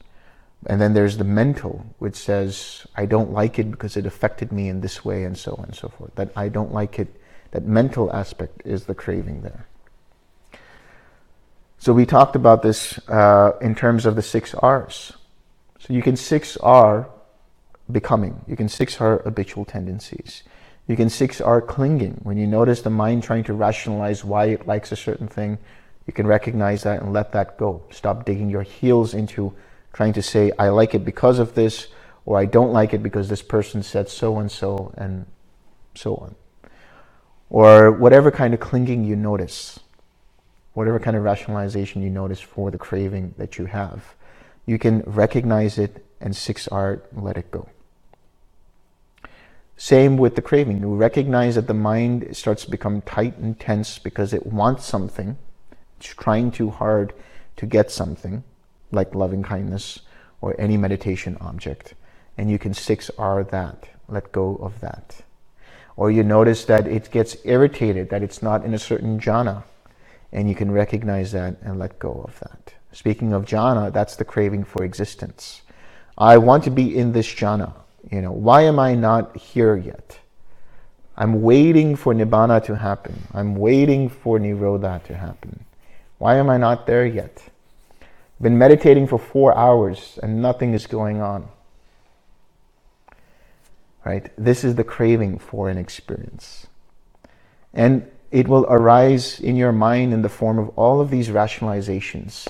and 0.65 0.81
then 0.81 0.93
there's 0.93 1.17
the 1.17 1.23
mental, 1.23 1.85
which 1.99 2.15
says, 2.15 2.85
I 2.95 3.05
don't 3.05 3.31
like 3.31 3.59
it 3.59 3.71
because 3.71 3.95
it 3.95 4.05
affected 4.05 4.51
me 4.51 4.67
in 4.67 4.81
this 4.81 5.05
way, 5.05 5.23
and 5.23 5.37
so 5.37 5.55
on 5.55 5.65
and 5.65 5.75
so 5.75 5.89
forth. 5.89 6.15
That 6.15 6.31
I 6.35 6.49
don't 6.49 6.73
like 6.73 6.99
it, 6.99 7.07
that 7.51 7.63
mental 7.63 8.11
aspect 8.11 8.61
is 8.65 8.85
the 8.85 8.95
craving 8.95 9.41
there. 9.41 9.65
So 11.77 11.93
we 11.93 12.05
talked 12.05 12.35
about 12.35 12.61
this 12.61 12.99
uh, 13.07 13.53
in 13.61 13.73
terms 13.73 14.05
of 14.05 14.15
the 14.15 14.21
six 14.21 14.53
R's. 14.53 15.13
So 15.79 15.93
you 15.93 16.01
can 16.01 16.17
six 16.17 16.57
R 16.57 17.09
becoming, 17.89 18.41
you 18.47 18.57
can 18.57 18.67
six 18.67 18.99
R 18.99 19.21
habitual 19.23 19.63
tendencies. 19.63 20.43
You 20.87 20.97
can 20.97 21.09
six 21.09 21.39
R 21.39 21.61
clinging. 21.61 22.19
When 22.23 22.37
you 22.37 22.47
notice 22.47 22.81
the 22.81 22.89
mind 22.89 23.23
trying 23.23 23.45
to 23.45 23.53
rationalize 23.53 24.25
why 24.25 24.45
it 24.47 24.67
likes 24.67 24.91
a 24.91 24.97
certain 24.97 25.27
thing, 25.27 25.57
you 26.05 26.11
can 26.11 26.27
recognize 26.27 26.83
that 26.83 27.01
and 27.01 27.13
let 27.13 27.31
that 27.31 27.57
go. 27.57 27.83
Stop 27.91 28.25
digging 28.25 28.49
your 28.49 28.63
heels 28.63 29.13
into 29.13 29.53
trying 29.93 30.13
to 30.13 30.21
say, 30.21 30.51
I 30.57 30.69
like 30.69 30.93
it 30.93 31.03
because 31.03 31.39
of 31.39 31.55
this, 31.55 31.87
or 32.25 32.37
I 32.37 32.45
don't 32.45 32.71
like 32.71 32.93
it 32.93 33.01
because 33.01 33.29
this 33.29 33.41
person 33.41 33.83
said 33.83 34.09
so 34.09 34.37
and 34.37 34.51
so, 34.51 34.93
and 34.97 35.25
so 35.95 36.15
on. 36.15 36.35
Or 37.49 37.91
whatever 37.91 38.31
kind 38.31 38.53
of 38.53 38.59
clinging 38.59 39.03
you 39.03 39.15
notice, 39.15 39.79
whatever 40.73 40.99
kind 40.99 41.17
of 41.17 41.23
rationalization 41.23 42.01
you 42.01 42.09
notice 42.09 42.39
for 42.39 42.69
the 42.69 42.77
craving 42.77 43.33
that 43.37 43.57
you 43.57 43.65
have, 43.65 44.15
you 44.65 44.77
can 44.77 45.01
recognize 45.01 45.79
it 45.79 46.05
and 46.21 46.33
6R, 46.33 47.01
let 47.13 47.37
it 47.37 47.49
go. 47.49 47.67
Same 49.75 50.17
with 50.17 50.35
the 50.35 50.41
craving. 50.41 50.81
You 50.81 50.93
recognize 50.93 51.55
that 51.55 51.67
the 51.67 51.73
mind 51.73 52.35
starts 52.35 52.65
to 52.65 52.69
become 52.69 53.01
tight 53.01 53.37
and 53.37 53.57
tense 53.57 53.97
because 53.97 54.33
it 54.33 54.45
wants 54.45 54.85
something. 54.85 55.37
It's 55.97 56.09
trying 56.09 56.51
too 56.51 56.69
hard 56.69 57.13
to 57.55 57.65
get 57.65 57.89
something 57.89 58.43
like 58.91 59.15
loving 59.15 59.43
kindness 59.43 59.99
or 60.41 60.55
any 60.59 60.77
meditation 60.77 61.37
object. 61.41 61.93
And 62.37 62.49
you 62.49 62.57
can 62.57 62.73
6R 62.73 63.49
that, 63.51 63.89
let 64.07 64.31
go 64.31 64.55
of 64.61 64.79
that. 64.79 65.21
Or 65.95 66.09
you 66.09 66.23
notice 66.23 66.63
that 66.65 66.87
it 66.87 67.11
gets 67.11 67.35
irritated, 67.43 68.09
that 68.09 68.23
it's 68.23 68.41
not 68.41 68.63
in 68.63 68.73
a 68.73 68.79
certain 68.79 69.19
jhana, 69.19 69.63
and 70.31 70.47
you 70.47 70.55
can 70.55 70.71
recognize 70.71 71.31
that 71.33 71.57
and 71.61 71.77
let 71.77 71.99
go 71.99 72.23
of 72.25 72.39
that. 72.39 72.73
Speaking 72.91 73.33
of 73.33 73.45
jhana, 73.45 73.91
that's 73.91 74.15
the 74.15 74.25
craving 74.25 74.63
for 74.63 74.83
existence. 74.83 75.61
I 76.17 76.37
want 76.37 76.63
to 76.63 76.71
be 76.71 76.95
in 76.97 77.11
this 77.11 77.27
jhana. 77.27 77.73
You 78.09 78.21
know, 78.21 78.31
why 78.31 78.61
am 78.61 78.79
I 78.79 78.95
not 78.95 79.35
here 79.35 79.75
yet? 79.75 80.19
I'm 81.17 81.41
waiting 81.41 81.97
for 81.97 82.13
nibbana 82.13 82.63
to 82.65 82.77
happen. 82.77 83.21
I'm 83.33 83.55
waiting 83.55 84.07
for 84.07 84.39
nirodha 84.39 85.03
to 85.03 85.15
happen. 85.15 85.65
Why 86.17 86.37
am 86.37 86.49
I 86.49 86.57
not 86.57 86.87
there 86.87 87.05
yet? 87.05 87.48
Been 88.41 88.57
meditating 88.57 89.07
for 89.07 89.19
four 89.19 89.55
hours 89.55 90.17
and 90.23 90.41
nothing 90.41 90.73
is 90.73 90.87
going 90.87 91.21
on. 91.21 91.49
Right? 94.05 94.31
This 94.37 94.63
is 94.63 94.75
the 94.75 94.83
craving 94.83 95.39
for 95.39 95.69
an 95.69 95.77
experience. 95.77 96.67
And 97.73 98.09
it 98.31 98.47
will 98.47 98.65
arise 98.69 99.39
in 99.39 99.55
your 99.55 99.71
mind 99.71 100.13
in 100.13 100.21
the 100.21 100.29
form 100.29 100.57
of 100.57 100.69
all 100.77 101.01
of 101.01 101.09
these 101.09 101.29
rationalizations. 101.29 102.47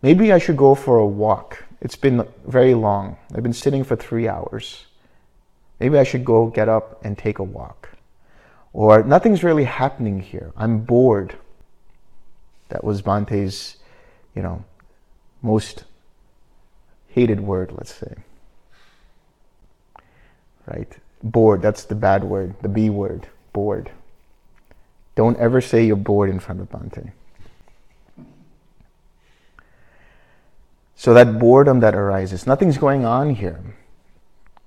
Maybe 0.00 0.32
I 0.32 0.38
should 0.38 0.56
go 0.56 0.74
for 0.74 0.98
a 0.98 1.06
walk. 1.06 1.64
It's 1.80 1.96
been 1.96 2.26
very 2.46 2.74
long. 2.74 3.16
I've 3.34 3.42
been 3.42 3.52
sitting 3.52 3.84
for 3.84 3.94
three 3.94 4.28
hours. 4.28 4.86
Maybe 5.78 5.98
I 5.98 6.04
should 6.04 6.24
go 6.24 6.46
get 6.46 6.68
up 6.68 7.04
and 7.04 7.16
take 7.16 7.38
a 7.38 7.44
walk. 7.44 7.90
Or 8.72 9.02
nothing's 9.02 9.44
really 9.44 9.64
happening 9.64 10.20
here. 10.20 10.52
I'm 10.56 10.80
bored. 10.80 11.36
That 12.70 12.82
was 12.82 13.02
Bhante's, 13.02 13.76
you 14.34 14.42
know, 14.42 14.64
most 15.42 15.84
hated 17.08 17.40
word, 17.40 17.72
let's 17.72 17.94
say. 17.94 18.14
Right? 20.66 20.88
Bored, 21.22 21.62
that's 21.62 21.84
the 21.84 21.94
bad 21.94 22.24
word, 22.24 22.54
the 22.62 22.68
B 22.68 22.90
word, 22.90 23.28
bored. 23.52 23.90
Don't 25.14 25.36
ever 25.38 25.60
say 25.60 25.84
you're 25.84 25.96
bored 25.96 26.30
in 26.30 26.40
front 26.40 26.60
of 26.60 26.70
Bhante. 26.70 27.12
So 30.94 31.14
that 31.14 31.38
boredom 31.38 31.80
that 31.80 31.94
arises, 31.94 32.46
nothing's 32.46 32.78
going 32.78 33.04
on 33.04 33.34
here. 33.34 33.60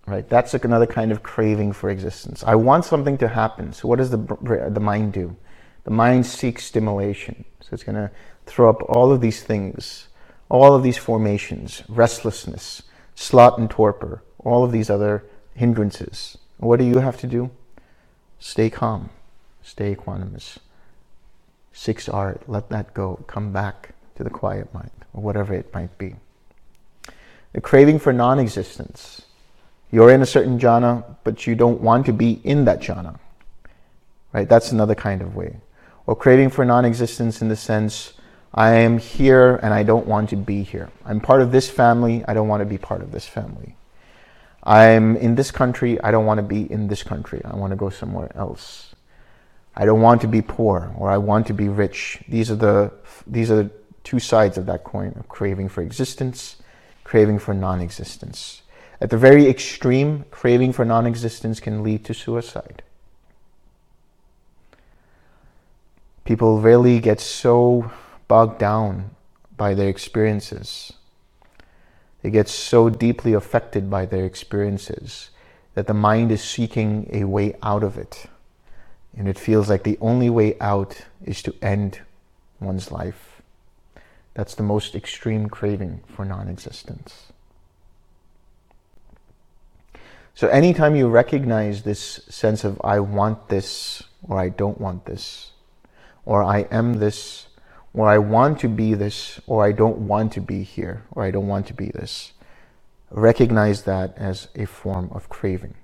Right? 0.06 0.28
That's 0.28 0.54
like 0.54 0.66
another 0.66 0.86
kind 0.86 1.12
of 1.12 1.24
craving 1.24 1.72
for 1.72 1.90
existence. 1.90 2.44
I 2.46 2.56
want 2.56 2.86
something 2.86 3.18
to 3.20 3.28
happen. 3.28 3.74
So 3.74 3.88
what 3.88 3.98
does 3.98 4.12
the, 4.12 4.18
the 4.70 4.80
mind 4.80 5.14
do? 5.14 5.36
The 5.86 5.92
mind 5.92 6.26
seeks 6.26 6.66
stimulation. 6.66 7.46
So 7.62 7.70
it's 7.72 7.84
going 7.84 7.96
to 7.96 8.12
throw 8.46 8.70
up 8.70 8.84
all 8.84 9.12
of 9.12 9.22
these 9.22 9.44
things, 9.44 10.10
all 10.50 10.74
of 10.76 10.84
these 10.84 10.98
formations, 10.98 11.84
restlessness, 11.88 12.84
sloth 13.16 13.58
and 13.58 13.70
torpor, 13.70 14.22
all 14.40 14.64
of 14.64 14.72
these 14.72 14.90
other 14.90 15.24
hindrances. 15.56 16.38
What 16.58 16.80
do 16.80 16.86
you 16.86 17.00
have 17.00 17.18
to 17.22 17.28
do? 17.28 17.50
Stay 18.40 18.70
calm, 18.70 19.10
stay 19.64 19.96
equanimous. 19.96 20.60
Six 21.74 22.08
R, 22.08 22.40
let 22.48 22.70
that 22.70 22.94
go. 22.94 23.24
Come 23.28 23.52
back 23.52 23.96
to 24.16 24.24
the 24.24 24.30
quiet 24.30 24.74
mind, 24.74 24.92
or 25.14 25.22
whatever 25.22 25.54
it 25.54 25.74
might 25.74 25.98
be. 25.98 26.16
The 27.54 27.62
craving 27.62 28.00
for 28.00 28.14
non 28.14 28.40
existence. 28.40 29.24
You're 29.92 30.12
in 30.12 30.22
a 30.22 30.26
certain 30.26 30.60
jhana, 30.60 31.04
but 31.24 31.46
you 31.46 31.56
don't 31.56 31.82
want 31.82 32.06
to 32.06 32.14
be 32.14 32.40
in 32.44 32.66
that 32.66 32.82
jhana. 32.82 33.20
Right? 34.34 34.48
That's 34.48 34.72
another 34.72 34.96
kind 34.96 35.22
of 35.22 35.36
way. 35.36 35.58
Or 36.06 36.16
craving 36.16 36.50
for 36.50 36.66
non 36.66 36.86
existence 36.86 37.42
in 37.42 37.50
the 37.50 37.56
sense, 37.56 38.14
I 38.58 38.76
am 38.76 38.98
here 38.98 39.60
and 39.62 39.74
I 39.74 39.84
don't 39.84 40.08
want 40.08 40.30
to 40.30 40.38
be 40.38 40.64
here. 40.64 40.90
I'm 41.06 41.20
part 41.20 41.42
of 41.42 41.52
this 41.52 41.70
family, 41.70 42.24
I 42.26 42.34
don't 42.34 42.48
want 42.48 42.62
to 42.62 42.66
be 42.66 42.78
part 42.78 43.02
of 43.02 43.12
this 43.12 43.28
family. 43.28 43.76
I'm 44.64 45.18
in 45.18 45.36
this 45.36 45.52
country, 45.52 46.00
I 46.02 46.10
don't 46.10 46.26
want 46.26 46.38
to 46.38 46.44
be 46.44 46.72
in 46.72 46.88
this 46.88 47.04
country. 47.04 47.42
I 47.44 47.54
want 47.56 47.72
to 47.72 47.76
go 47.76 47.90
somewhere 47.90 48.32
else. 48.34 48.96
I 49.76 49.86
don't 49.86 50.02
want 50.02 50.22
to 50.22 50.28
be 50.28 50.42
poor 50.42 50.94
or 50.98 51.12
I 51.12 51.18
want 51.18 51.48
to 51.48 51.54
be 51.54 51.68
rich. 51.68 52.24
These 52.30 52.50
are 52.50 52.56
the 52.56 52.92
these 53.28 53.52
are 53.52 53.64
the 53.64 53.72
two 54.06 54.20
sides 54.20 54.58
of 54.58 54.66
that 54.68 54.86
coin 54.86 55.14
of 55.20 55.28
craving 55.28 55.68
for 55.68 55.82
existence, 55.82 56.56
craving 57.04 57.40
for 57.40 57.54
non-existence. 57.54 58.62
At 59.02 59.10
the 59.10 59.18
very 59.18 59.48
extreme, 59.48 60.24
craving 60.32 60.72
for 60.72 60.86
non-existence 60.86 61.60
can 61.60 61.84
lead 61.84 62.06
to 62.06 62.14
suicide. 62.14 62.84
People 66.24 66.62
really 66.62 67.00
get 67.02 67.20
so 67.20 67.92
bogged 68.28 68.60
down 68.60 69.12
by 69.58 69.74
their 69.74 69.90
experiences 69.90 70.94
they 72.26 72.32
get 72.32 72.50
so 72.50 72.90
deeply 72.90 73.34
affected 73.34 73.88
by 73.88 74.08
their 74.08 74.26
experiences 74.26 75.30
that 75.76 75.86
the 75.86 75.94
mind 75.94 76.32
is 76.32 76.44
seeking 76.44 77.08
a 77.14 77.26
way 77.26 77.56
out 77.62 77.84
of 77.84 78.00
it. 78.00 78.26
And 79.16 79.28
it 79.28 79.38
feels 79.38 79.70
like 79.70 79.84
the 79.84 80.00
only 80.02 80.32
way 80.32 80.58
out 80.60 81.06
is 81.24 81.44
to 81.44 81.54
end 81.62 82.00
one's 82.60 82.92
life. 82.92 83.44
That's 84.34 84.56
the 84.56 84.64
most 84.64 84.96
extreme 84.96 85.50
craving 85.50 86.02
for 86.08 86.26
non 86.26 86.48
existence. 86.48 87.28
So, 90.34 90.48
anytime 90.48 90.96
you 90.96 91.08
recognize 91.08 91.84
this 91.84 92.22
sense 92.28 92.64
of 92.64 92.82
I 92.84 93.02
want 93.02 93.50
this, 93.50 94.02
or 94.24 94.40
I 94.40 94.50
don't 94.50 94.82
want 94.82 95.06
this, 95.06 95.52
or 96.26 96.42
I 96.42 96.62
am 96.72 96.96
this, 96.96 97.46
or 97.96 98.10
I 98.10 98.18
want 98.18 98.60
to 98.60 98.68
be 98.68 98.94
this, 98.94 99.40
or 99.48 99.66
I 99.66 99.72
don't 99.72 100.00
want 100.00 100.34
to 100.34 100.42
be 100.42 100.64
here, 100.64 101.04
or 101.12 101.24
I 101.24 101.32
don't 101.32 101.48
want 101.48 101.66
to 101.68 101.74
be 101.74 101.88
this. 101.88 102.34
Recognize 103.10 103.84
that 103.84 104.14
as 104.18 104.50
a 104.54 104.66
form 104.66 105.10
of 105.14 105.30
craving. 105.30 105.76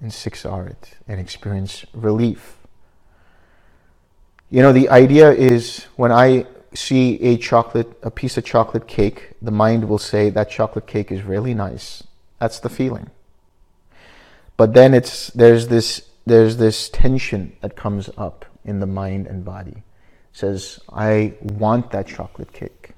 And 0.00 0.12
six 0.12 0.44
R 0.44 0.72
and 1.06 1.20
experience 1.20 1.84
relief. 1.92 2.56
You 4.50 4.62
know, 4.62 4.72
the 4.72 4.88
idea 4.88 5.30
is 5.30 5.84
when 5.94 6.10
I 6.10 6.46
see 6.74 7.20
a 7.20 7.36
chocolate, 7.36 7.96
a 8.02 8.10
piece 8.10 8.36
of 8.36 8.44
chocolate 8.44 8.88
cake, 8.88 9.34
the 9.40 9.52
mind 9.52 9.88
will 9.88 9.98
say 9.98 10.30
that 10.30 10.50
chocolate 10.50 10.88
cake 10.88 11.12
is 11.12 11.22
really 11.22 11.54
nice. 11.54 12.02
That's 12.40 12.58
the 12.58 12.68
feeling. 12.68 13.10
But 14.56 14.74
then 14.74 14.94
it's 14.94 15.28
there's 15.28 15.68
this 15.68 16.08
there's 16.26 16.56
this 16.56 16.88
tension 16.88 17.56
that 17.60 17.76
comes 17.76 18.10
up 18.18 18.46
in 18.64 18.80
the 18.80 18.86
mind 18.86 19.28
and 19.28 19.44
body 19.44 19.84
says, 20.32 20.80
I 20.92 21.34
want 21.40 21.90
that 21.90 22.06
chocolate 22.06 22.52
cake. 22.52 22.92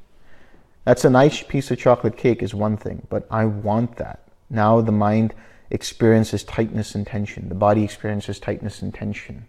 That's 0.84 1.04
a 1.04 1.10
nice 1.10 1.42
piece 1.42 1.70
of 1.70 1.78
chocolate 1.78 2.16
cake, 2.16 2.42
is 2.42 2.54
one 2.54 2.76
thing, 2.76 3.06
but 3.08 3.26
I 3.30 3.44
want 3.44 3.96
that. 3.96 4.20
Now 4.50 4.80
the 4.80 4.92
mind 4.92 5.34
experiences 5.70 6.44
tightness 6.44 6.94
and 6.94 7.06
tension. 7.06 7.48
The 7.48 7.54
body 7.54 7.82
experiences 7.82 8.38
tightness 8.38 8.82
and 8.82 8.92
tension. 8.92 9.46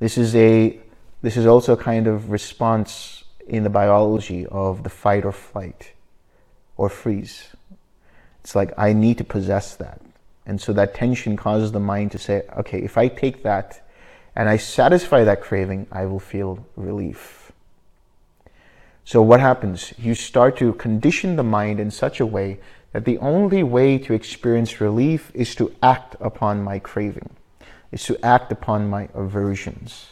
This 0.00 0.18
is 0.18 0.34
a 0.34 0.78
this 1.22 1.36
is 1.36 1.46
also 1.46 1.72
a 1.72 1.76
kind 1.76 2.06
of 2.06 2.30
response 2.30 3.24
in 3.46 3.64
the 3.64 3.70
biology 3.70 4.46
of 4.46 4.84
the 4.84 4.90
fight 4.90 5.24
or 5.24 5.32
flight 5.32 5.92
or 6.76 6.88
freeze. 6.88 7.48
It's 8.40 8.54
like 8.54 8.72
I 8.78 8.92
need 8.92 9.18
to 9.18 9.24
possess 9.24 9.76
that. 9.76 10.00
And 10.46 10.60
so 10.60 10.72
that 10.72 10.94
tension 10.94 11.36
causes 11.36 11.72
the 11.72 11.80
mind 11.80 12.12
to 12.12 12.18
say, 12.18 12.42
okay, 12.56 12.80
if 12.80 12.96
I 12.96 13.08
take 13.08 13.42
that 13.42 13.86
and 14.38 14.48
I 14.48 14.56
satisfy 14.56 15.24
that 15.24 15.42
craving, 15.42 15.88
I 15.90 16.06
will 16.06 16.20
feel 16.20 16.64
relief. 16.76 17.50
So, 19.04 19.20
what 19.20 19.40
happens? 19.40 19.92
You 19.98 20.14
start 20.14 20.56
to 20.58 20.74
condition 20.74 21.34
the 21.34 21.42
mind 21.42 21.80
in 21.80 21.90
such 21.90 22.20
a 22.20 22.26
way 22.26 22.60
that 22.92 23.04
the 23.04 23.18
only 23.18 23.64
way 23.64 23.98
to 23.98 24.14
experience 24.14 24.80
relief 24.80 25.32
is 25.34 25.56
to 25.56 25.74
act 25.82 26.14
upon 26.20 26.62
my 26.62 26.78
craving, 26.78 27.30
is 27.90 28.04
to 28.04 28.24
act 28.24 28.52
upon 28.52 28.88
my 28.88 29.08
aversions. 29.12 30.06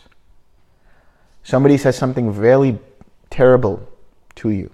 Somebody 1.44 1.76
says 1.78 1.96
something 1.96 2.34
really 2.34 2.80
terrible 3.30 3.88
to 4.36 4.50
you, 4.50 4.72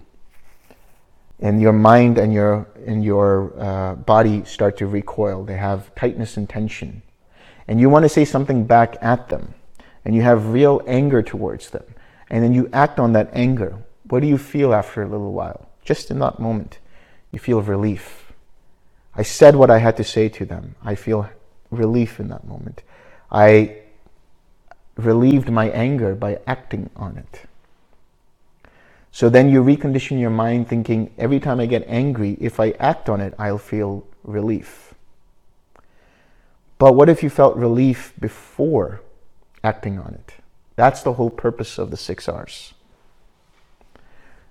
and 1.40 1.60
your 1.60 1.74
mind 1.74 2.16
and 2.16 2.32
your, 2.32 2.66
and 2.86 3.04
your 3.04 3.52
uh, 3.60 3.96
body 3.96 4.44
start 4.46 4.78
to 4.78 4.86
recoil. 4.86 5.44
They 5.44 5.58
have 5.58 5.94
tightness 5.94 6.38
and 6.38 6.48
tension 6.48 7.02
and 7.68 7.80
you 7.80 7.88
want 7.88 8.04
to 8.04 8.08
say 8.08 8.24
something 8.24 8.64
back 8.64 8.96
at 9.00 9.28
them, 9.28 9.54
and 10.04 10.14
you 10.14 10.22
have 10.22 10.48
real 10.48 10.82
anger 10.86 11.22
towards 11.22 11.70
them, 11.70 11.84
and 12.30 12.42
then 12.42 12.52
you 12.52 12.68
act 12.72 12.98
on 12.98 13.12
that 13.12 13.30
anger, 13.32 13.78
what 14.08 14.20
do 14.20 14.26
you 14.26 14.38
feel 14.38 14.74
after 14.74 15.02
a 15.02 15.08
little 15.08 15.32
while? 15.32 15.68
Just 15.84 16.10
in 16.10 16.18
that 16.18 16.38
moment, 16.38 16.78
you 17.30 17.38
feel 17.38 17.62
relief. 17.62 18.32
I 19.14 19.22
said 19.22 19.56
what 19.56 19.70
I 19.70 19.78
had 19.78 19.96
to 19.98 20.04
say 20.04 20.28
to 20.30 20.44
them. 20.44 20.74
I 20.84 20.94
feel 20.94 21.28
relief 21.70 22.20
in 22.20 22.28
that 22.28 22.46
moment. 22.46 22.82
I 23.30 23.76
relieved 24.96 25.50
my 25.50 25.70
anger 25.70 26.14
by 26.14 26.40
acting 26.46 26.90
on 26.96 27.16
it. 27.16 27.42
So 29.10 29.28
then 29.28 29.50
you 29.50 29.62
recondition 29.62 30.18
your 30.18 30.30
mind 30.30 30.68
thinking 30.68 31.12
every 31.18 31.40
time 31.40 31.60
I 31.60 31.66
get 31.66 31.84
angry, 31.86 32.36
if 32.40 32.58
I 32.58 32.70
act 32.72 33.08
on 33.08 33.20
it, 33.20 33.34
I'll 33.38 33.58
feel 33.58 34.06
relief. 34.24 34.91
But 36.82 36.96
what 36.96 37.08
if 37.08 37.22
you 37.22 37.30
felt 37.30 37.54
relief 37.54 38.12
before 38.18 39.02
acting 39.62 40.00
on 40.00 40.14
it? 40.14 40.34
That's 40.74 41.04
the 41.04 41.12
whole 41.12 41.30
purpose 41.30 41.78
of 41.78 41.92
the 41.92 41.96
six 41.96 42.28
R's. 42.28 42.74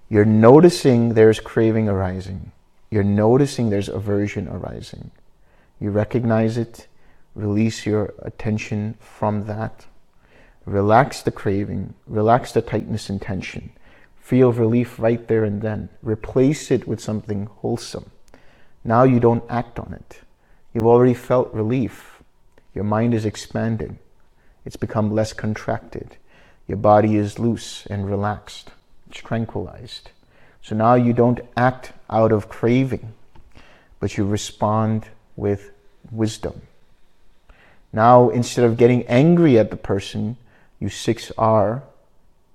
You're 0.08 0.24
noticing 0.24 1.14
there's 1.14 1.42
craving 1.42 1.90
arising. 1.90 2.54
You're 2.90 3.04
noticing 3.04 3.70
there's 3.70 3.90
aversion 3.90 4.48
arising. 4.48 5.12
You 5.82 5.92
recognize 5.92 6.58
it, 6.58 6.88
release 7.36 7.86
your 7.86 8.14
attention 8.20 8.96
from 9.02 9.46
that, 9.48 9.86
relax 10.66 11.22
the 11.24 11.32
craving, 11.32 11.96
relax 12.08 12.54
the 12.54 12.62
tightness 12.62 13.10
and 13.10 13.22
tension. 13.22 13.74
Feel 14.22 14.54
relief 14.54 14.98
right 14.98 15.28
there 15.28 15.44
and 15.44 15.62
then. 15.62 15.90
Replace 16.02 16.72
it 16.72 16.88
with 16.88 17.02
something 17.02 17.48
wholesome. 17.58 18.10
Now 18.86 19.04
you 19.04 19.20
don't 19.20 19.44
act 19.50 19.80
on 19.80 19.92
it. 19.92 20.22
You've 20.74 20.88
already 20.88 21.14
felt 21.14 21.54
relief 21.54 22.11
your 22.74 22.84
mind 22.84 23.14
is 23.14 23.26
expanded. 23.26 23.98
It's 24.66 24.76
become 24.76 25.14
less 25.14 25.34
contracted. 25.34 26.18
Your 26.68 26.78
body 26.78 27.18
is 27.18 27.40
loose 27.40 27.86
and 27.88 28.10
relaxed. 28.10 28.72
It's 29.10 29.20
tranquilized. 29.20 30.12
So 30.62 30.76
now 30.76 30.94
you 30.94 31.14
don't 31.14 31.42
act 31.58 31.92
out 32.10 32.32
of 32.32 32.50
craving, 32.50 33.14
but 34.00 34.18
you 34.18 34.26
respond 34.26 35.08
with 35.36 35.72
wisdom. 36.12 36.62
Now, 37.92 38.30
instead 38.30 38.64
of 38.64 38.78
getting 38.78 39.06
angry 39.08 39.60
at 39.60 39.70
the 39.70 39.78
person, 39.78 40.38
you 40.80 40.88
6R 40.88 41.82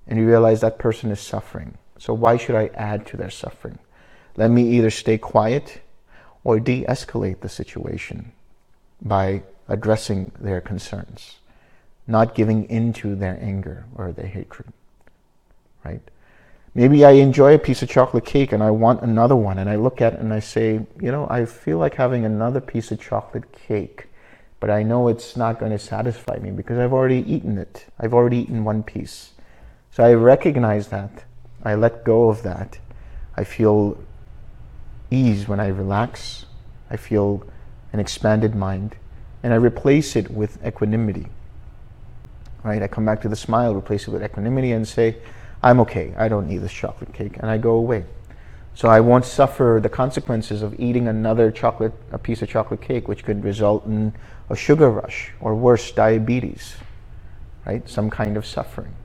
and 0.07 0.19
you 0.19 0.27
realize 0.27 0.61
that 0.61 0.79
person 0.79 1.11
is 1.11 1.21
suffering. 1.21 1.77
So 1.99 2.15
why 2.15 2.37
should 2.37 2.55
I 2.55 2.69
add 2.75 3.07
to 3.09 3.17
their 3.17 3.31
suffering? 3.31 3.79
Let 4.37 4.51
me 4.51 4.69
either 4.77 4.91
stay 4.91 5.19
quiet 5.19 5.81
or 6.45 6.61
de 6.61 6.85
escalate 6.85 7.41
the 7.41 7.49
situation 7.49 8.33
by 9.03 9.43
addressing 9.69 10.33
their 10.41 10.61
concerns, 10.61 11.37
not 12.07 12.35
giving 12.35 12.69
into 12.71 13.15
their 13.15 13.39
anger 13.41 13.85
or 13.95 14.13
their 14.13 14.27
hatred. 14.27 14.73
Right? 15.85 16.03
Maybe 16.75 17.05
I 17.05 17.13
enjoy 17.13 17.55
a 17.55 17.59
piece 17.59 17.83
of 17.83 17.89
chocolate 17.89 18.27
cake 18.27 18.53
and 18.53 18.63
I 18.63 18.71
want 18.71 19.01
another 19.01 19.35
one, 19.35 19.59
and 19.59 19.71
I 19.71 19.77
look 19.77 20.03
at 20.03 20.13
it 20.13 20.21
and 20.21 20.33
I 20.33 20.41
say, 20.41 20.75
you 21.01 21.11
know, 21.11 21.27
I 21.31 21.47
feel 21.47 21.79
like 21.79 21.95
having 21.95 22.25
another 22.25 22.61
piece 22.61 22.93
of 22.93 23.01
chocolate 23.01 23.51
cake, 23.53 24.09
but 24.61 24.69
I 24.69 24.83
know 24.83 25.09
it's 25.09 25.37
not 25.37 25.59
going 25.59 25.73
to 25.73 25.79
satisfy 25.79 26.37
me 26.37 26.51
because 26.51 26.79
I've 26.79 26.93
already 26.93 27.25
eaten 27.33 27.57
it. 27.57 27.87
I've 27.99 28.13
already 28.13 28.39
eaten 28.39 28.65
one 28.65 28.83
piece. 28.83 29.33
So 29.91 30.05
I 30.05 30.13
recognize 30.13 30.89
that. 30.89 31.25
I 31.65 31.75
let 31.75 32.05
go 32.05 32.29
of 32.29 32.43
that. 32.43 32.79
I 33.37 33.45
feel 33.45 33.99
ease 35.11 35.49
when 35.49 35.61
I 35.61 35.69
relax. 35.69 36.45
I 36.91 36.99
feel 36.99 37.47
an 37.93 38.01
expanded 38.01 38.55
mind. 38.55 38.97
And 39.47 39.55
I 39.55 39.59
replace 39.59 40.17
it 40.17 40.29
with 40.29 40.59
equanimity. 40.67 41.29
Right? 42.65 42.83
I 42.83 42.89
come 42.89 43.05
back 43.07 43.23
to 43.23 43.29
the 43.29 43.37
smile, 43.37 43.77
replace 43.77 44.09
it 44.09 44.11
with 44.11 44.25
equanimity, 44.25 44.73
and 44.73 44.89
say, 44.89 45.19
I'm 45.63 45.79
okay. 45.79 46.13
I 46.19 46.27
don't 46.27 46.49
need 46.49 46.63
this 46.63 46.73
chocolate 46.73 47.13
cake. 47.13 47.37
And 47.39 47.49
I 47.49 47.57
go 47.57 47.75
away. 47.75 48.07
So 48.75 48.89
I 48.89 48.99
won't 48.99 49.25
suffer 49.25 49.79
the 49.81 49.89
consequences 49.89 50.63
of 50.63 50.75
eating 50.81 51.07
another 51.07 51.53
chocolate, 51.53 51.93
a 52.11 52.19
piece 52.19 52.43
of 52.43 52.49
chocolate 52.49 52.81
cake, 52.81 53.07
which 53.07 53.23
could 53.23 53.45
result 53.45 53.87
in 53.87 54.15
a 54.51 54.57
sugar 54.57 54.91
rush 54.91 55.31
or 55.41 55.55
worse, 55.55 55.93
diabetes, 55.93 56.75
right? 57.65 57.89
Some 57.89 58.11
kind 58.11 58.37
of 58.37 58.45
suffering. 58.45 58.97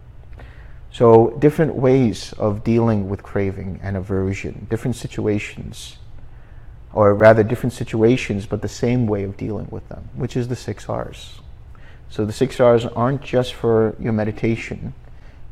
So 0.92 1.38
different 1.38 1.76
ways 1.76 2.34
of 2.40 2.64
dealing 2.64 3.10
with 3.10 3.22
craving 3.22 3.80
and 3.84 3.96
aversion, 3.96 4.66
different 4.72 4.96
situations, 4.96 5.98
or 6.94 7.14
rather 7.14 7.44
different 7.44 7.74
situations, 7.74 8.46
but 8.46 8.62
the 8.62 8.68
same 8.68 9.08
way 9.08 9.24
of 9.24 9.38
dealing 9.38 9.68
with 9.72 9.88
them, 9.90 10.10
which 10.16 10.36
is 10.36 10.48
the 10.48 10.56
six 10.56 10.90
R's. 10.90 11.40
So 12.10 12.26
the 12.26 12.34
six 12.34 12.60
R's 12.60 12.86
aren't 12.86 13.22
just 13.22 13.54
for 13.54 13.96
your 14.00 14.14
meditation, 14.14 14.94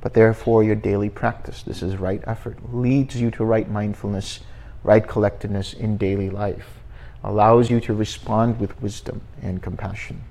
but 0.01 0.13
therefore 0.13 0.63
your 0.63 0.75
daily 0.75 1.09
practice. 1.09 1.63
This 1.63 1.81
is 1.81 1.95
right 1.97 2.21
effort, 2.27 2.73
leads 2.73 3.19
you 3.19 3.31
to 3.31 3.45
right 3.45 3.69
mindfulness, 3.69 4.41
right 4.83 5.05
collectedness 5.05 5.73
in 5.73 5.97
daily 5.97 6.29
life, 6.29 6.79
allows 7.23 7.69
you 7.69 7.79
to 7.81 7.93
respond 7.93 8.59
with 8.59 8.81
wisdom 8.81 9.21
and 9.41 9.61
compassion, 9.61 10.21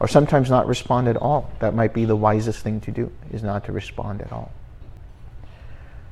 or 0.00 0.08
sometimes 0.08 0.50
not 0.50 0.66
respond 0.66 1.08
at 1.08 1.16
all. 1.16 1.50
That 1.60 1.74
might 1.74 1.94
be 1.94 2.04
the 2.04 2.16
wisest 2.16 2.60
thing 2.60 2.80
to 2.82 2.90
do, 2.90 3.10
is 3.30 3.42
not 3.42 3.64
to 3.64 3.72
respond 3.72 4.20
at 4.22 4.32
all. 4.32 4.52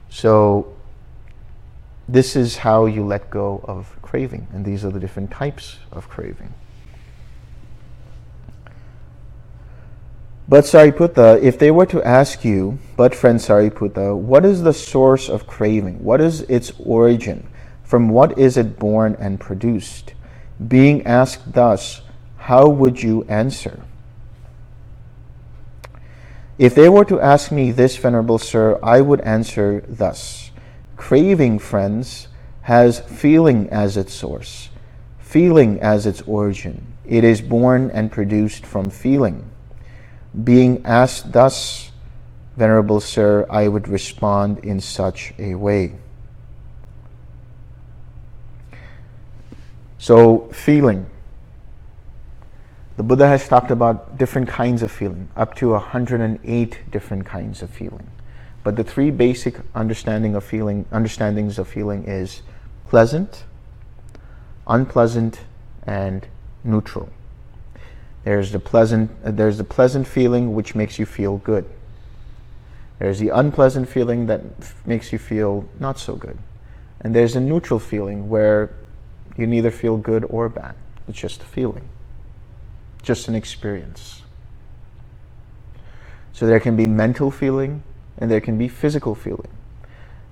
So 0.09 0.76
this 2.09 2.37
is 2.37 2.59
how 2.59 2.87
you 2.87 3.05
let 3.05 3.31
go 3.31 3.65
of 3.65 3.97
craving, 4.03 4.47
and 4.53 4.65
these 4.65 4.85
are 4.85 4.91
the 4.91 5.01
different 5.01 5.31
types 5.31 5.79
of 5.91 6.09
craving. 6.09 6.55
But 10.49 10.65
Sariputta, 10.65 11.43
if 11.43 11.59
they 11.59 11.73
were 11.73 11.87
to 11.87 12.01
ask 12.05 12.45
you, 12.45 12.79
but 12.97 13.15
friend 13.15 13.41
Sariputta, 13.41 14.17
what 14.17 14.45
is 14.45 14.63
the 14.63 14.73
source 14.73 15.29
of 15.29 15.49
craving? 15.49 16.05
What 16.05 16.21
is 16.21 16.43
its 16.43 16.73
origin? 16.79 17.49
From 17.83 18.09
what 18.09 18.39
is 18.39 18.57
it 18.57 18.79
born 18.79 19.17
and 19.19 19.41
produced? 19.41 20.15
Being 20.69 21.05
asked 21.05 21.53
thus, 21.53 22.03
how 22.37 22.69
would 22.69 23.03
you 23.03 23.25
answer? 23.25 23.83
If 26.59 26.77
they 26.77 26.89
were 26.89 27.05
to 27.07 27.21
ask 27.21 27.51
me 27.51 27.73
this, 27.73 27.97
Venerable 27.97 28.39
Sir, 28.39 28.79
I 28.83 29.01
would 29.01 29.21
answer 29.23 29.85
thus 29.89 30.46
Craving, 30.97 31.59
friends, 31.59 32.29
has 32.63 33.01
feeling 33.01 33.69
as 33.71 33.97
its 33.97 34.13
source, 34.13 34.71
feeling 35.19 35.81
as 35.81 36.07
its 36.07 36.23
origin. 36.23 36.85
It 37.05 37.23
is 37.23 37.41
born 37.41 37.91
and 37.93 38.11
produced 38.11 38.67
from 38.67 38.91
feeling. 38.91 39.49
Being 40.43 40.85
asked 40.85 41.33
thus, 41.33 41.93
Venerable 42.57 43.01
Sir, 43.01 43.47
I 43.51 43.69
would 43.69 43.87
respond 43.87 44.59
in 44.61 44.81
such 44.81 45.33
a 45.39 45.55
way. 45.55 45.95
So, 49.99 50.49
feeling. 50.53 51.07
The 52.97 53.03
Buddha 53.03 53.29
has 53.29 53.47
talked 53.47 53.71
about 53.71 54.17
different 54.17 54.49
kinds 54.49 54.83
of 54.83 54.91
feeling, 54.91 55.29
up 55.37 55.55
to 55.57 55.71
108 55.71 56.91
different 56.91 57.27
kinds 57.27 57.63
of 57.63 57.71
feeling. 57.71 58.11
But 58.67 58.75
the 58.75 58.83
three 58.83 59.13
basic 59.13 59.61
understanding 59.77 60.35
of 60.35 60.43
feeling, 60.43 60.87
understandings 60.91 61.57
of 61.61 61.69
feeling 61.69 62.03
is 62.03 62.43
pleasant, 62.89 63.45
unpleasant, 64.67 65.39
and 65.85 66.27
neutral. 66.65 67.09
There's 68.25 68.51
the 68.51 68.59
pleasant, 68.59 69.13
uh, 69.25 69.31
there's 69.31 69.59
the 69.59 69.63
pleasant 69.63 70.09
feeling 70.09 70.53
which 70.53 70.75
makes 70.75 70.99
you 70.99 71.07
feel 71.07 71.37
good. 71.37 71.65
There's 72.99 73.21
the 73.21 73.29
unpleasant 73.29 73.89
feeling 73.89 74.27
that 74.27 74.41
f- 74.59 74.75
makes 74.85 75.13
you 75.13 75.21
feel 75.21 75.69
not 75.79 75.97
so 76.01 76.17
good. 76.17 76.37
And 77.01 77.15
there's 77.15 77.37
a 77.37 77.41
neutral 77.41 77.79
feeling 77.79 78.29
where 78.29 78.75
you 79.37 79.47
neither 79.47 79.71
feel 79.71 79.97
good 79.97 80.27
or 80.29 80.49
bad. 80.49 80.75
It's 81.07 81.21
just 81.21 81.41
a 81.41 81.47
feeling, 81.47 81.89
just 83.01 83.29
an 83.29 83.37
experience. 83.37 84.23
So 86.33 86.49
there 86.49 86.59
can 86.59 86.75
be 86.75 86.87
mental 86.87 87.31
feeling 87.31 87.85
and 88.19 88.31
there 88.31 88.41
can 88.41 88.59
be 88.59 88.69
physical 88.69 89.15
feeling. 89.15 89.49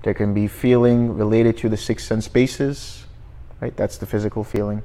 There 0.03 0.15
can 0.15 0.35
be 0.35 0.49
feeling 0.49 1.17
related 1.17 1.57
to 1.59 1.69
the 1.69 1.77
six 1.77 2.05
sense 2.05 2.29
bases, 2.29 3.07
right? 3.61 3.77
That's 3.77 3.99
the 3.99 4.07
physical 4.07 4.45
feeling 4.45 4.83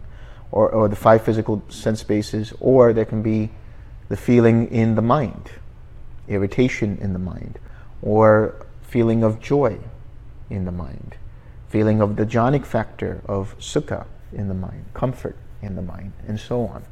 or, 0.51 0.69
or 0.69 0.87
the 0.87 0.95
five 0.95 1.23
physical 1.23 1.61
sense 1.69 2.03
bases, 2.03 2.53
or 2.59 2.93
there 2.93 3.05
can 3.05 3.21
be 3.21 3.49
the 4.07 4.17
feeling 4.17 4.69
in 4.71 4.95
the 4.95 5.01
mind, 5.01 5.51
irritation 6.27 6.97
in 7.01 7.13
the 7.13 7.19
mind, 7.19 7.59
or 8.01 8.65
feeling 8.81 9.23
of 9.23 9.39
joy 9.39 9.77
in 10.49 10.65
the 10.65 10.71
mind, 10.71 11.15
feeling 11.67 12.01
of 12.01 12.15
the 12.15 12.25
jhanic 12.25 12.65
factor 12.65 13.21
of 13.27 13.57
sukha 13.59 14.05
in 14.33 14.47
the 14.47 14.53
mind, 14.53 14.85
comfort 14.93 15.35
in 15.61 15.75
the 15.75 15.81
mind, 15.81 16.13
and 16.27 16.39
so 16.39 16.65
on. 16.65 16.83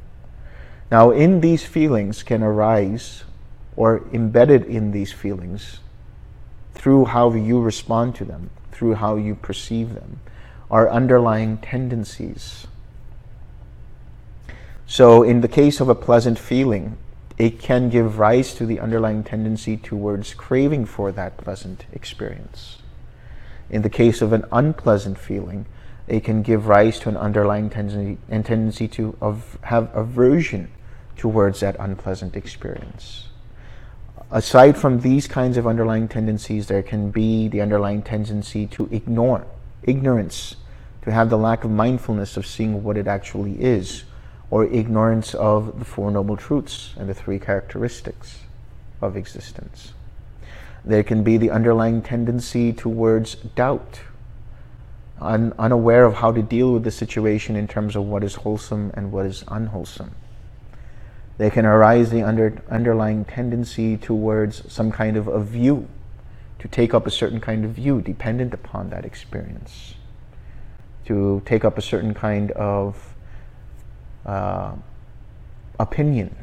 Now, 0.90 1.10
in 1.10 1.40
these 1.40 1.64
feelings 1.64 2.22
can 2.22 2.42
arise, 2.42 3.24
or 3.76 4.04
embedded 4.12 4.64
in 4.64 4.92
these 4.92 5.12
feelings, 5.12 5.80
through 6.78 7.04
how 7.04 7.32
you 7.34 7.60
respond 7.60 8.14
to 8.14 8.24
them, 8.24 8.48
through 8.72 8.94
how 8.94 9.16
you 9.16 9.34
perceive 9.34 9.94
them, 9.94 10.20
are 10.70 10.88
underlying 10.88 11.58
tendencies 11.58 12.66
so, 14.90 15.22
in 15.22 15.42
the 15.42 15.48
case 15.48 15.80
of 15.80 15.90
a 15.90 15.94
pleasant 15.94 16.38
feeling, 16.38 16.96
it 17.36 17.58
can 17.58 17.90
give 17.90 18.18
rise 18.18 18.54
to 18.54 18.64
the 18.64 18.80
underlying 18.80 19.22
tendency 19.22 19.76
towards 19.76 20.32
craving 20.32 20.86
for 20.86 21.12
that 21.12 21.36
pleasant 21.36 21.84
experience. 21.92 22.78
In 23.68 23.82
the 23.82 23.90
case 23.90 24.22
of 24.22 24.32
an 24.32 24.46
unpleasant 24.50 25.18
feeling, 25.18 25.66
it 26.06 26.24
can 26.24 26.40
give 26.40 26.68
rise 26.68 26.98
to 27.00 27.10
an 27.10 27.18
underlying 27.18 27.68
tendency, 27.68 28.16
and 28.30 28.46
tendency 28.46 28.88
to 28.88 29.14
of, 29.20 29.58
have 29.64 29.94
aversion 29.94 30.70
towards 31.18 31.60
that 31.60 31.76
unpleasant 31.78 32.34
experience. 32.34 33.28
Aside 34.30 34.76
from 34.76 35.00
these 35.00 35.26
kinds 35.26 35.56
of 35.56 35.66
underlying 35.66 36.06
tendencies, 36.06 36.66
there 36.66 36.82
can 36.82 37.10
be 37.10 37.48
the 37.48 37.62
underlying 37.62 38.02
tendency 38.02 38.66
to 38.66 38.86
ignore, 38.92 39.46
ignorance, 39.84 40.56
to 41.02 41.10
have 41.10 41.30
the 41.30 41.38
lack 41.38 41.64
of 41.64 41.70
mindfulness 41.70 42.36
of 42.36 42.46
seeing 42.46 42.84
what 42.84 42.98
it 42.98 43.06
actually 43.06 43.54
is 43.54 44.04
or 44.50 44.66
ignorance 44.66 45.34
of 45.34 45.78
the 45.78 45.84
Four 45.84 46.10
Noble 46.10 46.36
Truths 46.36 46.92
and 46.98 47.08
the 47.08 47.14
three 47.14 47.38
characteristics 47.38 48.40
of 49.00 49.16
existence. 49.16 49.94
There 50.84 51.02
can 51.02 51.22
be 51.22 51.38
the 51.38 51.50
underlying 51.50 52.02
tendency 52.02 52.74
towards 52.74 53.34
doubt, 53.34 54.00
un- 55.22 55.54
unaware 55.58 56.04
of 56.04 56.14
how 56.14 56.32
to 56.32 56.42
deal 56.42 56.74
with 56.74 56.84
the 56.84 56.90
situation 56.90 57.56
in 57.56 57.66
terms 57.66 57.96
of 57.96 58.04
what 58.04 58.22
is 58.22 58.34
wholesome 58.36 58.90
and 58.92 59.10
what 59.10 59.24
is 59.24 59.42
unwholesome. 59.48 60.14
There 61.38 61.50
can 61.50 61.64
arise 61.64 62.10
the 62.10 62.22
under- 62.22 62.60
underlying 62.68 63.24
tendency 63.24 63.96
towards 63.96 64.70
some 64.70 64.90
kind 64.90 65.16
of 65.16 65.28
a 65.28 65.40
view, 65.40 65.88
to 66.58 66.66
take 66.66 66.92
up 66.92 67.06
a 67.06 67.10
certain 67.10 67.40
kind 67.40 67.64
of 67.64 67.70
view 67.70 68.02
dependent 68.02 68.52
upon 68.52 68.90
that 68.90 69.04
experience, 69.04 69.94
to 71.06 71.40
take 71.46 71.64
up 71.64 71.78
a 71.78 71.82
certain 71.82 72.12
kind 72.12 72.50
of 72.52 73.14
uh, 74.26 74.72
opinion 75.78 76.34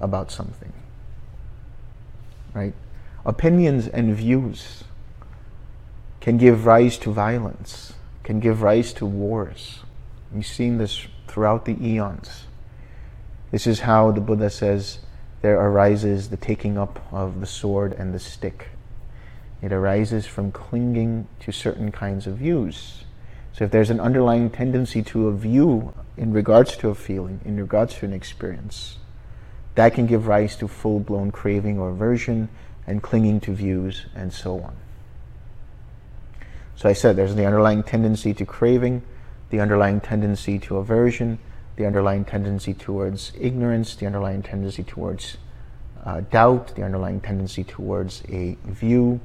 about 0.00 0.30
something. 0.30 0.72
Right? 2.54 2.74
Opinions 3.26 3.88
and 3.88 4.14
views 4.14 4.84
can 6.20 6.36
give 6.38 6.64
rise 6.64 6.96
to 6.98 7.12
violence, 7.12 7.94
can 8.22 8.38
give 8.38 8.62
rise 8.62 8.92
to 8.94 9.04
wars. 9.04 9.80
We've 10.32 10.46
seen 10.46 10.78
this 10.78 11.08
throughout 11.26 11.64
the 11.64 11.76
eons. 11.84 12.44
This 13.54 13.68
is 13.68 13.78
how 13.78 14.10
the 14.10 14.20
Buddha 14.20 14.50
says 14.50 14.98
there 15.40 15.60
arises 15.60 16.28
the 16.28 16.36
taking 16.36 16.76
up 16.76 16.98
of 17.12 17.38
the 17.38 17.46
sword 17.46 17.92
and 17.92 18.12
the 18.12 18.18
stick. 18.18 18.70
It 19.62 19.72
arises 19.72 20.26
from 20.26 20.50
clinging 20.50 21.28
to 21.38 21.52
certain 21.52 21.92
kinds 21.92 22.26
of 22.26 22.38
views. 22.38 23.04
So 23.52 23.62
if 23.62 23.70
there's 23.70 23.90
an 23.90 24.00
underlying 24.00 24.50
tendency 24.50 25.04
to 25.04 25.28
a 25.28 25.32
view 25.32 25.94
in 26.16 26.32
regards 26.32 26.76
to 26.78 26.88
a 26.88 26.96
feeling, 26.96 27.40
in 27.44 27.56
regards 27.56 27.94
to 27.98 28.06
an 28.06 28.12
experience, 28.12 28.98
that 29.76 29.94
can 29.94 30.08
give 30.08 30.26
rise 30.26 30.56
to 30.56 30.66
full 30.66 30.98
blown 30.98 31.30
craving 31.30 31.78
or 31.78 31.90
aversion 31.90 32.48
and 32.88 33.04
clinging 33.04 33.38
to 33.42 33.52
views 33.52 34.06
and 34.16 34.32
so 34.32 34.58
on. 34.62 34.74
So 36.74 36.88
I 36.88 36.92
said 36.92 37.14
there's 37.14 37.36
the 37.36 37.46
underlying 37.46 37.84
tendency 37.84 38.34
to 38.34 38.44
craving, 38.44 39.02
the 39.50 39.60
underlying 39.60 40.00
tendency 40.00 40.58
to 40.58 40.78
aversion, 40.78 41.38
the 41.76 41.86
underlying 41.86 42.24
tendency 42.24 42.74
towards 42.74 43.32
ignorance, 43.38 43.96
the 43.96 44.06
underlying 44.06 44.42
tendency 44.42 44.82
towards 44.82 45.36
uh, 46.04 46.20
doubt, 46.30 46.74
the 46.76 46.82
underlying 46.82 47.20
tendency 47.20 47.64
towards 47.64 48.22
a 48.28 48.56
view. 48.64 49.20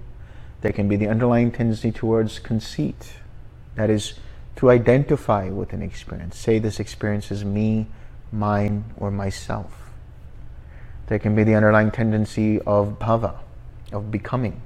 There 0.62 0.72
can 0.72 0.88
be 0.88 0.96
the 0.96 1.08
underlying 1.08 1.52
tendency 1.52 1.92
towards 1.92 2.40
conceit, 2.40 3.14
That 3.76 3.90
is 3.90 4.14
to 4.58 4.70
identify 4.70 5.50
with 5.50 5.74
an 5.74 5.82
experience. 5.82 6.38
Say 6.38 6.60
this 6.60 6.80
experience 6.80 7.32
is 7.32 7.46
me, 7.46 7.88
mine, 8.32 8.84
or 8.98 9.12
myself. 9.12 9.72
There 11.08 11.20
can 11.20 11.36
be 11.36 11.44
the 11.44 11.56
underlying 11.56 11.92
tendency 11.92 12.60
of 12.62 13.00
bhava, 13.00 13.36
of 13.92 14.12
becoming. 14.12 14.62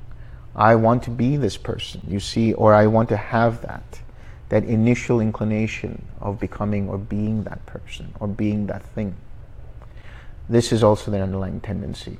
I 0.55 0.75
want 0.75 1.03
to 1.03 1.09
be 1.09 1.37
this 1.37 1.57
person, 1.57 2.01
you 2.07 2.19
see, 2.19 2.53
or 2.53 2.73
I 2.73 2.87
want 2.87 3.09
to 3.09 3.17
have 3.17 3.61
that. 3.61 4.01
That 4.53 4.65
initial 4.65 5.19
inclination 5.19 6.05
of 6.21 6.39
becoming 6.39 6.87
or 6.87 6.99
being 6.99 7.43
that 7.45 7.65
person 7.65 8.13
or 8.19 8.27
being 8.27 8.67
that 8.67 8.83
thing. 8.83 9.15
This 10.47 10.71
is 10.71 10.83
also 10.83 11.09
the 11.09 11.19
underlying 11.19 11.59
tendency. 11.59 12.19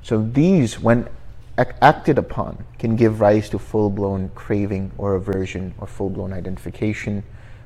So 0.00 0.22
these, 0.22 0.80
when 0.80 1.06
acted 1.58 2.16
upon, 2.16 2.64
can 2.78 2.96
give 2.96 3.20
rise 3.20 3.50
to 3.50 3.58
full-blown 3.58 4.30
craving 4.34 4.92
or 4.96 5.14
aversion 5.14 5.74
or 5.76 5.86
full-blown 5.86 6.32
identification, 6.32 7.22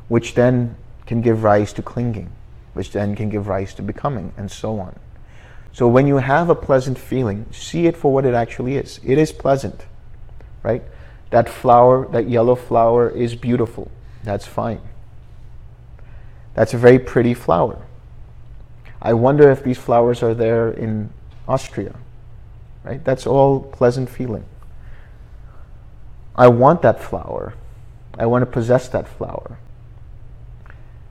which 0.08 0.34
then 0.34 0.74
can 1.06 1.20
give 1.20 1.44
rise 1.44 1.72
to 1.74 1.82
clinging, 1.82 2.32
which 2.74 2.90
then 2.90 3.14
can 3.14 3.28
give 3.28 3.46
rise 3.46 3.72
to 3.74 3.82
becoming, 3.82 4.32
and 4.36 4.50
so 4.50 4.80
on. 4.80 4.98
So 5.70 5.86
when 5.86 6.08
you 6.08 6.16
have 6.16 6.50
a 6.50 6.56
pleasant 6.56 6.98
feeling, 6.98 7.46
see 7.52 7.86
it 7.86 7.96
for 7.96 8.12
what 8.12 8.24
it 8.24 8.34
actually 8.34 8.78
is. 8.78 8.98
It 9.04 9.16
is 9.16 9.30
pleasant, 9.30 9.86
right? 10.64 10.82
That 11.30 11.48
flower, 11.48 12.08
that 12.08 12.28
yellow 12.28 12.56
flower 12.56 13.08
is 13.08 13.36
beautiful. 13.36 13.92
That's 14.28 14.46
fine. 14.46 14.82
That's 16.52 16.74
a 16.74 16.76
very 16.76 16.98
pretty 16.98 17.32
flower. 17.32 17.86
I 19.00 19.14
wonder 19.14 19.50
if 19.50 19.64
these 19.64 19.78
flowers 19.78 20.22
are 20.22 20.34
there 20.34 20.68
in 20.68 21.08
Austria. 21.48 21.94
Right? 22.84 23.02
That's 23.02 23.26
all 23.26 23.58
pleasant 23.58 24.10
feeling. 24.10 24.44
I 26.36 26.48
want 26.48 26.82
that 26.82 27.02
flower. 27.02 27.54
I 28.18 28.26
want 28.26 28.42
to 28.42 28.46
possess 28.46 28.86
that 28.88 29.08
flower. 29.08 29.58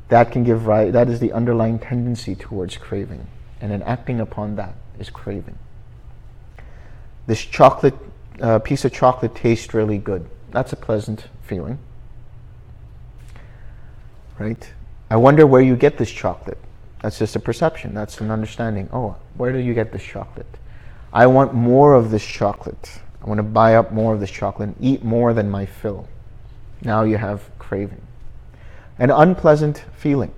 That 0.10 0.32
can 0.32 0.44
give 0.44 0.68
rise, 0.68 0.94
that 0.94 1.10
is 1.10 1.20
the 1.20 1.32
underlying 1.32 1.80
tendency 1.80 2.36
towards 2.36 2.78
craving. 2.78 3.26
And 3.60 3.72
then 3.72 3.82
acting 3.82 4.20
upon 4.20 4.58
that 4.58 4.76
is 5.00 5.10
craving. 5.10 5.58
This 7.26 7.44
chocolate, 7.44 7.96
uh, 8.40 8.60
piece 8.60 8.86
of 8.86 8.94
chocolate 8.94 9.34
tastes 9.34 9.74
really 9.74 9.98
good. 9.98 10.30
That's 10.52 10.72
a 10.72 10.78
pleasant 10.78 11.30
feeling. 11.42 11.80
Right? 14.40 14.74
I 15.10 15.16
wonder 15.16 15.48
where 15.48 15.62
you 15.62 15.76
get 15.76 15.98
this 15.98 16.12
chocolate. 16.12 16.58
That's 17.02 17.20
just 17.20 17.36
a 17.36 17.40
perception. 17.40 17.94
That's 17.94 18.20
an 18.22 18.32
understanding. 18.32 18.90
Oh, 18.92 19.16
where 19.36 19.52
do 19.52 19.60
you 19.60 19.74
get 19.74 19.92
this 19.92 20.04
chocolate? 20.04 20.48
I 21.14 21.28
want 21.28 21.54
more 21.54 21.94
of 21.94 22.12
this 22.12 22.26
chocolate. 22.26 23.00
I 23.22 23.26
want 23.28 23.40
to 23.40 23.44
buy 23.44 23.76
up 23.76 23.92
more 23.92 24.14
of 24.14 24.20
this 24.20 24.32
chocolate 24.32 24.70
and 24.70 24.78
eat 24.80 25.04
more 25.04 25.34
than 25.34 25.50
my 25.50 25.66
fill. 25.66 26.08
Now 26.84 27.04
you 27.04 27.18
have 27.18 27.50
craving. 27.60 28.02
An 29.00 29.12
unpleasant 29.12 29.84
feeling. 29.96 30.34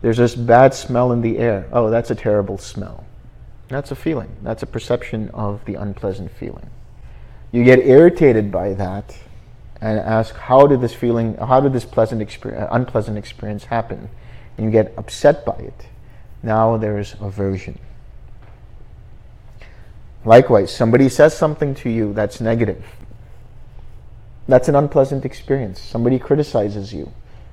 There's 0.00 0.16
this 0.16 0.34
bad 0.34 0.74
smell 0.74 1.12
in 1.12 1.20
the 1.20 1.38
air. 1.38 1.68
Oh, 1.72 1.90
that's 1.90 2.10
a 2.10 2.14
terrible 2.14 2.58
smell. 2.58 3.04
That's 3.68 3.90
a 3.90 3.96
feeling. 3.96 4.34
That's 4.42 4.62
a 4.62 4.66
perception 4.66 5.30
of 5.30 5.64
the 5.64 5.74
unpleasant 5.74 6.30
feeling. 6.32 6.68
You 7.52 7.64
get 7.64 7.78
irritated 7.80 8.50
by 8.50 8.74
that 8.74 9.16
and 9.82 9.98
ask, 9.98 10.34
how 10.34 10.66
did 10.66 10.80
this 10.80 10.94
feeling, 10.94 11.36
how 11.36 11.60
did 11.60 11.74
this 11.74 11.84
pleasant 11.84 12.22
experience, 12.22 12.68
unpleasant 12.72 13.18
experience 13.18 13.64
happen? 13.64 14.08
and 14.56 14.66
you 14.66 14.70
get 14.70 14.92
upset 14.96 15.44
by 15.44 15.56
it, 15.56 15.86
now 16.42 16.76
there's 16.76 17.14
aversion. 17.20 17.78
Likewise, 20.24 20.74
somebody 20.74 21.08
says 21.08 21.36
something 21.36 21.74
to 21.76 21.90
you 21.90 22.12
that's 22.12 22.40
negative. 22.40 22.84
That's 24.46 24.68
an 24.68 24.76
unpleasant 24.76 25.24
experience. 25.24 25.80
Somebody 25.80 26.18
criticizes 26.18 26.92
you. 26.92 27.12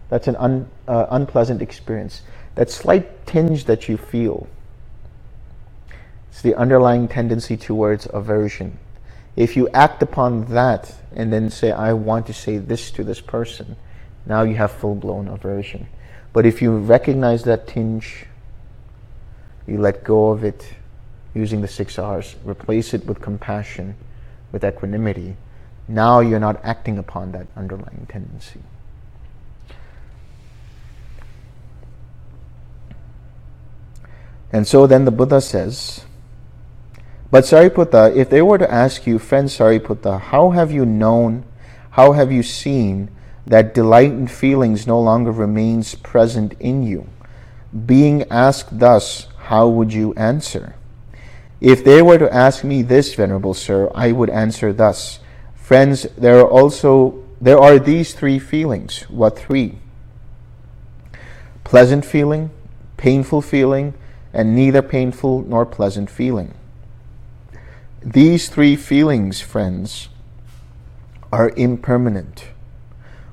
That's 0.10 0.28
an 0.28 0.36
un, 0.36 0.70
uh, 0.88 1.08
unpleasant 1.10 1.62
experience. 1.62 2.22
That 2.56 2.70
slight 2.70 3.26
tinge 3.26 3.66
that 3.66 3.88
you 3.88 3.98
feel, 3.98 4.48
it's 6.30 6.42
the 6.42 6.56
underlying 6.56 7.08
tendency 7.08 7.58
towards 7.58 8.08
aversion. 8.14 8.78
If 9.40 9.56
you 9.56 9.70
act 9.70 10.04
upon 10.04 10.48
that 10.48 10.94
and 11.16 11.32
then 11.32 11.50
say, 11.50 11.72
I 11.72 11.94
want 11.94 12.28
to 12.28 12.34
say 12.34 12.58
this 12.58 12.92
to 12.92 13.06
this 13.06 13.22
person, 13.22 13.78
now 14.26 14.42
you 14.42 14.56
have 14.56 14.70
full 14.70 14.96
blown 14.96 15.30
aversion. 15.30 15.88
But 16.34 16.46
if 16.46 16.62
you 16.62 16.78
recognize 16.78 17.44
that 17.44 17.66
tinge, 17.66 18.26
you 19.66 19.78
let 19.78 20.04
go 20.04 20.32
of 20.32 20.44
it 20.44 20.74
using 21.34 21.62
the 21.62 21.70
six 21.70 21.98
R's, 21.98 22.36
replace 22.44 22.94
it 22.94 23.06
with 23.06 23.22
compassion, 23.22 23.96
with 24.52 24.66
equanimity, 24.66 25.38
now 25.88 26.20
you're 26.20 26.42
not 26.42 26.60
acting 26.62 26.98
upon 26.98 27.32
that 27.32 27.48
underlying 27.56 28.08
tendency. 28.10 28.60
And 34.52 34.68
so 34.68 34.86
then 34.86 35.06
the 35.06 35.12
Buddha 35.12 35.40
says, 35.40 36.04
But 37.32 37.44
Sariputta, 37.44 38.16
if 38.16 38.30
they 38.30 38.42
were 38.42 38.58
to 38.58 38.72
ask 38.72 39.06
you, 39.06 39.20
friend 39.20 39.48
Sariputta, 39.48 40.20
how 40.20 40.52
have 40.52 40.72
you 40.72 40.86
known, 40.86 41.46
how 41.92 42.14
have 42.14 42.32
you 42.32 42.42
seen 42.42 43.10
that 43.50 43.74
delight 43.74 44.12
in 44.12 44.28
feelings 44.28 44.86
no 44.86 45.02
longer 45.02 45.32
remains 45.32 45.96
present 45.96 46.54
in 46.60 46.84
you. 46.84 47.10
Being 47.86 48.24
asked 48.30 48.80
thus, 48.80 49.28
how 49.38 49.68
would 49.68 49.92
you 49.92 50.14
answer? 50.14 50.76
If 51.60 51.84
they 51.84 52.02
were 52.02 52.20
to 52.20 52.34
ask 52.34 52.64
me 52.64 52.84
this, 52.84 53.16
Venerable 53.16 53.56
Sir, 53.56 53.92
I 53.96 54.12
would 54.12 54.30
answer 54.30 54.72
thus. 54.72 55.20
Friends, 55.56 56.04
there 56.16 56.40
are 56.40 56.48
also 56.48 57.24
there 57.42 57.60
are 57.60 57.80
these 57.80 58.14
three 58.14 58.38
feelings. 58.38 59.02
What 59.10 59.38
three? 59.38 59.80
Pleasant 61.64 62.06
feeling, 62.06 62.52
painful 62.98 63.42
feeling, 63.42 63.94
and 64.32 64.56
neither 64.56 64.82
painful 64.82 65.42
nor 65.42 65.66
pleasant 65.66 66.10
feeling. 66.10 66.54
These 68.02 68.48
three 68.48 68.78
feelings, 68.78 69.42
friends, 69.42 70.08
are 71.34 71.50
impermanent. 71.58 72.46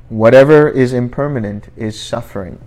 Whatever 0.08 0.68
is 0.68 0.92
impermanent 0.92 1.68
is 1.76 2.00
suffering. 2.00 2.58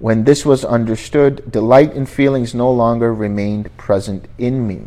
When 0.00 0.24
this 0.24 0.44
was 0.44 0.64
understood, 0.64 1.52
delight 1.52 1.92
in 1.92 2.06
feelings 2.06 2.56
no 2.56 2.72
longer 2.72 3.14
remained 3.14 3.76
present 3.76 4.26
in 4.36 4.66
me. 4.66 4.86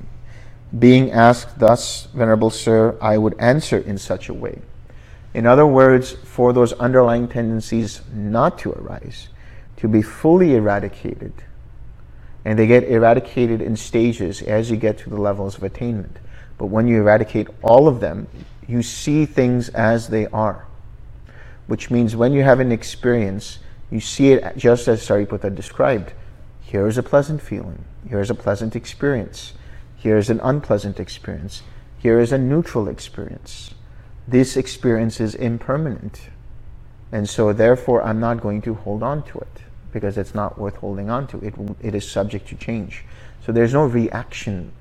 Being 0.78 1.10
asked 1.10 1.58
thus, 1.60 2.10
Venerable 2.14 2.50
Sir, 2.50 2.98
I 3.02 3.18
would 3.18 3.40
answer 3.40 3.78
in 3.78 3.98
such 3.98 4.28
a 4.28 4.34
way. 4.34 4.60
In 5.34 5.46
other 5.46 5.66
words, 5.66 6.12
for 6.12 6.52
those 6.52 6.74
underlying 6.74 7.30
tendencies 7.30 8.02
not 8.14 8.60
to 8.60 8.74
arise, 8.74 9.30
to 9.78 9.88
be 9.88 10.02
fully 10.02 10.56
eradicated, 10.56 11.32
and 12.46 12.58
they 12.58 12.68
get 12.68 12.84
eradicated 12.84 13.62
in 13.62 13.76
stages 13.76 14.42
as 14.42 14.72
you 14.72 14.78
get 14.78 14.98
to 15.00 15.10
the 15.10 15.20
levels 15.20 15.58
of 15.58 15.64
attainment. 15.64 16.18
But 16.58 16.68
when 16.68 16.88
you 16.88 17.02
eradicate 17.02 17.48
all 17.62 17.88
of 17.88 18.00
them, 18.00 18.28
you 18.68 18.82
see 18.82 19.26
things 19.26 19.70
as 19.70 20.10
they 20.10 20.28
are 20.28 20.68
which 21.70 21.92
means 21.92 22.16
when 22.16 22.34
you 22.34 22.42
have 22.42 22.60
an 22.60 22.72
experience, 22.72 23.60
you 23.92 24.00
see 24.00 24.32
it 24.32 24.58
just 24.58 24.88
as 24.88 25.08
Sariputta 25.08 25.54
described. 25.54 26.14
Here 26.62 26.88
is 26.88 26.98
a 26.98 27.04
pleasant 27.04 27.44
feeling. 27.44 27.86
Here 28.10 28.20
is 28.20 28.32
a 28.32 28.36
pleasant 28.36 28.76
experience. 28.76 29.54
Here 29.96 30.18
is 30.18 30.32
an 30.32 30.40
unpleasant 30.42 31.00
experience. 31.00 31.62
Here 32.00 32.20
is 32.20 32.32
a 32.32 32.40
neutral 32.40 32.88
experience. 32.88 33.76
This 34.28 34.58
experience 34.58 35.20
is 35.20 35.36
impermanent. 35.36 36.32
And 37.12 37.30
so, 37.30 37.54
therefore, 37.54 38.02
I'm 38.02 38.20
not 38.20 38.42
going 38.42 38.64
to 38.64 38.74
hold 38.74 39.04
on 39.04 39.22
to 39.26 39.38
it 39.38 39.62
because 39.92 40.18
it's 40.18 40.36
not 40.36 40.58
worth 40.58 40.76
holding 40.78 41.10
on 41.10 41.28
to. 41.28 41.40
It, 41.40 41.56
it 41.82 41.96
is 41.96 42.10
subject 42.10 42.48
to 42.50 42.56
change. 42.56 43.04
So, 43.46 43.52
there's 43.52 43.74
no 43.74 43.86
reaction 43.86 44.72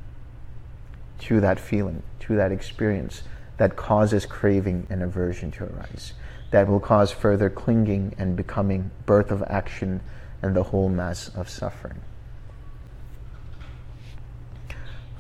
to 1.21 1.41
that 1.41 1.59
feeling, 1.59 2.03
to 2.21 2.37
that 2.37 2.53
experience 2.53 3.23
that 3.57 3.77
causes 3.77 4.27
craving 4.27 4.87
and 4.91 5.03
aversion 5.03 5.51
to 5.53 5.65
arise 5.65 6.13
that 6.51 6.69
will 6.69 6.81
cause 6.81 7.13
further 7.13 7.51
clinging 7.51 8.15
and 8.19 8.37
becoming, 8.37 8.91
birth 9.07 9.31
of 9.31 9.43
action, 9.49 10.01
and 10.43 10.57
the 10.57 10.65
whole 10.65 10.89
mass 10.89 11.29
of 11.35 11.49
suffering. 11.49 12.01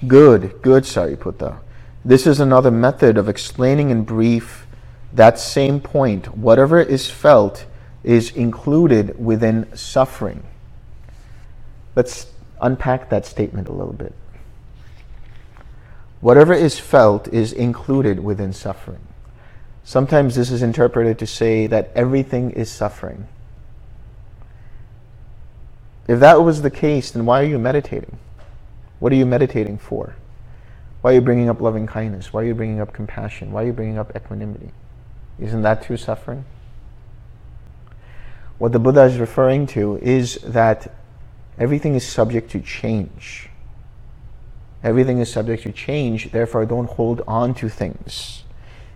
Good, 0.06 0.62
good, 0.62 0.84
Sariputta. 0.84 1.58
This 2.04 2.26
is 2.26 2.40
another 2.40 2.70
method 2.70 3.18
of 3.18 3.28
explaining 3.28 3.90
in 3.90 4.04
brief 4.04 4.66
that 5.12 5.38
same 5.38 5.80
point. 5.80 6.36
Whatever 6.36 6.80
is 6.80 7.10
felt 7.10 7.66
is 8.04 8.30
included 8.30 9.22
within 9.22 9.74
suffering. 9.76 10.42
Let's 11.96 12.26
unpack 12.60 13.10
that 13.10 13.26
statement 13.26 13.68
a 13.68 13.72
little 13.72 13.92
bit. 13.92 14.14
Whatever 16.20 16.52
is 16.52 16.78
felt 16.78 17.28
is 17.28 17.52
included 17.52 18.20
within 18.20 18.52
suffering. 18.52 19.00
Sometimes 19.84 20.34
this 20.34 20.50
is 20.50 20.62
interpreted 20.62 21.18
to 21.18 21.26
say 21.26 21.66
that 21.66 21.90
everything 21.94 22.50
is 22.50 22.70
suffering. 22.70 23.28
If 26.08 26.20
that 26.20 26.42
was 26.42 26.62
the 26.62 26.70
case, 26.70 27.10
then 27.10 27.26
why 27.26 27.42
are 27.42 27.46
you 27.46 27.58
meditating? 27.58 28.18
What 28.98 29.12
are 29.12 29.16
you 29.16 29.26
meditating 29.26 29.78
for? 29.78 30.14
Why 31.00 31.12
are 31.12 31.14
you 31.14 31.20
bringing 31.20 31.48
up 31.48 31.60
loving 31.60 31.86
kindness? 31.86 32.32
Why 32.32 32.42
are 32.42 32.46
you 32.46 32.54
bringing 32.54 32.80
up 32.80 32.92
compassion? 32.92 33.52
Why 33.52 33.62
are 33.62 33.66
you 33.66 33.72
bringing 33.72 33.98
up 33.98 34.14
equanimity? 34.16 34.70
Isn't 35.38 35.62
that 35.62 35.82
too 35.82 35.96
suffering? 35.96 36.44
What 38.58 38.72
the 38.72 38.78
Buddha 38.78 39.04
is 39.04 39.18
referring 39.18 39.66
to 39.68 39.98
is 40.02 40.36
that 40.42 40.92
everything 41.58 41.94
is 41.94 42.06
subject 42.06 42.50
to 42.52 42.60
change. 42.60 43.48
Everything 44.82 45.18
is 45.18 45.32
subject 45.32 45.62
to 45.64 45.72
change, 45.72 46.30
therefore, 46.30 46.66
don't 46.66 46.90
hold 46.90 47.22
on 47.26 47.54
to 47.54 47.68
things. 47.68 48.44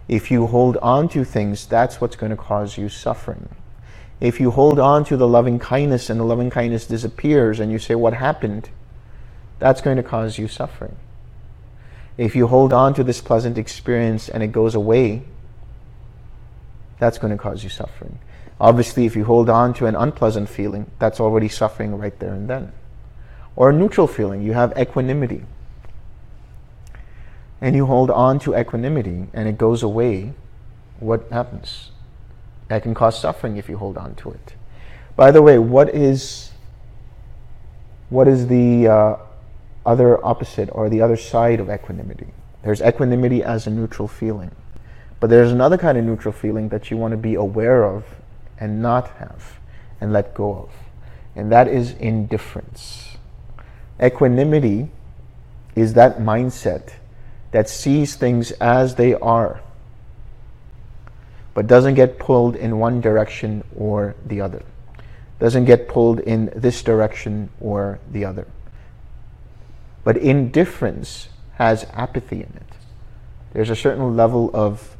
If 0.08 0.30
you 0.30 0.46
hold 0.46 0.76
on 0.78 1.08
to 1.10 1.24
things, 1.24 1.66
that's 1.66 2.00
what's 2.00 2.16
going 2.16 2.30
to 2.30 2.36
cause 2.36 2.76
you 2.76 2.88
suffering. 2.88 3.48
If 4.20 4.38
you 4.40 4.50
hold 4.50 4.78
on 4.78 5.04
to 5.06 5.16
the 5.16 5.26
loving 5.26 5.58
kindness 5.58 6.10
and 6.10 6.20
the 6.20 6.24
loving 6.24 6.50
kindness 6.50 6.86
disappears 6.86 7.58
and 7.58 7.72
you 7.72 7.78
say, 7.78 7.94
What 7.94 8.14
happened? 8.14 8.70
that's 9.62 9.80
going 9.80 9.96
to 9.96 10.02
cause 10.02 10.38
you 10.38 10.48
suffering. 10.48 10.96
If 12.18 12.34
you 12.34 12.48
hold 12.48 12.72
on 12.72 12.94
to 12.94 13.04
this 13.04 13.20
pleasant 13.20 13.56
experience 13.56 14.28
and 14.28 14.42
it 14.42 14.48
goes 14.48 14.74
away, 14.74 15.22
that's 16.98 17.16
going 17.16 17.30
to 17.30 17.40
cause 17.40 17.62
you 17.62 17.70
suffering. 17.70 18.18
Obviously, 18.62 19.06
if 19.06 19.16
you 19.16 19.24
hold 19.24 19.50
on 19.50 19.74
to 19.74 19.86
an 19.86 19.96
unpleasant 19.96 20.48
feeling, 20.48 20.88
that's 21.00 21.18
already 21.18 21.48
suffering 21.48 21.98
right 21.98 22.16
there 22.20 22.32
and 22.32 22.48
then. 22.48 22.72
Or 23.56 23.70
a 23.70 23.72
neutral 23.72 24.06
feeling, 24.06 24.40
you 24.40 24.52
have 24.52 24.72
equanimity. 24.78 25.44
And 27.60 27.74
you 27.74 27.86
hold 27.86 28.08
on 28.08 28.38
to 28.38 28.56
equanimity 28.56 29.26
and 29.32 29.48
it 29.48 29.58
goes 29.58 29.82
away, 29.82 30.32
what 31.00 31.28
happens? 31.32 31.90
That 32.68 32.84
can 32.84 32.94
cause 32.94 33.18
suffering 33.18 33.56
if 33.56 33.68
you 33.68 33.78
hold 33.78 33.98
on 33.98 34.14
to 34.16 34.30
it. 34.30 34.54
By 35.16 35.32
the 35.32 35.42
way, 35.42 35.58
what 35.58 35.92
is 35.92 36.52
what 38.10 38.28
is 38.28 38.46
the 38.46 38.86
uh, 38.86 39.16
other 39.84 40.24
opposite 40.24 40.68
or 40.70 40.88
the 40.88 41.02
other 41.02 41.16
side 41.16 41.58
of 41.58 41.68
equanimity? 41.68 42.28
There's 42.62 42.80
equanimity 42.80 43.42
as 43.42 43.66
a 43.66 43.70
neutral 43.70 44.06
feeling. 44.06 44.52
But 45.18 45.30
there's 45.30 45.50
another 45.50 45.78
kind 45.78 45.98
of 45.98 46.04
neutral 46.04 46.32
feeling 46.32 46.68
that 46.68 46.92
you 46.92 46.96
want 46.96 47.10
to 47.10 47.16
be 47.16 47.34
aware 47.34 47.82
of 47.82 48.04
and 48.58 48.82
not 48.82 49.08
have 49.18 49.58
and 50.00 50.12
let 50.12 50.34
go 50.34 50.52
of. 50.52 50.70
And 51.34 51.50
that 51.52 51.68
is 51.68 51.92
indifference. 51.92 53.16
Equanimity 54.02 54.90
is 55.74 55.94
that 55.94 56.18
mindset 56.18 56.94
that 57.52 57.68
sees 57.68 58.16
things 58.16 58.50
as 58.52 58.96
they 58.96 59.14
are, 59.14 59.60
but 61.54 61.66
doesn't 61.66 61.94
get 61.94 62.18
pulled 62.18 62.56
in 62.56 62.78
one 62.78 63.00
direction 63.00 63.62
or 63.76 64.14
the 64.26 64.40
other, 64.40 64.62
doesn't 65.38 65.66
get 65.66 65.88
pulled 65.88 66.20
in 66.20 66.50
this 66.54 66.82
direction 66.82 67.50
or 67.60 67.98
the 68.10 68.24
other. 68.24 68.46
But 70.04 70.16
indifference 70.16 71.28
has 71.54 71.86
apathy 71.92 72.36
in 72.36 72.52
it. 72.56 72.72
There's 73.52 73.70
a 73.70 73.76
certain 73.76 74.16
level 74.16 74.50
of 74.52 74.96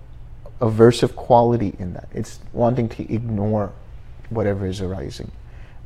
aversive 0.63 1.15
quality 1.17 1.75
in 1.79 1.93
that. 1.95 2.09
It's 2.13 2.39
wanting 2.53 2.89
to 2.91 3.13
ignore 3.13 3.73
whatever 4.31 4.67
is 4.67 4.81
arising, 4.81 5.31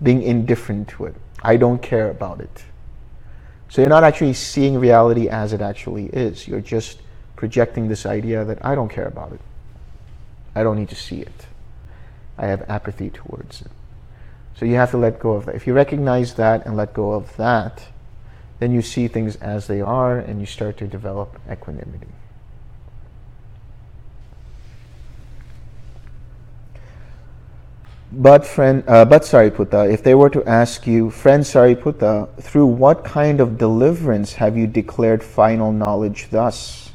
being 0.03 0.23
indifferent 0.23 0.89
to 0.89 1.07
it. 1.07 1.15
I 1.43 1.57
don't 1.57 1.83
care 1.83 2.11
about 2.11 2.41
it. 2.41 2.65
So 3.69 3.81
you're 3.83 3.89
not 3.89 4.05
actually 4.05 4.35
seeing 4.35 4.79
reality 4.79 5.29
as 5.29 5.53
it 5.53 5.61
actually 5.61 6.07
is. 6.07 6.47
You're 6.47 6.61
just 6.61 7.01
projecting 7.35 7.89
this 7.89 8.07
idea 8.07 8.45
that 8.45 8.65
I 8.65 8.75
don't 8.75 8.91
care 8.91 9.09
about 9.09 9.33
it. 9.33 9.41
I 10.55 10.63
don't 10.63 10.79
need 10.79 10.91
to 10.91 10.95
see 10.95 11.21
it. 11.21 11.47
I 12.39 12.47
have 12.47 12.63
apathy 12.69 13.11
towards 13.11 13.63
it. 13.63 13.71
So 14.57 14.67
you 14.67 14.75
have 14.75 14.91
to 14.93 14.99
let 14.99 15.19
go 15.19 15.33
of 15.33 15.47
that. 15.47 15.55
If 15.55 15.67
you 15.67 15.73
recognize 15.73 16.35
that 16.35 16.65
and 16.67 16.77
let 16.77 16.95
go 16.95 17.13
of 17.13 17.37
that, 17.37 17.83
then 18.59 18.73
you 18.73 18.83
see 18.83 19.09
things 19.09 19.37
as 19.37 19.67
they 19.67 19.81
are 19.81 20.19
and 20.19 20.41
you 20.41 20.47
start 20.47 20.77
to 20.79 20.87
develop 20.87 21.39
equanimity. 21.51 22.09
But 28.19 28.47
friend, 28.47 28.83
uh, 28.89 29.05
but 29.05 29.23
Sariputta, 29.25 29.93
if 29.93 30.03
they 30.03 30.15
were 30.15 30.31
to 30.31 30.43
ask 30.49 30.87
you, 30.87 31.11
friend 31.11 31.45
Sariputta, 31.45 32.35
through 32.41 32.65
what 32.65 33.05
kind 33.05 33.41
of 33.41 33.59
deliverance 33.59 34.33
have 34.33 34.57
you 34.57 34.67
declared 34.67 35.23
final 35.23 35.71
knowledge 35.71 36.31
thus? 36.31 36.93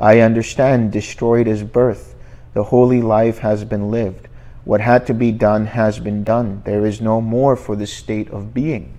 I 0.00 0.18
understand, 0.18 0.90
destroyed 0.90 1.46
is 1.46 1.62
birth. 1.62 2.16
The 2.54 2.64
holy 2.64 3.00
life 3.00 3.38
has 3.38 3.62
been 3.62 3.92
lived. 3.92 4.26
What 4.64 4.80
had 4.80 5.06
to 5.06 5.14
be 5.14 5.30
done 5.30 5.66
has 5.66 6.00
been 6.00 6.24
done. 6.24 6.62
There 6.64 6.84
is 6.84 7.00
no 7.00 7.20
more 7.20 7.54
for 7.54 7.76
the 7.76 7.86
state 7.86 8.28
of 8.30 8.52
being. 8.52 8.98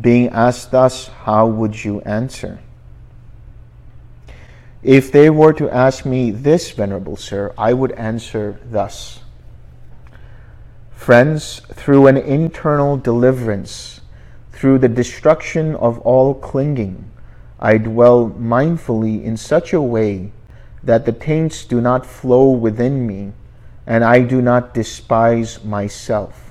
Being 0.00 0.28
asked 0.28 0.70
thus, 0.70 1.08
how 1.08 1.48
would 1.48 1.84
you 1.84 2.02
answer? 2.02 2.60
If 4.84 5.10
they 5.10 5.28
were 5.28 5.54
to 5.54 5.68
ask 5.70 6.06
me 6.06 6.30
this, 6.30 6.70
Venerable 6.70 7.16
Sir, 7.16 7.52
I 7.58 7.72
would 7.72 7.90
answer 7.92 8.60
thus. 8.70 9.18
Friends, 10.98 11.60
through 11.72 12.08
an 12.08 12.16
internal 12.16 12.96
deliverance, 12.96 14.00
through 14.50 14.78
the 14.78 14.88
destruction 14.88 15.76
of 15.76 16.00
all 16.00 16.34
clinging, 16.34 17.10
I 17.60 17.78
dwell 17.78 18.28
mindfully 18.30 19.22
in 19.22 19.36
such 19.36 19.72
a 19.72 19.80
way 19.80 20.32
that 20.82 21.06
the 21.06 21.12
taints 21.12 21.64
do 21.64 21.80
not 21.80 22.04
flow 22.04 22.50
within 22.50 23.06
me, 23.06 23.32
and 23.86 24.04
I 24.04 24.20
do 24.20 24.42
not 24.42 24.74
despise 24.74 25.64
myself. 25.64 26.50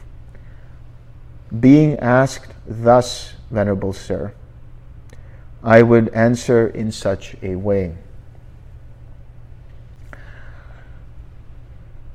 Being 1.59 1.99
asked 1.99 2.53
thus, 2.65 3.33
Venerable 3.51 3.93
Sir, 3.93 4.33
I 5.61 5.83
would 5.83 6.07
answer 6.15 6.67
in 6.67 6.91
such 6.93 7.35
a 7.43 7.57
way. 7.57 7.97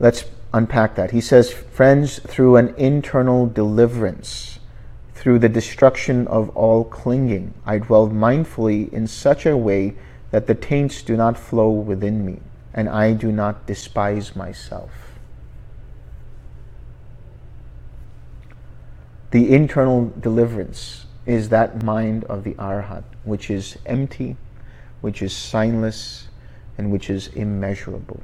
Let's 0.00 0.24
unpack 0.52 0.94
that. 0.96 1.10
He 1.10 1.20
says, 1.20 1.52
Friends, 1.52 2.18
through 2.20 2.56
an 2.56 2.74
internal 2.76 3.46
deliverance, 3.46 4.58
through 5.14 5.38
the 5.38 5.48
destruction 5.48 6.26
of 6.28 6.48
all 6.56 6.84
clinging, 6.84 7.54
I 7.64 7.78
dwell 7.78 8.08
mindfully 8.08 8.92
in 8.92 9.06
such 9.06 9.46
a 9.46 9.56
way 9.56 9.94
that 10.30 10.46
the 10.46 10.54
taints 10.54 11.02
do 11.02 11.16
not 11.16 11.38
flow 11.38 11.70
within 11.70 12.26
me, 12.26 12.40
and 12.74 12.88
I 12.88 13.12
do 13.12 13.30
not 13.30 13.66
despise 13.66 14.34
myself. 14.34 14.90
The 19.30 19.54
internal 19.54 20.12
deliverance 20.20 21.06
is 21.24 21.48
that 21.50 21.82
mind 21.82 22.24
of 22.24 22.44
the 22.44 22.54
Arhat, 22.54 23.04
which 23.24 23.50
is 23.50 23.78
empty, 23.86 24.36
which 25.00 25.22
is 25.22 25.32
signless, 25.32 26.24
and 26.76 26.90
which 26.90 27.08
is 27.08 27.28
immeasurable. 27.28 28.20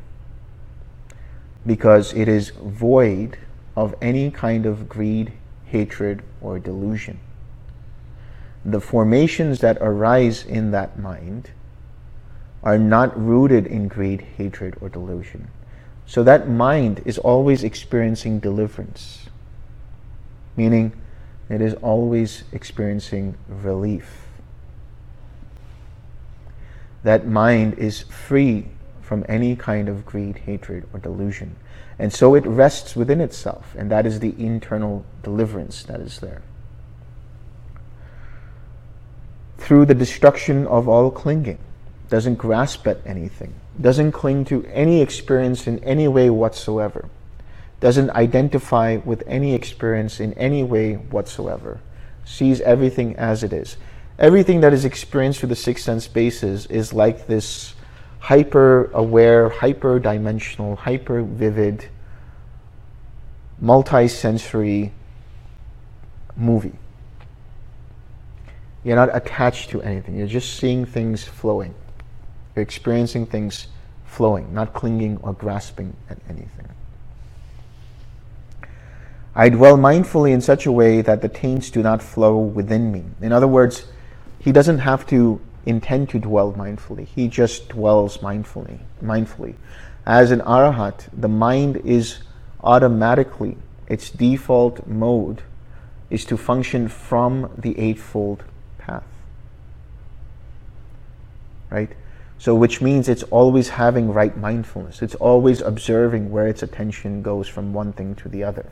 Because 1.67 2.13
it 2.15 2.29
is 2.29 2.51
void 2.51 3.39
of 3.77 3.95
any 4.01 4.31
kind 4.31 4.67
of 4.67 4.89
greed, 4.89 5.33
hatred, 5.67 6.23
or 6.41 6.59
delusion. 6.59 7.21
The 8.65 8.81
formations 8.81 9.61
that 9.61 9.79
arise 9.81 10.45
in 10.45 10.71
that 10.73 10.99
mind 10.99 11.51
are 12.63 12.79
not 12.79 13.19
rooted 13.19 13.67
in 13.67 13.89
greed, 13.89 14.21
hatred, 14.37 14.77
or 14.81 14.89
delusion. 14.89 15.49
So 16.07 16.25
that 16.25 16.49
mind 16.49 17.03
is 17.05 17.19
always 17.19 17.63
experiencing 17.63 18.41
deliverance, 18.41 19.29
meaning 20.57 20.93
it 21.49 21.61
is 21.61 21.75
always 21.75 22.45
experiencing 22.53 23.37
relief. 23.49 24.27
That 27.05 27.27
mind 27.27 27.75
is 27.75 28.03
free 28.03 28.69
from 29.09 29.25
any 29.29 29.57
kind 29.57 29.89
of 29.89 30.05
greed, 30.05 30.37
hatred, 30.37 30.87
or 30.93 31.01
delusion. 31.01 31.57
And 31.99 32.13
so 32.13 32.35
it 32.35 32.47
rests 32.47 32.95
within 32.95 33.21
itself, 33.21 33.75
and 33.77 33.91
that 33.91 34.07
is 34.07 34.21
the 34.21 34.35
internal 34.39 35.05
deliverance 35.23 35.83
that 35.85 36.01
is 36.01 36.21
there. 36.21 36.43
Through 39.57 39.87
the 39.87 39.95
destruction 39.95 40.67
of 40.67 40.89
all 40.89 41.11
clinging, 41.11 41.59
doesn't 42.11 42.37
grasp 42.37 42.87
at 42.87 43.01
anything, 43.07 43.55
doesn't 43.81 44.13
cling 44.13 44.45
to 44.47 44.65
any 44.67 45.01
experience 45.01 45.67
in 45.67 45.83
any 45.83 46.07
way 46.07 46.31
whatsoever 46.31 47.09
doesn't 47.81 48.11
identify 48.11 48.97
with 49.05 49.23
any 49.27 49.55
experience 49.55 50.21
in 50.21 50.33
any 50.35 50.65
way 50.65 50.95
whatsoever, 50.95 51.81
sees 52.25 52.61
everything 52.63 53.15
as 53.17 53.45
it 53.45 53.53
is. 53.53 53.77
Everything 54.19 54.61
that 54.61 54.73
is 54.73 54.85
experienced 54.85 55.41
through 55.41 55.51
the 55.51 55.57
six 55.57 55.85
sense 55.85 56.09
bases 56.09 56.67
is 56.67 56.93
like 56.93 57.27
this 57.29 57.75
hyper 58.29 58.91
aware, 58.93 59.49
hyper 59.49 59.99
dimensional, 59.99 60.77
hyper 60.77 61.23
vivid, 61.23 61.89
multi 63.59 64.07
sensory 64.07 64.93
movie. 66.37 66.79
You're 68.85 68.97
not 68.97 69.17
attached 69.17 69.71
to 69.71 69.81
anything, 69.81 70.19
you're 70.19 70.27
just 70.27 70.59
seeing 70.59 70.85
things 70.85 71.25
flowing. 71.25 71.75
You're 72.55 72.65
experiencing 72.65 73.25
things 73.25 73.69
flowing, 74.05 74.53
not 74.53 74.75
clinging 74.75 75.17
or 75.23 75.33
grasping 75.33 75.97
at 76.11 76.19
anything. 76.29 76.69
I 79.35 79.49
dwell 79.49 79.79
mindfully 79.79 80.33
in 80.33 80.43
such 80.43 80.67
a 80.67 80.73
way 80.73 81.01
that 81.01 81.23
the 81.23 81.31
taints 81.31 81.71
do 81.71 81.83
not 81.83 82.03
flow 82.03 82.37
within 82.37 82.93
me. 82.93 83.05
In 83.23 83.33
other 83.33 83.49
words, 83.49 83.87
he 84.39 84.53
doesn't 84.53 84.81
have 84.81 85.07
to 85.07 85.41
intend 85.69 86.09
to 86.09 86.19
dwell 86.19 86.53
mindfully. 86.53 87.07
He 87.07 87.29
just 87.29 87.69
dwells 87.69 88.19
mindfully. 88.19 88.79
Mindfully, 89.03 89.55
as 90.07 90.31
an 90.31 90.41
arahat, 90.41 91.09
the 91.13 91.29
mind 91.29 91.77
is 91.85 92.21
automatically 92.65 93.57
its 93.87 94.11
default 94.11 94.87
mode 94.87 95.43
is 96.11 96.25
to 96.27 96.37
function 96.37 96.89
from 96.89 97.51
the 97.57 97.79
Eightfold 97.79 98.45
Path. 98.79 99.05
Right? 101.71 101.93
So, 102.39 102.55
which 102.55 102.81
means 102.81 103.09
it's 103.09 103.25
always 103.25 103.71
having 103.71 104.13
right 104.13 104.37
mindfulness. 104.37 105.03
It's 105.03 105.17
always 105.17 105.61
observing 105.61 106.31
where 106.31 106.47
its 106.47 106.63
attention 106.63 107.21
goes 107.23 107.49
from 107.49 107.75
one 107.75 107.93
thing 107.93 108.15
to 108.17 108.29
the 108.29 108.45
other. 108.45 108.67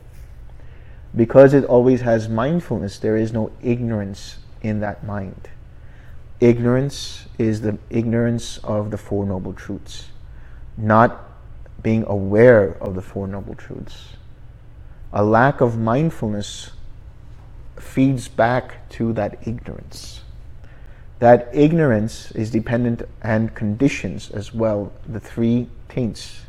Because 1.15 1.53
it 1.53 1.65
always 1.65 2.01
has 2.01 2.29
mindfulness, 2.29 2.97
there 2.97 3.17
is 3.17 3.33
no 3.33 3.51
ignorance 3.61 4.37
in 4.61 4.79
that 4.79 5.03
mind. 5.03 5.49
Ignorance 6.39 7.25
is 7.39 7.61
the 7.61 7.79
ignorance 7.89 8.59
of 8.59 8.91
the 8.91 8.97
Four 8.97 9.25
Noble 9.25 9.53
Truths, 9.53 10.09
not 10.77 11.23
being 11.81 12.03
aware 12.05 12.77
of 12.79 12.93
the 12.93 13.01
Four 13.01 13.27
Noble 13.27 13.55
Truths. 13.55 14.09
A 15.11 15.23
lack 15.23 15.61
of 15.61 15.79
mindfulness 15.79 16.71
feeds 17.79 18.27
back 18.27 18.87
to 18.89 19.13
that 19.13 19.47
ignorance. 19.47 20.21
That 21.17 21.49
ignorance 21.51 22.29
is 22.33 22.51
dependent 22.51 23.01
and 23.23 23.55
conditions 23.55 24.29
as 24.29 24.53
well 24.53 24.93
the 25.07 25.19
three 25.19 25.67
taints, 25.89 26.41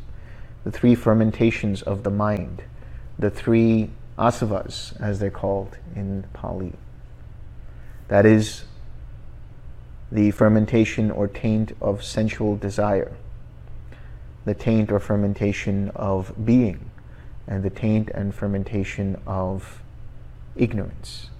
the 0.64 0.70
three 0.70 0.94
fermentations 0.94 1.80
of 1.80 2.02
the 2.02 2.10
mind, 2.10 2.62
the 3.18 3.30
three 3.30 3.88
asavas, 4.18 5.00
as 5.00 5.18
they're 5.18 5.30
called 5.30 5.78
in 5.96 6.26
Pali. 6.34 6.74
That 8.08 8.26
is 8.26 8.64
the 10.10 10.30
fermentation 10.30 11.10
or 11.10 11.28
taint 11.28 11.72
of 11.80 12.02
sensual 12.02 12.56
desire, 12.56 13.12
the 14.44 14.54
taint 14.54 14.90
or 14.90 14.98
fermentation 14.98 15.90
of 15.94 16.32
being, 16.44 16.90
and 17.46 17.62
the 17.62 17.70
taint 17.70 18.08
and 18.10 18.34
fermentation 18.34 19.20
of 19.26 19.82
ignorance. 20.56 21.30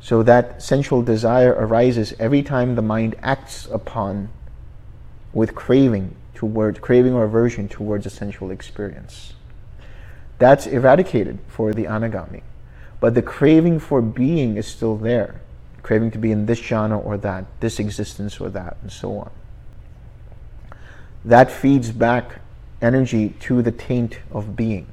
So 0.00 0.22
that 0.22 0.62
sensual 0.62 1.02
desire 1.02 1.52
arises 1.52 2.14
every 2.18 2.42
time 2.42 2.74
the 2.74 2.82
mind 2.82 3.16
acts 3.22 3.66
upon 3.66 4.28
with 5.32 5.54
craving 5.54 6.14
towards 6.34 6.78
craving 6.78 7.14
or 7.14 7.24
aversion 7.24 7.68
towards 7.68 8.04
a 8.04 8.10
sensual 8.10 8.50
experience. 8.50 9.32
That's 10.38 10.66
eradicated 10.66 11.38
for 11.48 11.72
the 11.72 11.84
anagami. 11.84 12.42
But 13.00 13.14
the 13.14 13.22
craving 13.22 13.78
for 13.78 14.02
being 14.02 14.56
is 14.56 14.66
still 14.66 14.96
there. 14.96 15.40
Craving 15.84 16.10
to 16.12 16.18
be 16.18 16.32
in 16.32 16.46
this 16.46 16.60
jhana 16.60 17.04
or 17.04 17.18
that, 17.18 17.44
this 17.60 17.78
existence 17.78 18.40
or 18.40 18.48
that, 18.48 18.78
and 18.80 18.90
so 18.90 19.18
on. 19.18 19.30
That 21.26 21.50
feeds 21.50 21.92
back 21.92 22.40
energy 22.80 23.36
to 23.40 23.60
the 23.60 23.70
taint 23.70 24.18
of 24.32 24.56
being. 24.56 24.86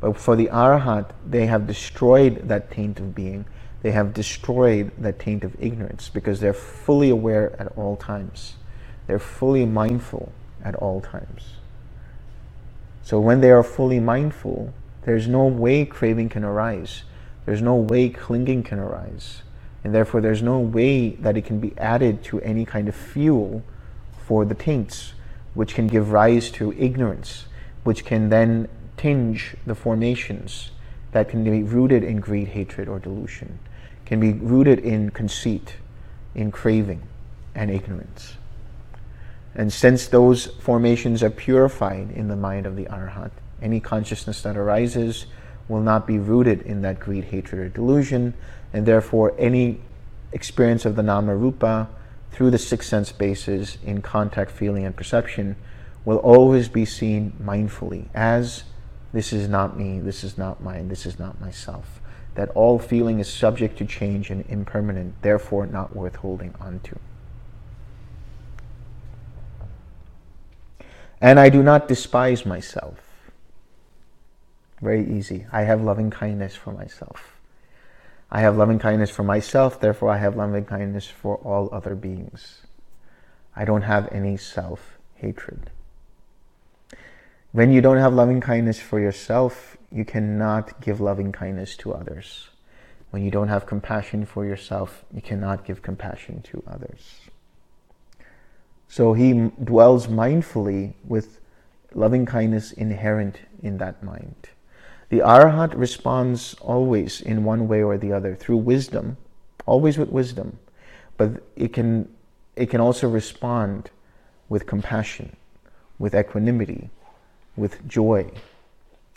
But 0.00 0.16
for 0.16 0.36
the 0.36 0.46
Arahant, 0.46 1.10
they 1.28 1.44
have 1.46 1.66
destroyed 1.66 2.48
that 2.48 2.70
taint 2.70 2.98
of 2.98 3.14
being. 3.14 3.44
They 3.82 3.90
have 3.90 4.14
destroyed 4.14 4.90
that 4.96 5.18
taint 5.18 5.44
of 5.44 5.54
ignorance 5.62 6.08
because 6.08 6.40
they're 6.40 6.54
fully 6.54 7.10
aware 7.10 7.54
at 7.60 7.68
all 7.76 7.96
times. 7.96 8.54
They're 9.06 9.18
fully 9.18 9.66
mindful 9.66 10.32
at 10.64 10.74
all 10.76 11.02
times. 11.02 11.56
So 13.02 13.20
when 13.20 13.42
they 13.42 13.50
are 13.50 13.62
fully 13.62 14.00
mindful, 14.00 14.72
there's 15.02 15.28
no 15.28 15.44
way 15.44 15.84
craving 15.84 16.30
can 16.30 16.42
arise. 16.42 17.02
There's 17.44 17.60
no 17.60 17.74
way 17.74 18.08
clinging 18.08 18.62
can 18.62 18.78
arise. 18.78 19.42
And 19.82 19.94
therefore, 19.94 20.20
there's 20.20 20.42
no 20.42 20.58
way 20.58 21.10
that 21.10 21.36
it 21.36 21.44
can 21.44 21.58
be 21.58 21.76
added 21.78 22.22
to 22.24 22.40
any 22.40 22.64
kind 22.64 22.88
of 22.88 22.94
fuel 22.94 23.62
for 24.26 24.44
the 24.44 24.54
taints, 24.54 25.14
which 25.54 25.74
can 25.74 25.86
give 25.86 26.12
rise 26.12 26.50
to 26.52 26.72
ignorance, 26.74 27.46
which 27.82 28.04
can 28.04 28.28
then 28.28 28.68
tinge 28.96 29.56
the 29.66 29.74
formations 29.74 30.70
that 31.12 31.28
can 31.28 31.42
be 31.42 31.62
rooted 31.62 32.04
in 32.04 32.20
greed, 32.20 32.48
hatred, 32.48 32.88
or 32.88 32.98
delusion, 32.98 33.58
can 34.04 34.20
be 34.20 34.32
rooted 34.32 34.78
in 34.78 35.10
conceit, 35.10 35.76
in 36.34 36.50
craving, 36.52 37.02
and 37.54 37.70
ignorance. 37.70 38.36
And 39.54 39.72
since 39.72 40.06
those 40.06 40.46
formations 40.46 41.22
are 41.22 41.30
purified 41.30 42.10
in 42.12 42.28
the 42.28 42.36
mind 42.36 42.66
of 42.66 42.76
the 42.76 42.84
Arhat, 42.84 43.32
any 43.60 43.80
consciousness 43.80 44.42
that 44.42 44.56
arises 44.56 45.26
will 45.68 45.80
not 45.80 46.06
be 46.06 46.18
rooted 46.18 46.62
in 46.62 46.82
that 46.82 47.00
greed, 47.00 47.24
hatred, 47.24 47.60
or 47.60 47.68
delusion, 47.68 48.34
and 48.72 48.86
therefore 48.86 49.34
any 49.38 49.80
experience 50.32 50.84
of 50.84 50.96
the 50.96 51.02
nama 51.02 51.34
rupa 51.34 51.88
through 52.30 52.50
the 52.50 52.58
six 52.58 52.86
sense 52.86 53.12
bases 53.12 53.78
in 53.84 54.02
contact, 54.02 54.50
feeling, 54.50 54.84
and 54.84 54.96
perception 54.96 55.56
will 56.04 56.18
always 56.18 56.68
be 56.68 56.84
seen 56.84 57.32
mindfully 57.42 58.08
as 58.14 58.64
this 59.12 59.32
is 59.32 59.48
not 59.48 59.76
me, 59.76 59.98
this 60.00 60.22
is 60.22 60.38
not 60.38 60.62
mine, 60.62 60.88
this 60.88 61.04
is 61.04 61.18
not 61.18 61.40
myself. 61.40 62.00
That 62.36 62.48
all 62.50 62.78
feeling 62.78 63.18
is 63.18 63.28
subject 63.28 63.76
to 63.78 63.84
change 63.84 64.30
and 64.30 64.44
impermanent, 64.48 65.20
therefore 65.22 65.66
not 65.66 65.96
worth 65.96 66.16
holding 66.16 66.54
on 66.60 66.80
to. 66.84 66.98
And 71.20 71.38
I 71.38 71.50
do 71.50 71.62
not 71.62 71.88
despise 71.88 72.46
myself. 72.46 72.98
Very 74.80 75.06
easy. 75.12 75.46
I 75.52 75.62
have 75.62 75.82
loving 75.82 76.10
kindness 76.10 76.54
for 76.54 76.72
myself. 76.72 77.39
I 78.30 78.40
have 78.40 78.56
loving 78.56 78.78
kindness 78.78 79.10
for 79.10 79.24
myself, 79.24 79.80
therefore 79.80 80.10
I 80.10 80.18
have 80.18 80.36
loving 80.36 80.64
kindness 80.64 81.06
for 81.06 81.36
all 81.38 81.68
other 81.72 81.96
beings. 81.96 82.62
I 83.56 83.64
don't 83.64 83.82
have 83.82 84.08
any 84.12 84.36
self 84.36 84.98
hatred. 85.14 85.70
When 87.52 87.72
you 87.72 87.80
don't 87.80 87.96
have 87.96 88.14
loving 88.14 88.40
kindness 88.40 88.78
for 88.78 89.00
yourself, 89.00 89.76
you 89.90 90.04
cannot 90.04 90.80
give 90.80 91.00
loving 91.00 91.32
kindness 91.32 91.76
to 91.78 91.92
others. 91.92 92.50
When 93.10 93.24
you 93.24 93.32
don't 93.32 93.48
have 93.48 93.66
compassion 93.66 94.24
for 94.24 94.44
yourself, 94.44 95.04
you 95.12 95.20
cannot 95.20 95.64
give 95.64 95.82
compassion 95.82 96.42
to 96.42 96.62
others. 96.68 97.22
So 98.86 99.14
he 99.14 99.50
dwells 99.62 100.06
mindfully 100.06 100.94
with 101.04 101.40
loving 101.92 102.24
kindness 102.24 102.70
inherent 102.70 103.40
in 103.60 103.78
that 103.78 104.02
mind. 104.04 104.50
The 105.10 105.18
Arhat 105.18 105.76
responds 105.76 106.54
always 106.60 107.20
in 107.20 107.44
one 107.44 107.66
way 107.66 107.82
or 107.82 107.98
the 107.98 108.12
other 108.12 108.36
through 108.36 108.58
wisdom, 108.58 109.16
always 109.66 109.98
with 109.98 110.08
wisdom, 110.08 110.58
but 111.16 111.42
it 111.56 111.72
can, 111.72 112.08
it 112.54 112.70
can 112.70 112.80
also 112.80 113.08
respond 113.08 113.90
with 114.48 114.66
compassion, 114.66 115.36
with 115.98 116.14
equanimity, 116.14 116.90
with 117.56 117.86
joy. 117.88 118.30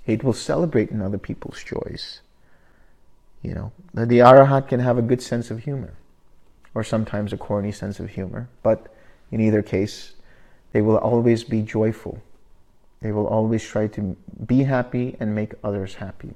It 0.08 0.24
will 0.24 0.34
celebrate 0.34 0.90
in 0.90 1.02
other 1.02 1.20
people's 1.20 1.64
joys. 1.64 2.22
You 3.44 3.54
know, 3.54 3.72
the, 3.94 4.20
Arahat 4.20 4.68
can 4.70 4.80
have 4.80 4.98
a 4.98 5.04
good 5.04 5.22
sense 5.22 5.52
of 5.52 5.60
humor, 5.60 5.94
or 6.74 6.84
sometimes 6.84 7.34
a 7.34 7.38
corny 7.38 7.72
sense 7.72 8.00
of 8.00 8.10
humor, 8.10 8.50
but 8.64 8.92
in 9.32 9.40
either 9.40 9.62
case, 9.62 10.14
they 10.72 10.82
will 10.82 10.98
always 10.98 11.44
be 11.44 11.62
joyful. 11.62 12.20
They 13.04 13.12
will 13.12 13.28
always 13.28 13.62
try 13.62 13.88
to 13.88 14.16
be 14.48 14.64
happy 14.64 15.18
and 15.20 15.36
make 15.36 15.56
others 15.62 15.96
happy. 15.96 16.36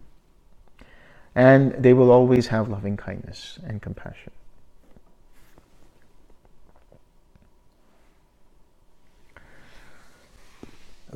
And 1.33 1.71
they 1.71 1.93
will 1.93 2.11
always 2.11 2.47
have 2.47 2.67
loving 2.67 2.97
kindness 2.97 3.57
and 3.65 3.81
compassion. 3.81 4.33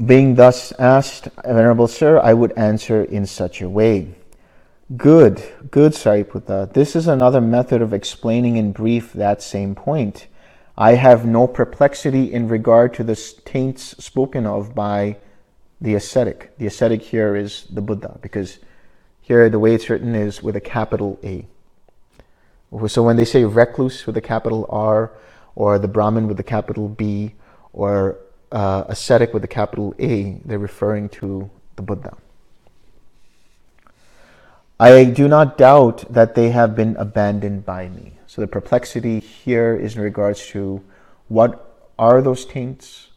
Being 0.06 0.36
thus 0.36 0.72
asked, 0.80 1.28
Venerable 1.44 1.90
Sir, 1.90 2.18
I 2.24 2.34
would 2.34 2.54
answer 2.54 3.04
in 3.04 3.26
such 3.26 3.62
a 3.62 3.70
way. 3.70 4.16
Good, 4.96 5.44
good 5.70 5.92
Sariputta. 5.92 6.72
This 6.72 6.96
is 6.96 7.08
another 7.08 7.42
method 7.42 7.82
of 7.82 7.92
explaining 7.92 8.56
in 8.56 8.72
brief 8.72 9.12
that 9.12 9.42
same 9.42 9.76
point. 9.76 10.28
I 10.78 10.94
have 10.94 11.26
no 11.26 11.46
perplexity 11.46 12.32
in 12.32 12.48
regard 12.48 12.94
to 12.94 13.04
the 13.04 13.18
taints 13.44 14.02
spoken 14.02 14.46
of 14.46 14.74
by 14.74 15.18
the 15.82 15.96
ascetic. 15.96 16.56
The 16.58 16.68
ascetic 16.68 17.02
here 17.02 17.36
is 17.36 17.66
the 17.72 17.82
Buddha, 17.82 18.20
because 18.22 18.60
here 19.22 19.50
the 19.50 19.60
way 19.60 19.74
it's 19.74 19.90
written 19.90 20.16
is 20.16 20.42
with 20.44 20.56
a 20.56 20.62
capital 20.62 21.20
A. 21.24 21.46
So 22.88 23.04
when 23.04 23.18
they 23.18 23.26
say 23.26 23.44
recluse 23.44 24.06
with 24.06 24.16
a 24.16 24.22
capital 24.22 24.66
R, 24.70 25.12
or 25.56 25.78
the 25.80 25.88
Brahmin 25.88 26.28
with 26.28 26.40
a 26.40 26.44
capital 26.44 26.88
B, 26.88 27.34
or 27.74 28.18
uh, 28.52 28.86
ascetic 28.88 29.34
with 29.34 29.44
a 29.44 29.48
capital 29.48 29.94
A, 30.00 30.40
they're 30.46 30.60
referring 30.60 31.10
to 31.10 31.50
the 31.76 31.82
Buddha. 31.82 32.16
I 34.80 35.04
do 35.04 35.28
not 35.28 35.58
doubt 35.58 36.06
that 36.12 36.34
they 36.34 36.50
have 36.50 36.76
been 36.76 36.96
abandoned 36.96 37.66
by 37.66 37.90
me. 37.90 38.14
So 38.26 38.42
the 38.42 38.48
perplexity 38.48 39.20
here 39.20 39.76
is 39.76 39.96
in 39.96 40.02
regards 40.02 40.48
to 40.48 40.82
what 41.28 41.78
are 42.00 42.22
those 42.22 42.46
taints, 42.46 43.11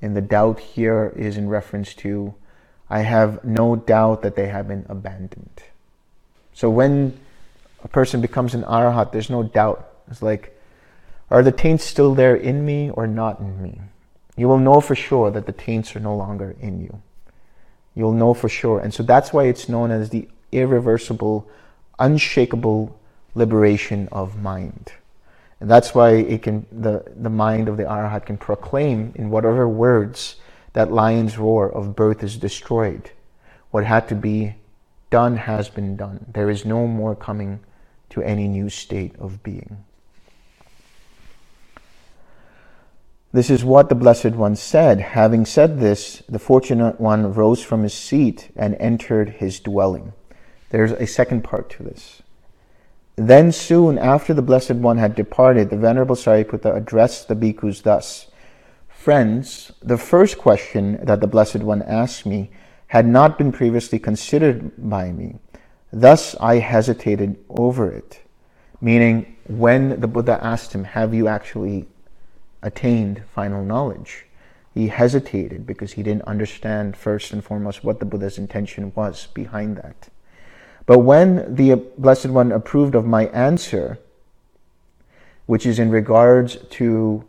and 0.00 0.16
the 0.16 0.20
doubt 0.20 0.60
here 0.60 1.12
is 1.16 1.36
in 1.36 1.48
reference 1.48 1.94
to 1.94 2.34
I 2.90 3.00
have 3.00 3.44
no 3.44 3.76
doubt 3.76 4.22
that 4.22 4.34
they 4.34 4.46
have 4.48 4.68
been 4.68 4.86
abandoned. 4.88 5.62
So 6.54 6.70
when 6.70 7.18
a 7.84 7.88
person 7.88 8.20
becomes 8.20 8.54
an 8.54 8.62
arahat, 8.62 9.12
there's 9.12 9.30
no 9.30 9.42
doubt. 9.42 9.92
It's 10.10 10.22
like, 10.22 10.58
are 11.30 11.42
the 11.42 11.52
taints 11.52 11.84
still 11.84 12.14
there 12.14 12.34
in 12.34 12.64
me 12.64 12.90
or 12.90 13.06
not 13.06 13.40
in 13.40 13.62
me? 13.62 13.80
You 14.36 14.48
will 14.48 14.58
know 14.58 14.80
for 14.80 14.94
sure 14.94 15.30
that 15.30 15.46
the 15.46 15.52
taints 15.52 15.94
are 15.94 16.00
no 16.00 16.16
longer 16.16 16.56
in 16.60 16.80
you. 16.80 17.02
You'll 17.94 18.12
know 18.12 18.32
for 18.32 18.48
sure. 18.48 18.80
And 18.80 18.94
so 18.94 19.02
that's 19.02 19.32
why 19.32 19.44
it's 19.44 19.68
known 19.68 19.90
as 19.90 20.10
the 20.10 20.28
irreversible, 20.52 21.48
unshakable 21.98 22.98
liberation 23.34 24.08
of 24.10 24.40
mind. 24.40 24.92
And 25.60 25.70
that's 25.70 25.94
why 25.94 26.10
it 26.10 26.42
can 26.42 26.66
the, 26.70 27.04
the 27.16 27.30
mind 27.30 27.68
of 27.68 27.76
the 27.76 27.84
Arahat 27.84 28.26
can 28.26 28.38
proclaim 28.38 29.12
in 29.16 29.30
whatever 29.30 29.68
words 29.68 30.36
that 30.72 30.92
lion's 30.92 31.38
roar 31.38 31.70
of 31.70 31.96
birth 31.96 32.22
is 32.22 32.36
destroyed. 32.36 33.10
What 33.70 33.84
had 33.84 34.08
to 34.08 34.14
be 34.14 34.54
done 35.10 35.36
has 35.36 35.68
been 35.68 35.96
done. 35.96 36.26
There 36.32 36.50
is 36.50 36.64
no 36.64 36.86
more 36.86 37.16
coming 37.16 37.60
to 38.10 38.22
any 38.22 38.46
new 38.46 38.68
state 38.68 39.14
of 39.18 39.42
being. 39.42 39.84
This 43.32 43.50
is 43.50 43.62
what 43.62 43.90
the 43.90 43.94
Blessed 43.94 44.32
One 44.32 44.56
said. 44.56 45.00
Having 45.00 45.46
said 45.46 45.80
this, 45.80 46.22
the 46.28 46.38
Fortunate 46.38 46.98
One 46.98 47.34
rose 47.34 47.62
from 47.62 47.82
his 47.82 47.92
seat 47.92 48.50
and 48.56 48.74
entered 48.76 49.30
his 49.30 49.60
dwelling. 49.60 50.14
There's 50.70 50.92
a 50.92 51.06
second 51.06 51.44
part 51.44 51.68
to 51.70 51.82
this. 51.82 52.22
Then 53.18 53.50
soon 53.50 53.98
after 53.98 54.32
the 54.32 54.42
Blessed 54.42 54.76
One 54.76 54.98
had 54.98 55.16
departed, 55.16 55.70
the 55.70 55.76
Venerable 55.76 56.14
Sariputta 56.14 56.74
addressed 56.74 57.26
the 57.26 57.34
bhikkhus 57.34 57.82
thus 57.82 58.30
Friends, 58.88 59.72
the 59.82 59.98
first 59.98 60.38
question 60.38 61.04
that 61.04 61.20
the 61.20 61.26
Blessed 61.26 61.60
One 61.60 61.82
asked 61.82 62.26
me 62.26 62.50
had 62.86 63.06
not 63.06 63.36
been 63.36 63.52
previously 63.52 63.98
considered 63.98 64.72
by 64.78 65.10
me. 65.12 65.36
Thus 65.92 66.36
I 66.40 66.58
hesitated 66.58 67.36
over 67.48 67.90
it. 67.90 68.20
Meaning, 68.80 69.36
when 69.48 70.00
the 70.00 70.08
Buddha 70.08 70.38
asked 70.40 70.72
him, 70.72 70.84
Have 70.84 71.12
you 71.12 71.26
actually 71.26 71.88
attained 72.62 73.22
final 73.34 73.64
knowledge. 73.64 74.26
He 74.74 74.88
hesitated 74.88 75.66
because 75.66 75.92
he 75.92 76.02
didn't 76.02 76.22
understand, 76.22 76.96
first 76.96 77.32
and 77.32 77.42
foremost, 77.42 77.82
what 77.82 78.00
the 78.00 78.06
Buddha's 78.06 78.38
intention 78.38 78.92
was 78.94 79.26
behind 79.34 79.76
that. 79.78 80.08
But 80.88 81.00
when 81.00 81.54
the 81.54 81.74
Blessed 81.98 82.30
One 82.30 82.50
approved 82.50 82.94
of 82.94 83.04
my 83.04 83.26
answer, 83.26 83.98
which 85.44 85.66
is 85.66 85.78
in 85.78 85.90
regards 85.90 86.56
to 86.56 87.24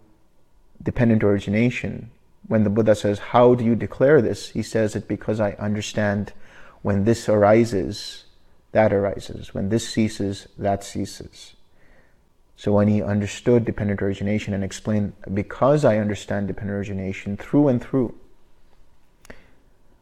dependent 0.82 1.26
origination, 1.26 2.10
when 2.48 2.64
the 2.64 2.70
Buddha 2.70 2.96
says, 2.96 3.20
How 3.20 3.56
do 3.56 3.66
you 3.66 3.76
declare 3.76 4.22
this? 4.22 4.52
He 4.52 4.64
says 4.64 4.96
it 4.96 5.10
because 5.10 5.42
I 5.42 5.58
understand 5.60 6.32
when 6.84 7.04
this 7.04 7.28
arises, 7.28 8.24
that 8.72 8.94
arises. 8.94 9.54
When 9.54 9.68
this 9.68 9.90
ceases, 9.90 10.48
that 10.58 10.82
ceases. 10.86 11.56
So 12.56 12.72
when 12.72 12.88
he 12.88 13.04
understood 13.04 13.66
dependent 13.66 14.02
origination 14.02 14.54
and 14.54 14.64
explained, 14.64 15.12
because 15.34 15.84
I 15.84 15.98
understand 15.98 16.48
dependent 16.48 16.78
origination 16.78 17.36
through 17.36 17.68
and 17.68 17.84
through, 17.84 18.16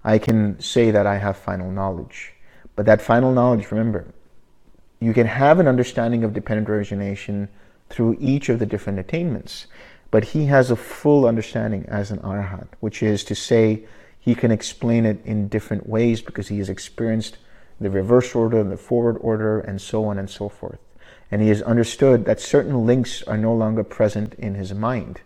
I 0.04 0.20
can 0.20 0.60
say 0.60 0.92
that 0.92 1.08
I 1.08 1.18
have 1.18 1.38
final 1.38 1.72
knowledge. 1.72 2.34
But 2.78 2.86
that 2.86 3.02
final 3.02 3.34
knowledge, 3.34 3.70
remember, 3.70 4.06
you 5.02 5.14
can 5.14 5.28
have 5.28 5.60
an 5.60 5.68
understanding 5.68 6.24
of 6.24 6.34
dependent 6.34 6.70
origination 6.70 7.50
through 7.90 8.16
each 8.22 8.48
of 8.48 8.60
the 8.60 8.66
different 8.66 9.00
attainments. 9.00 9.68
But 10.10 10.24
he 10.24 10.46
has 10.46 10.72
a 10.72 10.78
full 10.78 11.28
understanding 11.28 11.84
as 11.90 12.10
an 12.10 12.20
arhat, 12.20 12.70
which 12.80 13.04
is 13.04 13.26
to 13.26 13.36
say, 13.36 13.84
he 14.18 14.34
can 14.34 14.52
explain 14.52 15.06
it 15.06 15.20
in 15.26 15.50
different 15.50 15.90
ways 15.90 16.22
because 16.22 16.48
he 16.48 16.60
has 16.60 16.70
experienced 16.70 17.38
the 17.82 17.90
reverse 17.90 18.34
order, 18.34 18.62
and 18.62 18.72
the 18.72 18.78
forward 18.78 19.18
order, 19.20 19.60
and 19.60 19.82
so 19.82 20.06
on 20.06 20.18
and 20.18 20.30
so 20.30 20.48
forth 20.48 20.80
and 21.32 21.42
he 21.42 21.50
has 21.50 21.62
understood 21.62 22.26
that 22.26 22.40
certain 22.40 22.86
links 22.86 23.22
are 23.24 23.38
no 23.38 23.54
longer 23.54 23.84
present 23.84 24.34
in 24.36 24.56
his 24.56 24.74
mind. 24.74 25.22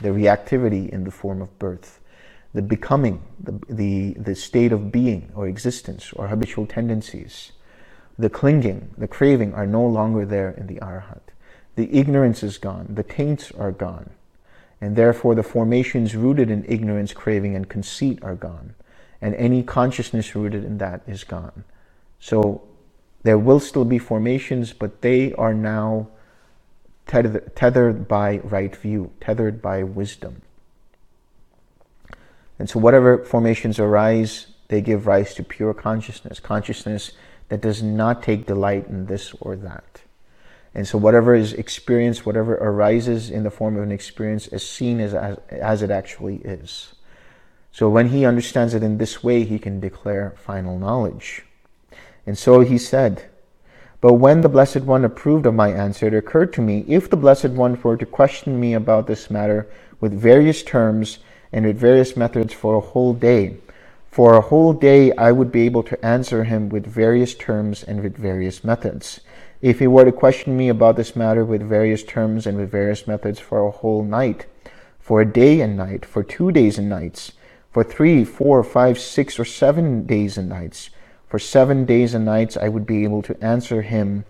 The 0.00 0.08
reactivity 0.08 0.88
in 0.88 1.04
the 1.04 1.10
form 1.10 1.42
of 1.42 1.58
birth, 1.58 2.00
the 2.54 2.62
becoming, 2.62 3.20
the, 3.40 3.60
the, 3.68 4.14
the 4.14 4.34
state 4.34 4.72
of 4.72 4.92
being 4.92 5.30
or 5.34 5.48
existence 5.48 6.12
or 6.12 6.28
habitual 6.28 6.66
tendencies, 6.66 7.52
the 8.16 8.30
clinging, 8.30 8.94
the 8.96 9.08
craving 9.08 9.52
are 9.54 9.66
no 9.66 9.84
longer 9.84 10.24
there 10.24 10.52
in 10.52 10.68
the 10.68 10.76
arhat. 10.76 11.20
The 11.74 11.92
ignorance 11.92 12.44
is 12.44 12.58
gone, 12.58 12.86
the 12.88 13.02
taints 13.02 13.50
are 13.52 13.72
gone, 13.72 14.10
and 14.80 14.94
therefore 14.94 15.34
the 15.34 15.42
formations 15.42 16.14
rooted 16.14 16.48
in 16.48 16.64
ignorance, 16.68 17.12
craving, 17.12 17.56
and 17.56 17.68
conceit 17.68 18.20
are 18.22 18.36
gone, 18.36 18.76
and 19.20 19.34
any 19.34 19.64
consciousness 19.64 20.36
rooted 20.36 20.64
in 20.64 20.78
that 20.78 21.02
is 21.08 21.24
gone. 21.24 21.64
So 22.20 22.62
there 23.24 23.38
will 23.38 23.58
still 23.58 23.84
be 23.84 23.98
formations, 23.98 24.72
but 24.72 25.02
they 25.02 25.32
are 25.32 25.54
now 25.54 26.08
tethered 27.06 28.06
by 28.06 28.38
right 28.38 28.76
view, 28.76 29.10
tethered 29.20 29.60
by 29.60 29.82
wisdom. 29.82 30.42
And 32.64 32.70
so, 32.70 32.78
whatever 32.78 33.22
formations 33.22 33.78
arise, 33.78 34.46
they 34.68 34.80
give 34.80 35.06
rise 35.06 35.34
to 35.34 35.42
pure 35.42 35.74
consciousness, 35.74 36.40
consciousness 36.40 37.12
that 37.50 37.60
does 37.60 37.82
not 37.82 38.22
take 38.22 38.46
delight 38.46 38.86
in 38.86 39.04
this 39.04 39.34
or 39.38 39.54
that. 39.56 40.00
And 40.74 40.88
so, 40.88 40.96
whatever 40.96 41.34
is 41.34 41.52
experienced, 41.52 42.24
whatever 42.24 42.54
arises 42.54 43.28
in 43.28 43.42
the 43.42 43.50
form 43.50 43.76
of 43.76 43.82
an 43.82 43.92
experience, 43.92 44.46
is 44.46 44.66
seen 44.66 44.98
as, 44.98 45.12
as, 45.12 45.36
as 45.50 45.82
it 45.82 45.90
actually 45.90 46.36
is. 46.36 46.94
So, 47.70 47.90
when 47.90 48.08
he 48.08 48.24
understands 48.24 48.72
it 48.72 48.82
in 48.82 48.96
this 48.96 49.22
way, 49.22 49.44
he 49.44 49.58
can 49.58 49.78
declare 49.78 50.32
final 50.38 50.78
knowledge. 50.78 51.42
And 52.24 52.38
so 52.38 52.60
he 52.60 52.78
said, 52.78 53.26
But 54.00 54.14
when 54.14 54.40
the 54.40 54.48
Blessed 54.48 54.84
One 54.84 55.04
approved 55.04 55.44
of 55.44 55.52
my 55.52 55.68
answer, 55.68 56.06
it 56.06 56.14
occurred 56.14 56.54
to 56.54 56.62
me 56.62 56.86
if 56.88 57.10
the 57.10 57.18
Blessed 57.18 57.50
One 57.50 57.78
were 57.82 57.98
to 57.98 58.06
question 58.06 58.58
me 58.58 58.72
about 58.72 59.06
this 59.06 59.30
matter 59.30 59.68
with 60.00 60.18
various 60.18 60.62
terms 60.62 61.18
and 61.54 61.64
with 61.64 61.78
various 61.78 62.16
methods 62.16 62.52
for 62.52 62.74
a 62.74 62.80
whole 62.80 63.14
day, 63.14 63.56
for 64.10 64.34
a 64.34 64.40
whole 64.40 64.72
day 64.72 65.12
I 65.12 65.30
would 65.30 65.52
be 65.52 65.62
able 65.66 65.84
to 65.84 66.04
answer 66.04 66.42
him 66.42 66.68
with 66.68 66.84
various 66.84 67.32
terms 67.32 67.84
and 67.84 68.02
with 68.02 68.18
various 68.18 68.64
methods. 68.64 69.20
If 69.62 69.78
he 69.78 69.86
were 69.86 70.04
to 70.04 70.10
question 70.10 70.56
me 70.56 70.68
about 70.68 70.96
this 70.96 71.14
matter 71.14 71.44
with 71.44 71.62
various 71.62 72.02
terms 72.02 72.44
and 72.44 72.58
with 72.58 72.72
various 72.72 73.06
methods 73.06 73.38
for 73.38 73.64
a 73.64 73.70
whole 73.70 74.02
night, 74.02 74.46
for 74.98 75.20
a 75.20 75.32
day 75.32 75.60
and 75.60 75.76
night, 75.76 76.04
for 76.04 76.24
two 76.24 76.50
days 76.50 76.76
and 76.76 76.88
nights, 76.88 77.32
for 77.70 77.84
three, 77.84 78.24
four, 78.24 78.64
five, 78.64 78.98
six, 78.98 79.38
or 79.38 79.44
seven 79.44 80.06
days 80.06 80.36
and 80.36 80.48
nights, 80.48 80.90
for 81.28 81.38
seven 81.38 81.84
days 81.84 82.14
and 82.14 82.24
nights, 82.24 82.56
I 82.56 82.68
would 82.68 82.84
be 82.84 83.04
able 83.04 83.22
to 83.22 83.44
answer 83.44 83.82
him 83.82 84.24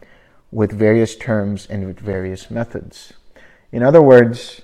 with 0.52 0.72
various 0.72 1.16
terms 1.16 1.66
and 1.70 1.86
with 1.86 1.98
various 2.00 2.50
methods. 2.50 3.14
In 3.72 3.82
other 3.82 4.02
words, 4.02 4.60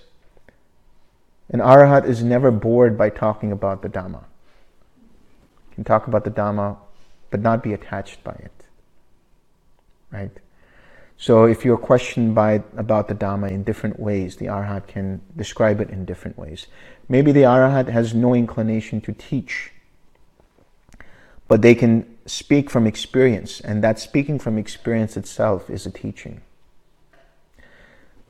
an 1.50 1.60
arahat 1.60 2.06
is 2.06 2.22
never 2.22 2.50
bored 2.50 2.96
by 2.96 3.10
talking 3.10 3.52
about 3.52 3.82
the 3.82 3.88
Dhamma. 3.88 4.24
Can 5.74 5.84
talk 5.84 6.06
about 6.06 6.24
the 6.24 6.30
Dhamma, 6.30 6.76
but 7.30 7.40
not 7.40 7.62
be 7.62 7.72
attached 7.72 8.22
by 8.24 8.32
it. 8.32 8.52
Right? 10.10 10.32
So 11.16 11.44
if 11.44 11.64
you're 11.64 11.76
questioned 11.76 12.34
by 12.34 12.62
about 12.76 13.08
the 13.08 13.14
Dhamma 13.14 13.50
in 13.50 13.62
different 13.62 14.00
ways, 14.00 14.36
the 14.36 14.46
Arahat 14.46 14.86
can 14.86 15.20
describe 15.36 15.80
it 15.80 15.90
in 15.90 16.04
different 16.04 16.38
ways. 16.38 16.66
Maybe 17.08 17.30
the 17.30 17.42
Arahat 17.42 17.88
has 17.88 18.14
no 18.14 18.34
inclination 18.34 19.00
to 19.02 19.12
teach, 19.12 19.72
but 21.46 21.62
they 21.62 21.74
can 21.74 22.16
speak 22.26 22.70
from 22.70 22.86
experience, 22.86 23.60
and 23.60 23.82
that 23.82 23.98
speaking 23.98 24.38
from 24.38 24.56
experience 24.56 25.16
itself 25.16 25.68
is 25.68 25.84
a 25.84 25.90
teaching. 25.90 26.40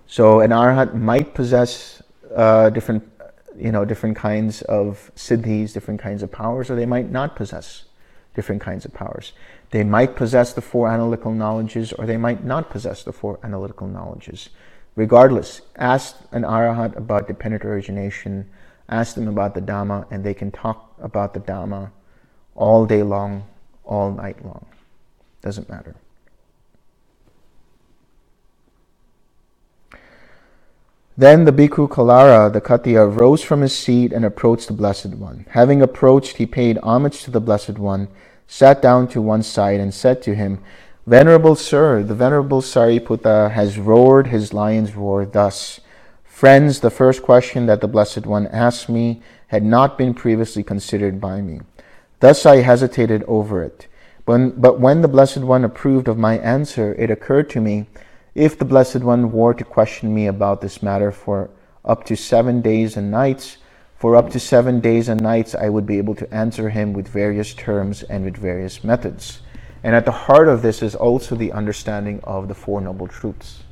So 0.07 0.41
an 0.41 0.51
arhat 0.51 0.95
might 0.95 1.35
possess 1.35 2.03
uh, 2.35 2.71
different, 2.71 3.09
you 3.57 3.73
know, 3.73 3.85
different 3.85 4.17
kinds 4.17 4.63
of 4.63 5.11
siddhis, 5.17 5.73
different 5.73 6.01
kinds 6.01 6.23
of 6.23 6.31
powers, 6.31 6.71
or 6.71 6.77
they 6.77 6.87
might 6.87 7.11
not 7.11 7.37
possess 7.37 7.85
different 8.35 8.63
kinds 8.63 8.85
of 8.85 8.95
powers. 8.95 9.33
They 9.71 9.85
might 9.85 10.17
possess 10.17 10.53
the 10.53 10.61
four 10.61 10.89
analytical 10.89 11.33
knowledges, 11.33 11.93
or 11.93 12.07
they 12.07 12.17
might 12.17 12.45
not 12.45 12.71
possess 12.71 13.03
the 13.03 13.13
four 13.13 13.39
analytical 13.43 13.87
knowledges. 13.87 14.51
Regardless, 14.97 15.63
ask 15.77 16.17
an 16.33 16.43
arahat 16.43 16.97
about 16.97 17.29
dependent 17.29 17.65
origination, 17.65 18.51
ask 18.89 19.15
them 19.15 19.29
about 19.29 19.55
the 19.55 19.63
Dhamma, 19.63 20.07
and 20.11 20.25
they 20.25 20.35
can 20.35 20.51
talk 20.51 20.95
about 21.01 21.35
the 21.35 21.41
Dhamma 21.41 21.91
all 22.55 22.87
day 22.87 23.03
long 23.03 23.47
all 23.85 24.13
night 24.13 24.45
long. 24.45 24.67
Doesn't 25.43 25.69
matter. 25.69 25.97
Then 31.21 31.45
the 31.45 31.53
bhikkhu 31.53 31.87
Kalara, 31.87 32.51
the 32.51 32.63
Khattiya, 32.63 33.21
rose 33.21 33.43
from 33.43 33.61
his 33.61 33.77
seat 33.77 34.11
and 34.11 34.25
approached 34.25 34.69
the 34.69 34.73
Blessed 34.73 35.17
One. 35.17 35.45
Having 35.51 35.83
approached, 35.83 36.39
he 36.39 36.47
paid 36.47 36.79
homage 36.83 37.25
to 37.25 37.31
the 37.31 37.43
Blessed 37.43 37.79
One, 37.79 38.09
sat 38.47 38.81
down 38.81 39.07
to 39.09 39.21
one 39.21 39.43
side, 39.43 39.81
and 39.81 39.93
said 39.93 40.23
to 40.23 40.35
him, 40.35 40.61
Venerable 41.07 41.57
Sir, 41.57 42.03
the 42.03 42.15
Venerable 42.15 42.63
Sariputta 42.63 43.51
has 43.51 43.77
roared 43.77 44.29
his 44.29 44.55
lion's 44.55 44.97
roar 44.97 45.27
thus. 45.27 45.81
Friends, 46.25 46.81
the 46.81 46.89
first 46.89 47.23
question 47.23 47.67
that 47.67 47.83
the 47.83 47.87
Blessed 47.87 48.25
One 48.25 48.47
asked 48.47 48.89
me 48.89 49.21
had 49.49 49.63
not 49.63 49.99
been 49.99 50.15
previously 50.15 50.63
considered 50.63 51.21
by 51.21 51.43
me. 51.43 51.61
Thus 52.21 52.47
I 52.47 52.63
hesitated 52.63 53.25
over 53.25 53.63
it. 53.63 53.89
But 54.25 54.81
when 54.81 55.03
the 55.03 55.09
Blessed 55.09 55.43
One 55.45 55.65
approved 55.65 56.09
of 56.09 56.17
my 56.17 56.39
answer, 56.39 56.95
it 56.95 57.11
occurred 57.11 57.51
to 57.51 57.61
me 57.61 57.89
if 58.35 58.59
the 58.59 58.65
Blessed 58.65 59.01
One 59.01 59.33
were 59.33 59.55
to 59.55 59.65
question 59.65 60.15
me 60.15 60.27
about 60.27 60.61
this 60.61 60.83
matter 60.83 61.11
for 61.13 61.51
up 61.85 62.05
to 62.05 62.17
seven 62.17 62.61
days 62.61 62.97
and 62.97 63.11
nights, 63.11 63.57
For 64.01 64.17
up 64.17 64.31
to 64.31 64.41
seven 64.41 64.81
days 64.81 65.11
and 65.11 65.21
nights, 65.21 65.55
I 65.55 65.69
would 65.69 65.85
be 65.85 65.99
able 65.99 66.15
to 66.15 66.35
answer 66.35 66.71
him 66.71 66.95
with 66.95 67.07
various 67.07 67.53
terms 67.53 68.03
and 68.03 68.25
with 68.25 68.35
various 68.35 68.83
methods. 68.83 69.43
And 69.83 69.95
at 69.95 70.07
the 70.07 70.11
heart 70.25 70.49
of 70.49 70.63
this 70.63 70.83
is 70.83 70.95
also 70.95 71.37
the 71.37 71.53
understanding 71.53 72.19
of 72.25 72.49
the 72.49 72.55
Four 72.55 72.81
Noble 72.81 73.09
Truths. 73.09 73.63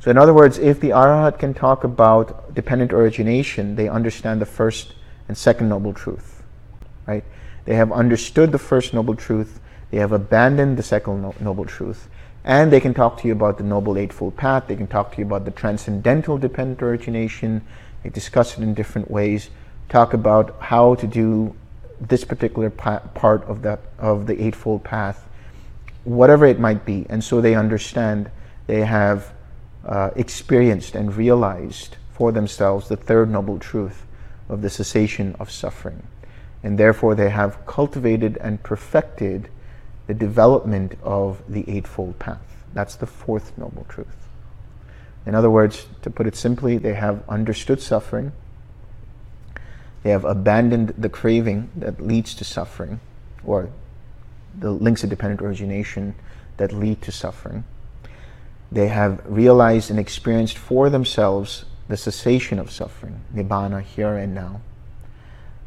So, 0.00 0.10
in 0.10 0.16
other 0.16 0.32
words, 0.32 0.56
if 0.56 0.80
the 0.80 0.90
Arahat 0.90 1.38
can 1.38 1.52
talk 1.52 1.84
about 1.84 2.54
dependent 2.54 2.94
origination, 2.94 3.76
they 3.76 3.86
understand 3.86 4.40
the 4.40 4.46
first 4.46 4.94
and 5.28 5.36
second 5.36 5.68
Noble 5.68 5.92
Truth, 5.92 6.42
right? 7.06 7.24
They 7.66 7.74
have 7.74 7.92
understood 7.92 8.52
the 8.52 8.58
first 8.58 8.94
Noble 8.94 9.14
Truth, 9.14 9.60
they 9.90 9.98
have 9.98 10.12
abandoned 10.12 10.76
the 10.76 10.82
second 10.82 11.22
no- 11.22 11.34
Noble 11.40 11.64
Truth, 11.64 12.08
and 12.44 12.72
they 12.72 12.80
can 12.80 12.94
talk 12.94 13.20
to 13.20 13.28
you 13.28 13.32
about 13.32 13.58
the 13.58 13.64
Noble 13.64 13.98
Eightfold 13.98 14.36
Path, 14.36 14.64
they 14.66 14.76
can 14.76 14.86
talk 14.86 15.12
to 15.12 15.18
you 15.18 15.26
about 15.26 15.44
the 15.44 15.50
transcendental 15.50 16.38
dependent 16.38 16.82
origination, 16.82 17.62
they 18.02 18.10
discuss 18.10 18.56
it 18.56 18.62
in 18.62 18.74
different 18.74 19.10
ways, 19.10 19.50
talk 19.88 20.14
about 20.14 20.56
how 20.60 20.94
to 20.94 21.06
do 21.06 21.54
this 22.00 22.24
particular 22.24 22.70
pa- 22.70 23.00
part 23.14 23.44
of, 23.44 23.62
that, 23.62 23.80
of 23.98 24.26
the 24.26 24.42
Eightfold 24.42 24.84
Path, 24.84 25.28
whatever 26.04 26.46
it 26.46 26.58
might 26.58 26.84
be. 26.86 27.04
And 27.10 27.22
so 27.22 27.40
they 27.40 27.54
understand, 27.54 28.30
they 28.66 28.84
have 28.84 29.32
uh, 29.84 30.10
experienced 30.16 30.94
and 30.94 31.14
realized 31.14 31.96
for 32.12 32.32
themselves 32.32 32.88
the 32.88 32.96
third 32.96 33.30
noble 33.30 33.58
truth 33.58 34.06
of 34.48 34.62
the 34.62 34.70
cessation 34.70 35.36
of 35.38 35.50
suffering. 35.50 36.02
And 36.62 36.78
therefore, 36.78 37.14
they 37.14 37.30
have 37.30 37.64
cultivated 37.66 38.38
and 38.40 38.62
perfected 38.62 39.48
the 40.10 40.14
development 40.14 40.98
of 41.04 41.40
the 41.48 41.64
Eightfold 41.70 42.18
Path. 42.18 42.42
That's 42.74 42.96
the 42.96 43.06
fourth 43.06 43.56
noble 43.56 43.86
truth. 43.88 44.26
In 45.24 45.36
other 45.36 45.48
words, 45.48 45.86
to 46.02 46.10
put 46.10 46.26
it 46.26 46.34
simply, 46.34 46.78
they 46.78 46.94
have 46.94 47.22
understood 47.28 47.80
suffering, 47.80 48.32
they 50.02 50.10
have 50.10 50.24
abandoned 50.24 50.94
the 50.98 51.08
craving 51.08 51.70
that 51.76 52.00
leads 52.00 52.34
to 52.34 52.44
suffering, 52.44 52.98
or 53.44 53.70
the 54.58 54.72
links 54.72 55.04
of 55.04 55.10
dependent 55.10 55.42
origination 55.42 56.16
that 56.56 56.72
lead 56.72 57.00
to 57.02 57.12
suffering. 57.12 57.62
They 58.72 58.88
have 58.88 59.22
realized 59.24 59.90
and 59.90 60.00
experienced 60.00 60.58
for 60.58 60.90
themselves 60.90 61.66
the 61.86 61.96
cessation 61.96 62.58
of 62.58 62.72
suffering, 62.72 63.20
nibbana, 63.32 63.80
here 63.80 64.16
and 64.16 64.34
now, 64.34 64.60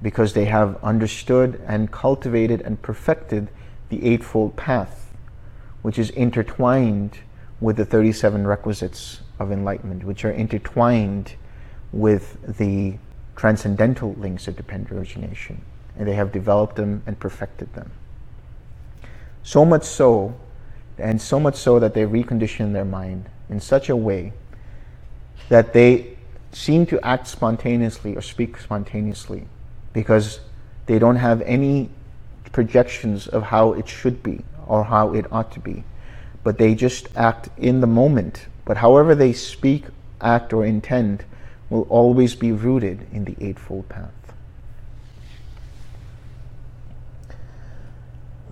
because 0.02 0.34
they 0.34 0.46
have 0.46 0.84
understood 0.84 1.62
and 1.66 1.94
cultivated 1.94 2.60
and 2.60 2.82
perfected 2.82 3.48
the 3.94 4.10
Eightfold 4.10 4.56
Path, 4.56 5.14
which 5.84 6.00
is 6.00 6.10
intertwined 6.12 7.20
with 7.62 7.78
the 7.78 7.86
37 7.86 8.48
requisites 8.48 9.22
of 9.40 9.52
enlightenment, 9.52 10.04
which 10.04 10.26
are 10.26 10.32
intertwined 10.32 11.34
with 11.92 12.58
the 12.58 12.98
transcendental 13.36 14.14
links 14.16 14.48
of 14.48 14.56
dependent 14.56 14.92
origination. 14.92 15.62
And 15.96 16.08
they 16.08 16.16
have 16.16 16.32
developed 16.32 16.76
them 16.76 17.04
and 17.06 17.20
perfected 17.20 17.72
them. 17.74 17.92
So 19.44 19.64
much 19.64 19.84
so, 19.84 20.36
and 20.98 21.22
so 21.22 21.40
much 21.40 21.56
so 21.56 21.80
that 21.80 21.94
they 21.94 22.04
recondition 22.04 22.74
their 22.74 22.86
mind 22.86 23.30
in 23.50 23.60
such 23.60 23.90
a 23.90 23.96
way 23.96 24.34
that 25.50 25.74
they 25.74 26.18
seem 26.52 26.86
to 26.88 27.00
act 27.06 27.28
spontaneously 27.28 28.16
or 28.16 28.22
speak 28.22 28.58
spontaneously 28.58 29.48
because 29.92 30.40
they 30.88 30.98
don't 30.98 31.18
have 31.18 31.42
any 31.42 31.90
projections 32.54 33.28
of 33.28 33.44
how 33.44 33.74
it 33.74 33.90
should 33.90 34.24
be 34.24 34.46
or 34.66 34.86
how 34.86 35.14
it 35.14 35.26
ought 35.32 35.52
to 35.52 35.60
be. 35.60 35.84
But 36.44 36.58
they 36.58 36.74
just 36.76 37.10
act 37.16 37.50
in 37.58 37.82
the 37.82 37.88
moment 37.88 38.48
but 38.66 38.78
however 38.78 39.16
they 39.16 39.34
speak, 39.34 39.86
act, 40.22 40.54
or 40.54 40.66
intend 40.66 41.26
will 41.70 41.84
always 41.90 42.36
be 42.36 42.52
rooted 42.52 43.08
in 43.12 43.26
the 43.26 43.36
Eightfold 43.42 43.90
Path. 43.90 44.12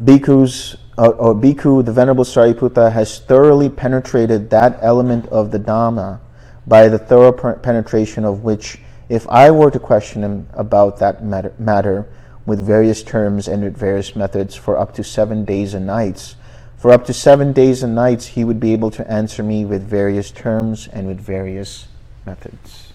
Bhikkhus, 0.03 0.75
uh, 0.97 1.09
or 1.09 1.35
Bhikkhu, 1.35 1.85
the 1.85 1.93
Venerable 1.93 2.23
Sariputta, 2.23 2.91
has 2.91 3.19
thoroughly 3.19 3.69
penetrated 3.69 4.49
that 4.49 4.79
element 4.81 5.27
of 5.27 5.51
the 5.51 5.59
Dhamma 5.59 6.19
by 6.65 6.87
the 6.87 6.97
thorough 6.97 7.31
penetration 7.31 8.25
of 8.25 8.43
which, 8.43 8.79
if 9.09 9.27
I 9.29 9.51
were 9.51 9.69
to 9.69 9.79
question 9.79 10.23
him 10.23 10.47
about 10.53 10.97
that 10.99 11.23
matter, 11.23 11.53
matter 11.59 12.07
with 12.51 12.61
various 12.61 13.01
terms 13.01 13.47
and 13.47 13.63
with 13.63 13.77
various 13.77 14.13
methods 14.13 14.55
for 14.57 14.77
up 14.77 14.93
to 14.93 15.05
seven 15.05 15.45
days 15.45 15.73
and 15.73 15.87
nights, 15.87 16.35
for 16.75 16.91
up 16.91 17.05
to 17.05 17.13
seven 17.13 17.53
days 17.53 17.81
and 17.81 17.95
nights, 17.95 18.25
he 18.25 18.43
would 18.43 18.59
be 18.59 18.73
able 18.73 18.91
to 18.91 19.09
answer 19.09 19.41
me 19.41 19.63
with 19.63 19.87
various 19.87 20.31
terms 20.31 20.89
and 20.91 21.07
with 21.07 21.17
various 21.17 21.87
methods. 22.25 22.91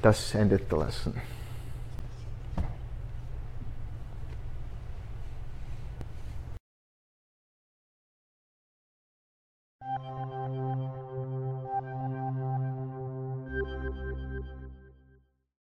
Thus 0.00 0.32
endeth 0.32 0.68
the 0.68 0.76
lesson. 0.76 1.20